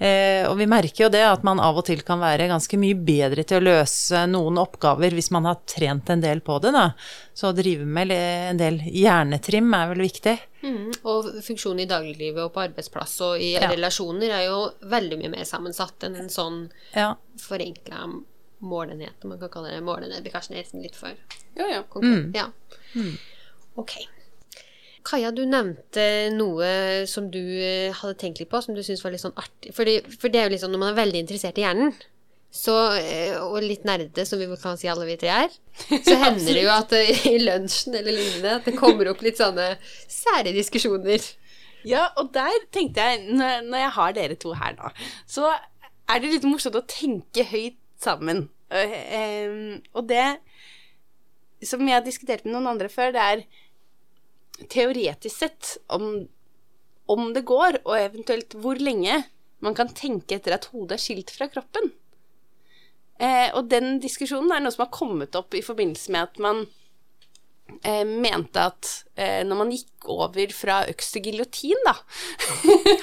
Eh, 0.03 0.43
og 0.49 0.57
vi 0.59 0.65
merker 0.67 1.05
jo 1.05 1.09
det 1.13 1.21
at 1.23 1.45
man 1.47 1.61
av 1.63 1.77
og 1.79 1.85
til 1.87 2.01
kan 2.03 2.19
være 2.19 2.49
ganske 2.51 2.75
mye 2.81 2.97
bedre 3.07 3.45
til 3.47 3.61
å 3.61 3.63
løse 3.63 4.25
noen 4.27 4.57
oppgaver 4.59 5.15
hvis 5.15 5.29
man 5.31 5.45
har 5.47 5.61
trent 5.69 6.09
en 6.11 6.19
del 6.25 6.41
på 6.43 6.57
det, 6.59 6.73
da. 6.75 6.89
Så 7.33 7.53
å 7.53 7.55
drive 7.55 7.85
med 7.87 8.11
en 8.11 8.59
del 8.59 8.81
hjernetrim 8.83 9.71
er 9.77 9.93
vel 9.93 10.03
viktig. 10.03 10.33
Mm, 10.63 10.91
og 11.07 11.29
funksjon 11.45 11.79
i 11.79 11.87
dagliglivet 11.87 12.43
og 12.43 12.51
på 12.55 12.65
arbeidsplass 12.65 13.15
og 13.29 13.39
i 13.39 13.53
Ja. 13.53 13.69
relasjoner 13.71 14.29
er 14.41 14.45
jo 14.49 14.59
veldig 14.91 15.21
mye 15.23 15.31
mer 15.37 15.47
sammensatt 15.47 16.03
enn 16.03 16.15
en 16.19 16.27
sånn 16.29 16.69
Ja. 16.95 17.15
forenkla 17.39 18.03
målenhet, 18.61 19.23
om 19.23 19.29
man 19.29 19.39
kan 19.39 19.49
kalle 19.49 19.71
det 19.71 19.83
målenhet. 19.83 20.19
Det 20.19 20.23
blir 20.23 20.35
kanskje 20.35 20.55
nesten 20.59 20.81
litt 20.83 20.95
for 20.95 21.11
Ja, 21.55 21.67
ja. 21.67 21.83
konkret. 21.83 22.33
Ja. 22.35 22.47
Ok. 23.75 23.91
Kaja, 25.03 25.33
du 25.35 25.43
nevnte 25.47 26.05
noe 26.31 27.03
som 27.11 27.27
du 27.31 27.41
eh, 27.41 27.91
hadde 27.97 28.15
tenkt 28.21 28.39
litt 28.39 28.51
på, 28.51 28.61
som 28.63 28.75
du 28.75 28.81
syntes 28.83 29.03
var 29.03 29.11
litt 29.11 29.23
sånn 29.23 29.35
artig. 29.39 29.73
Fordi, 29.75 29.97
for 30.15 30.31
det 30.31 30.39
er 30.39 30.47
jo 30.47 30.53
litt 30.53 30.63
sånn 30.63 30.71
når 30.75 30.83
man 30.85 30.93
er 30.93 30.99
veldig 31.01 31.23
interessert 31.25 31.59
i 31.59 31.65
hjernen, 31.65 31.91
så, 32.53 32.75
eh, 33.01 33.35
og 33.41 33.57
litt 33.65 33.83
nerdete, 33.87 34.23
som 34.29 34.39
vi 34.39 34.47
kan 34.61 34.79
si 34.79 34.87
alle 34.91 35.07
vi 35.09 35.17
tre 35.19 35.31
er, 35.43 35.57
så 35.89 36.15
hender 36.23 36.47
det 36.47 36.63
jo 36.63 36.71
at 36.71 36.95
eh, 36.95 37.25
i 37.33 37.35
lunsjen 37.41 37.97
eller 37.99 38.15
lignende 38.15 38.57
at 38.59 38.69
det 38.69 38.77
kommer 38.79 39.11
opp 39.11 39.23
litt 39.25 39.41
sånne 39.41 39.73
sære 40.07 40.53
diskusjoner. 40.55 41.25
Ja, 41.83 42.07
og 42.21 42.31
der 42.37 42.55
tenkte 42.71 43.03
jeg, 43.03 43.25
når, 43.35 43.67
jeg 43.81 43.93
har 43.97 44.15
dere 44.15 44.39
to 44.39 44.53
her 44.55 44.77
nå, 44.77 44.93
så 45.27 45.49
er 45.51 46.21
det 46.23 46.31
litt 46.37 46.47
morsomt 46.47 46.79
å 46.79 46.85
tenke 46.87 47.43
høyt 47.49 47.75
sammen. 47.99 48.45
Og 48.71 50.07
det 50.07 50.27
som 51.67 51.83
jeg 51.83 51.95
har 51.95 52.05
diskutert 52.05 52.45
med 52.45 52.55
noen 52.55 52.71
andre 52.73 52.89
før, 52.91 53.11
det 53.15 53.23
er 53.23 53.43
teoretisk 54.69 55.43
sett 55.43 55.77
om, 55.93 56.27
om 57.11 57.33
det 57.35 57.45
går, 57.47 57.81
og 57.83 57.97
eventuelt 57.99 58.55
hvor 58.59 58.79
lenge 58.79 59.23
man 59.63 59.75
kan 59.77 59.91
tenke 59.95 60.37
etter 60.37 60.57
at 60.57 60.69
hodet 60.73 60.97
er 60.97 61.03
skilt 61.03 61.31
fra 61.33 61.47
kroppen. 61.51 61.91
Eh, 63.21 63.49
og 63.55 63.69
den 63.71 63.99
diskusjonen 64.03 64.51
er 64.51 64.63
noe 64.63 64.73
som 64.73 64.87
har 64.87 64.95
kommet 64.95 65.35
opp 65.39 65.53
i 65.55 65.63
forbindelse 65.63 66.11
med 66.11 66.27
at 66.27 66.39
man 66.43 66.63
eh, 67.85 68.03
mente 68.03 68.65
at 68.71 68.89
eh, 69.15 69.43
når 69.47 69.59
man 69.61 69.71
gikk 69.71 70.09
over 70.11 70.55
fra 70.55 70.81
øks 70.91 71.13
til 71.13 71.29
giljotin, 71.29 71.79
da, 71.85 71.95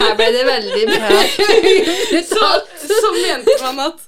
Her 0.02 0.18
ble 0.18 0.28
det 0.34 0.44
veldig 0.48 0.84
bra. 0.90 1.22
så, 2.32 2.50
så 2.84 3.14
mente 3.16 3.56
man 3.62 3.86
at 3.86 4.04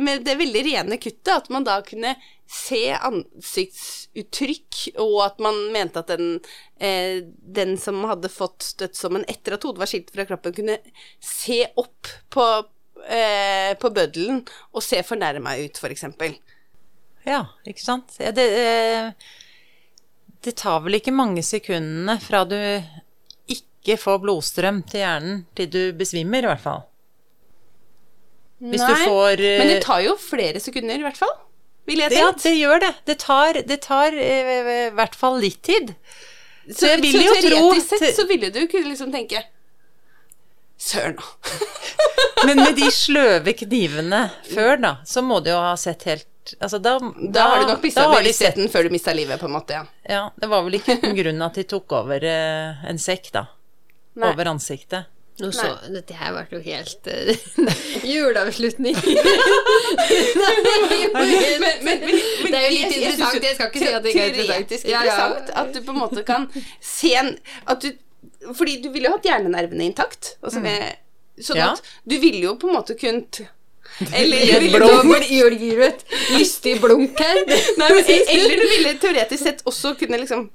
med 0.00 0.24
det 0.26 0.34
veldig 0.40 0.62
rene 0.66 0.96
kuttet, 0.98 1.30
at 1.30 1.48
man 1.52 1.66
da 1.66 1.76
kunne 1.86 2.16
se 2.50 2.80
ansiktsuttrykk, 2.96 4.78
og 4.98 5.16
at 5.22 5.38
man 5.42 5.58
mente 5.74 6.02
at 6.02 6.10
den, 6.10 6.40
eh, 6.82 7.22
den 7.58 7.76
som 7.78 8.02
hadde 8.10 8.32
fått 8.32 8.72
dødsdommen 8.82 9.24
etter 9.30 9.54
at 9.54 9.66
hodet 9.66 9.82
var 9.84 9.90
skilt 9.90 10.10
fra 10.14 10.26
kroppen, 10.26 10.56
kunne 10.56 10.78
se 11.22 11.62
opp 11.78 12.10
på, 12.34 12.46
eh, 13.06 13.74
på 13.78 13.92
bøddelen 13.94 14.42
og 14.74 14.82
se 14.82 15.02
fornærma 15.06 15.54
ut, 15.62 15.78
f.eks. 15.78 16.04
Ja, 17.28 17.44
ikke 17.68 17.84
sant. 17.84 18.16
Ja, 18.18 18.32
det, 18.34 18.48
eh, 18.58 19.12
det 20.42 20.56
tar 20.56 20.80
vel 20.82 20.98
ikke 20.98 21.14
mange 21.14 21.44
sekundene 21.46 22.18
fra 22.20 22.42
du 22.48 22.58
ikke 23.46 23.96
får 24.00 24.22
blodstrøm 24.24 24.82
til 24.90 25.04
hjernen 25.04 25.44
til 25.54 25.70
du 25.70 25.82
besvimer, 25.94 26.42
i 26.42 26.50
hvert 26.50 26.66
fall. 26.66 26.89
Hvis 28.60 28.82
du 28.84 28.96
får 29.06 29.40
uh, 29.40 29.52
Men 29.62 29.70
det 29.72 29.78
tar 29.84 30.02
jo 30.04 30.16
flere 30.20 30.60
sekunder, 30.60 30.98
i 31.00 31.06
hvert 31.06 31.20
fall. 31.20 31.32
Vil 31.88 32.02
jeg 32.04 32.12
Ja, 32.14 32.28
det 32.36 32.52
gjør 32.54 32.82
det. 32.84 32.90
Det 33.08 33.16
tar, 33.22 33.60
det 33.66 33.80
tar 33.86 34.16
uh, 34.16 34.74
i 34.74 34.90
hvert 34.96 35.16
fall 35.16 35.40
litt 35.42 35.62
tid. 35.66 35.94
så, 36.68 36.92
jeg 36.92 37.00
vil 37.06 37.16
så 37.16 37.24
jo 37.24 37.38
tro 37.48 37.70
sett 37.80 38.12
så 38.14 38.26
ville 38.28 38.52
du 38.52 38.60
kunne 38.68 38.92
liksom 38.92 39.10
tenke 39.14 39.42
Søren, 40.80 41.16
da. 41.16 41.24
Men 42.46 42.56
med 42.56 42.76
de 42.78 42.88
sløve 43.04 43.52
knivene 43.52 44.22
før, 44.48 44.76
da, 44.80 44.92
så 45.04 45.22
må 45.24 45.42
du 45.44 45.50
jo 45.52 45.60
ha 45.60 45.74
sett 45.80 46.06
helt 46.08 46.26
Altså, 46.56 46.80
da, 46.82 46.94
Da, 47.30 47.42
har 47.46 47.60
du 47.60 47.68
nok 47.68 47.82
mista 47.84 48.00
da 48.00 48.08
har 48.08 48.22
de 48.22 48.24
bevisstheten 48.24 48.70
før 48.72 48.88
du 48.88 48.94
mista 48.94 49.12
livet, 49.14 49.38
på 49.38 49.46
en 49.46 49.52
måte, 49.54 49.76
ja. 49.76 49.84
Ja, 50.08 50.22
det 50.40 50.48
var 50.50 50.64
vel 50.66 50.78
ikke 50.80 50.96
uten 50.96 51.12
grunn 51.14 51.44
at 51.46 51.58
de 51.60 51.66
tok 51.68 51.92
over 52.00 52.24
eh, 52.26 52.80
en 52.90 52.98
sekk, 52.98 53.28
da. 53.36 53.44
Nei. 54.18 54.32
Over 54.32 54.50
ansiktet. 54.54 55.10
Nå 55.40 55.48
så, 55.56 55.70
dette 55.94 56.14
her 56.18 56.34
ble 56.36 56.42
jo 56.52 56.60
helt 56.64 57.08
uh, 57.08 57.30
juleavslutning. 58.12 58.96
Men, 60.40 61.28
men, 61.60 61.84
men, 61.84 62.00
men 62.00 62.52
Det 62.52 62.58
er 62.58 62.66
jo 62.66 62.74
litt 62.74 62.92
jeg- 62.92 63.02
interessant, 63.02 63.44
jeg 63.44 63.54
skal 63.56 63.70
ikke 63.70 63.80
si 63.82 63.88
at 63.92 64.02
det 64.04 64.10
ikke 64.12 64.24
er 64.24 64.28
interessant. 64.32 64.84
Ja, 64.90 65.00
ja. 65.04 65.14
interessant 65.14 65.50
at 65.62 65.72
du 65.74 65.80
på 65.86 65.94
en 65.94 66.00
måte 66.00 66.24
kan 66.28 66.46
se 66.80 67.14
en 67.20 67.30
at 67.70 67.82
du, 67.84 67.90
Fordi 68.56 68.78
du 68.84 68.90
ville 68.92 69.08
jo 69.10 69.14
hatt 69.16 69.26
hjernenervene 69.28 69.84
intakt. 69.90 70.34
Altså 70.42 70.60
med, 70.64 70.96
sånn 71.40 71.60
at 71.64 71.82
du 72.08 72.16
ville 72.22 72.44
jo 72.46 72.54
på 72.60 72.68
en 72.70 72.76
måte 72.78 72.96
kunnet 73.00 73.42
Eller 74.12 74.36
I 74.38 74.46
du 74.46 74.54
et 74.56 74.62
ville, 74.62 74.78
blunk 74.78 75.86
et 75.90 76.04
lystig 76.36 76.76
blunk 76.80 77.18
her. 77.20 77.40
nei, 77.80 77.88
men, 77.90 78.04
eller 78.06 78.56
du 78.62 78.66
ville 78.76 78.94
teoretisk 79.02 79.42
sett 79.48 79.64
også 79.68 79.94
kunne 80.00 80.20
liksom 80.22 80.46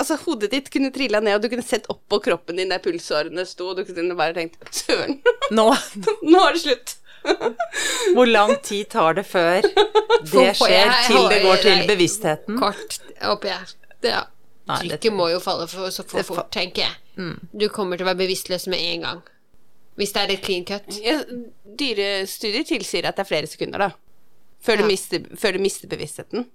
Altså, 0.00 0.16
hodet 0.24 0.50
ditt 0.54 0.70
kunne 0.72 0.88
trilla 0.94 1.20
ned, 1.20 1.36
og 1.36 1.44
du 1.44 1.50
kunne 1.52 1.64
sett 1.66 1.84
opp 1.92 2.00
på 2.08 2.18
kroppen 2.24 2.56
din 2.60 2.72
der 2.72 2.80
pulsårene 2.82 3.44
sto, 3.48 3.70
og 3.72 3.80
du 3.80 3.84
kunne 3.84 4.16
bare 4.18 4.32
tenkt 4.38 4.56
Søren, 4.74 5.18
Nå, 5.56 5.66
nå 6.24 6.42
er 6.46 6.56
det 6.56 6.62
slutt. 6.64 6.96
hvor 8.16 8.24
lang 8.30 8.54
tid 8.64 8.88
tar 8.94 9.18
det 9.18 9.26
før 9.28 9.60
det 9.60 10.44
skjer, 10.56 10.92
til 11.04 11.26
det 11.28 11.42
går 11.44 11.58
til 11.66 11.82
bevisstheten? 11.90 12.56
Kort 12.60 12.96
oppi 13.28 13.52
her. 13.52 13.74
Ja. 14.06 14.22
Trykket 14.70 15.12
må 15.12 15.26
jo 15.32 15.40
falle 15.42 15.66
for, 15.68 15.90
så 15.92 16.06
for 16.08 16.24
fort, 16.24 16.48
tenker 16.54 16.86
jeg. 16.86 17.34
Du 17.52 17.66
kommer 17.68 18.00
til 18.00 18.06
å 18.06 18.10
være 18.12 18.22
bevisstløs 18.22 18.64
med 18.72 18.80
en 18.94 19.04
gang. 19.04 19.20
Hvis 20.00 20.14
det 20.16 20.22
er 20.22 20.32
et 20.32 20.44
clean 20.46 20.64
cut. 20.64 20.86
Ja, 21.04 21.18
dyrestudier 21.76 22.64
tilsier 22.64 23.08
at 23.10 23.18
det 23.18 23.26
er 23.26 23.28
flere 23.28 23.50
sekunder, 23.50 23.82
da. 23.84 23.90
Før, 24.64 24.78
Ja. 24.78 24.82
du, 24.82 24.88
mister, 24.88 25.26
før 25.36 25.56
du 25.56 25.60
mister 25.60 25.90
bevisstheten. 25.92 26.46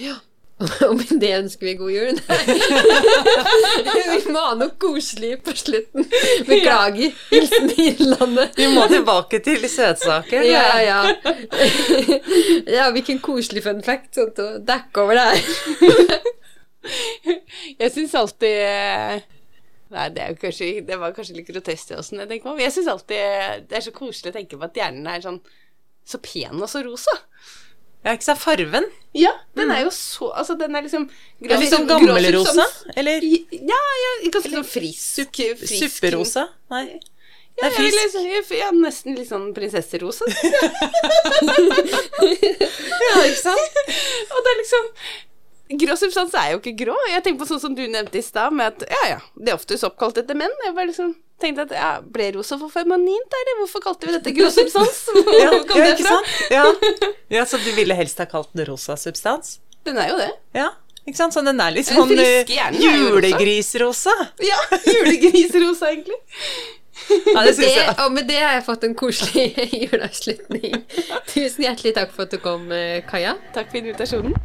Ja. 0.00 0.16
Og 0.88 0.96
med 0.98 1.20
det 1.22 1.30
ønsker 1.38 1.66
vi 1.66 1.74
god 1.78 1.92
jul. 1.94 2.18
vi 4.10 4.32
må 4.32 4.42
ha 4.44 4.54
noe 4.60 4.74
koselig 4.80 5.38
på 5.44 5.54
slutten. 5.56 6.04
Beklager. 6.48 7.14
Hilsen 7.30 7.70
Innlandet. 7.74 8.58
Vi 8.58 8.68
må 8.74 8.84
tilbake 8.90 9.40
til 9.44 9.64
søtsaker. 9.64 10.44
Ja, 10.44 10.66
ja. 10.84 11.00
ja, 12.76 12.90
hvilken 12.92 13.22
koselig 13.24 13.64
fun 13.64 13.80
fact. 13.86 14.12
Sånn 14.18 14.34
å 14.36 14.50
dekke 14.68 15.04
over 15.04 15.16
det 15.16 15.26
her. 15.30 16.20
Jeg 17.80 17.92
syns 17.92 18.16
alltid 18.16 19.28
Nei, 19.90 20.04
det, 20.14 20.28
kanskje, 20.38 20.68
det 20.86 20.96
var 21.00 21.10
kanskje 21.12 21.34
litt 21.34 21.48
grotesk, 21.50 21.90
det 21.90 21.98
jeg 21.98 22.28
tenker 22.30 22.46
meg 22.46 22.54
Men 22.54 22.62
Jeg 22.62 22.74
syns 22.76 22.90
alltid 22.92 23.64
det 23.68 23.76
er 23.76 23.84
så 23.84 23.92
koselig 23.92 24.30
å 24.30 24.36
tenke 24.36 24.56
på 24.56 24.68
at 24.68 24.78
hjernen 24.78 25.08
er 25.10 25.24
sånn 25.24 25.40
så 26.10 26.18
pen 26.22 26.58
og 26.58 26.70
så 26.70 26.80
rosa. 26.82 27.12
Ja, 28.04 28.12
ikke 28.16 28.24
sant. 28.24 28.38
Farven. 28.40 28.86
Ja, 29.12 29.32
den 29.58 29.70
er 29.74 29.82
jo 29.82 29.90
så 29.90 30.28
Altså, 30.38 30.54
den 30.58 30.74
er 30.78 30.82
liksom 30.86 31.08
Er 31.42 31.58
det 31.58 31.68
sånn 31.72 31.86
gammelrosa? 31.88 32.64
Eller 32.96 33.20
Ja, 33.20 33.80
ja, 34.04 34.10
ganske 34.30 34.52
sånn 34.54 34.64
frisk. 34.64 35.40
supperosa? 35.66 36.46
Nei. 36.70 36.84
Ja, 37.60 37.68
Det 37.68 37.76
er 37.78 37.82
jeg 37.82 37.92
frisk. 37.92 37.98
liksom- 38.04 38.26
jeg- 38.30 38.58
ja, 38.58 38.70
nesten 38.70 39.16
litt 39.18 39.28
sånn 39.28 39.52
prinsesserosa. 39.52 40.24
Ja, 42.20 43.16
ikke 43.26 43.40
sant? 43.40 43.80
Og 44.30 44.38
det 44.44 44.52
er 44.52 44.60
liksom 44.62 44.88
Grå 45.80 45.94
substans 45.96 46.32
er 46.34 46.48
jo 46.52 46.58
ikke 46.58 46.72
grå. 46.80 46.96
Jeg 47.12 47.22
tenker 47.22 47.44
på 47.44 47.46
sånn 47.46 47.60
som 47.62 47.74
du 47.78 47.84
nevnte 47.86 48.18
i 48.18 48.22
stad, 48.26 48.50
med 48.52 48.72
at 48.72 48.88
ja, 48.90 49.02
ja, 49.12 49.18
det 49.38 49.52
er 49.52 49.58
oftest 49.58 49.84
oppkalt 49.86 50.16
etter 50.18 50.34
menn. 50.34 50.50
Jeg 50.64 50.74
bare 50.74 50.88
liksom 50.90 51.12
tenkte 51.42 51.64
at 51.68 51.72
ja, 51.76 51.88
ble 52.04 52.30
rosa 52.36 52.58
for 52.60 52.72
feminint, 52.72 53.36
eller 53.40 53.58
hvorfor 53.62 53.82
kalte 53.84 54.08
vi 54.08 54.14
dette 54.16 54.34
grå 54.36 54.50
substans? 54.54 55.00
Hvor 55.14 55.38
Ja, 55.40 55.50
kom 55.68 55.80
ja, 55.80 55.88
det 55.94 56.04
fra? 56.04 56.18
Ja. 56.52 56.64
ja, 57.38 57.46
så 57.48 57.60
du 57.62 57.70
ville 57.76 57.96
helst 57.98 58.20
ha 58.22 58.26
kalt 58.30 58.52
den 58.56 58.68
rosa 58.68 58.96
substans? 59.00 59.58
Den 59.88 59.98
er 59.98 60.10
jo 60.12 60.18
det. 60.20 60.30
Ja, 60.56 60.68
ikke 61.06 61.16
sant? 61.16 61.34
Så 61.34 61.42
den 61.46 61.60
er 61.64 61.72
litt 61.72 61.88
Den 61.88 61.96
sånn 61.96 62.12
eh, 62.20 62.52
julegrisrosa. 62.80 64.12
Ja, 64.44 64.58
julegrisrosa, 64.84 65.90
egentlig. 65.94 66.20
Ja, 67.32 67.42
det 67.46 67.56
Det, 67.56 67.70
og 68.04 68.12
med 68.12 68.28
det 68.28 68.36
har 68.38 68.58
jeg 68.58 68.64
fått 68.66 68.84
en 68.84 68.94
koselig 68.94 69.46
juleavslutning. 69.86 70.82
Tusen 71.32 71.64
hjertelig 71.64 71.94
takk 71.96 72.12
for 72.14 72.28
at 72.28 72.34
du 72.36 72.38
kom, 72.44 72.68
eh, 72.76 73.00
Kaja. 73.08 73.36
Takk 73.56 73.72
for 73.72 73.80
invitasjonen. 73.80 74.36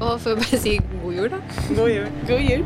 Og 0.00 0.20
får 0.22 0.38
bare 0.40 0.58
si 0.62 0.78
god 1.02 1.10
jul, 1.18 1.32
da. 1.34 1.42
God 1.74 1.90
jul. 1.90 2.12
God 2.30 2.46
jul. 2.50 2.64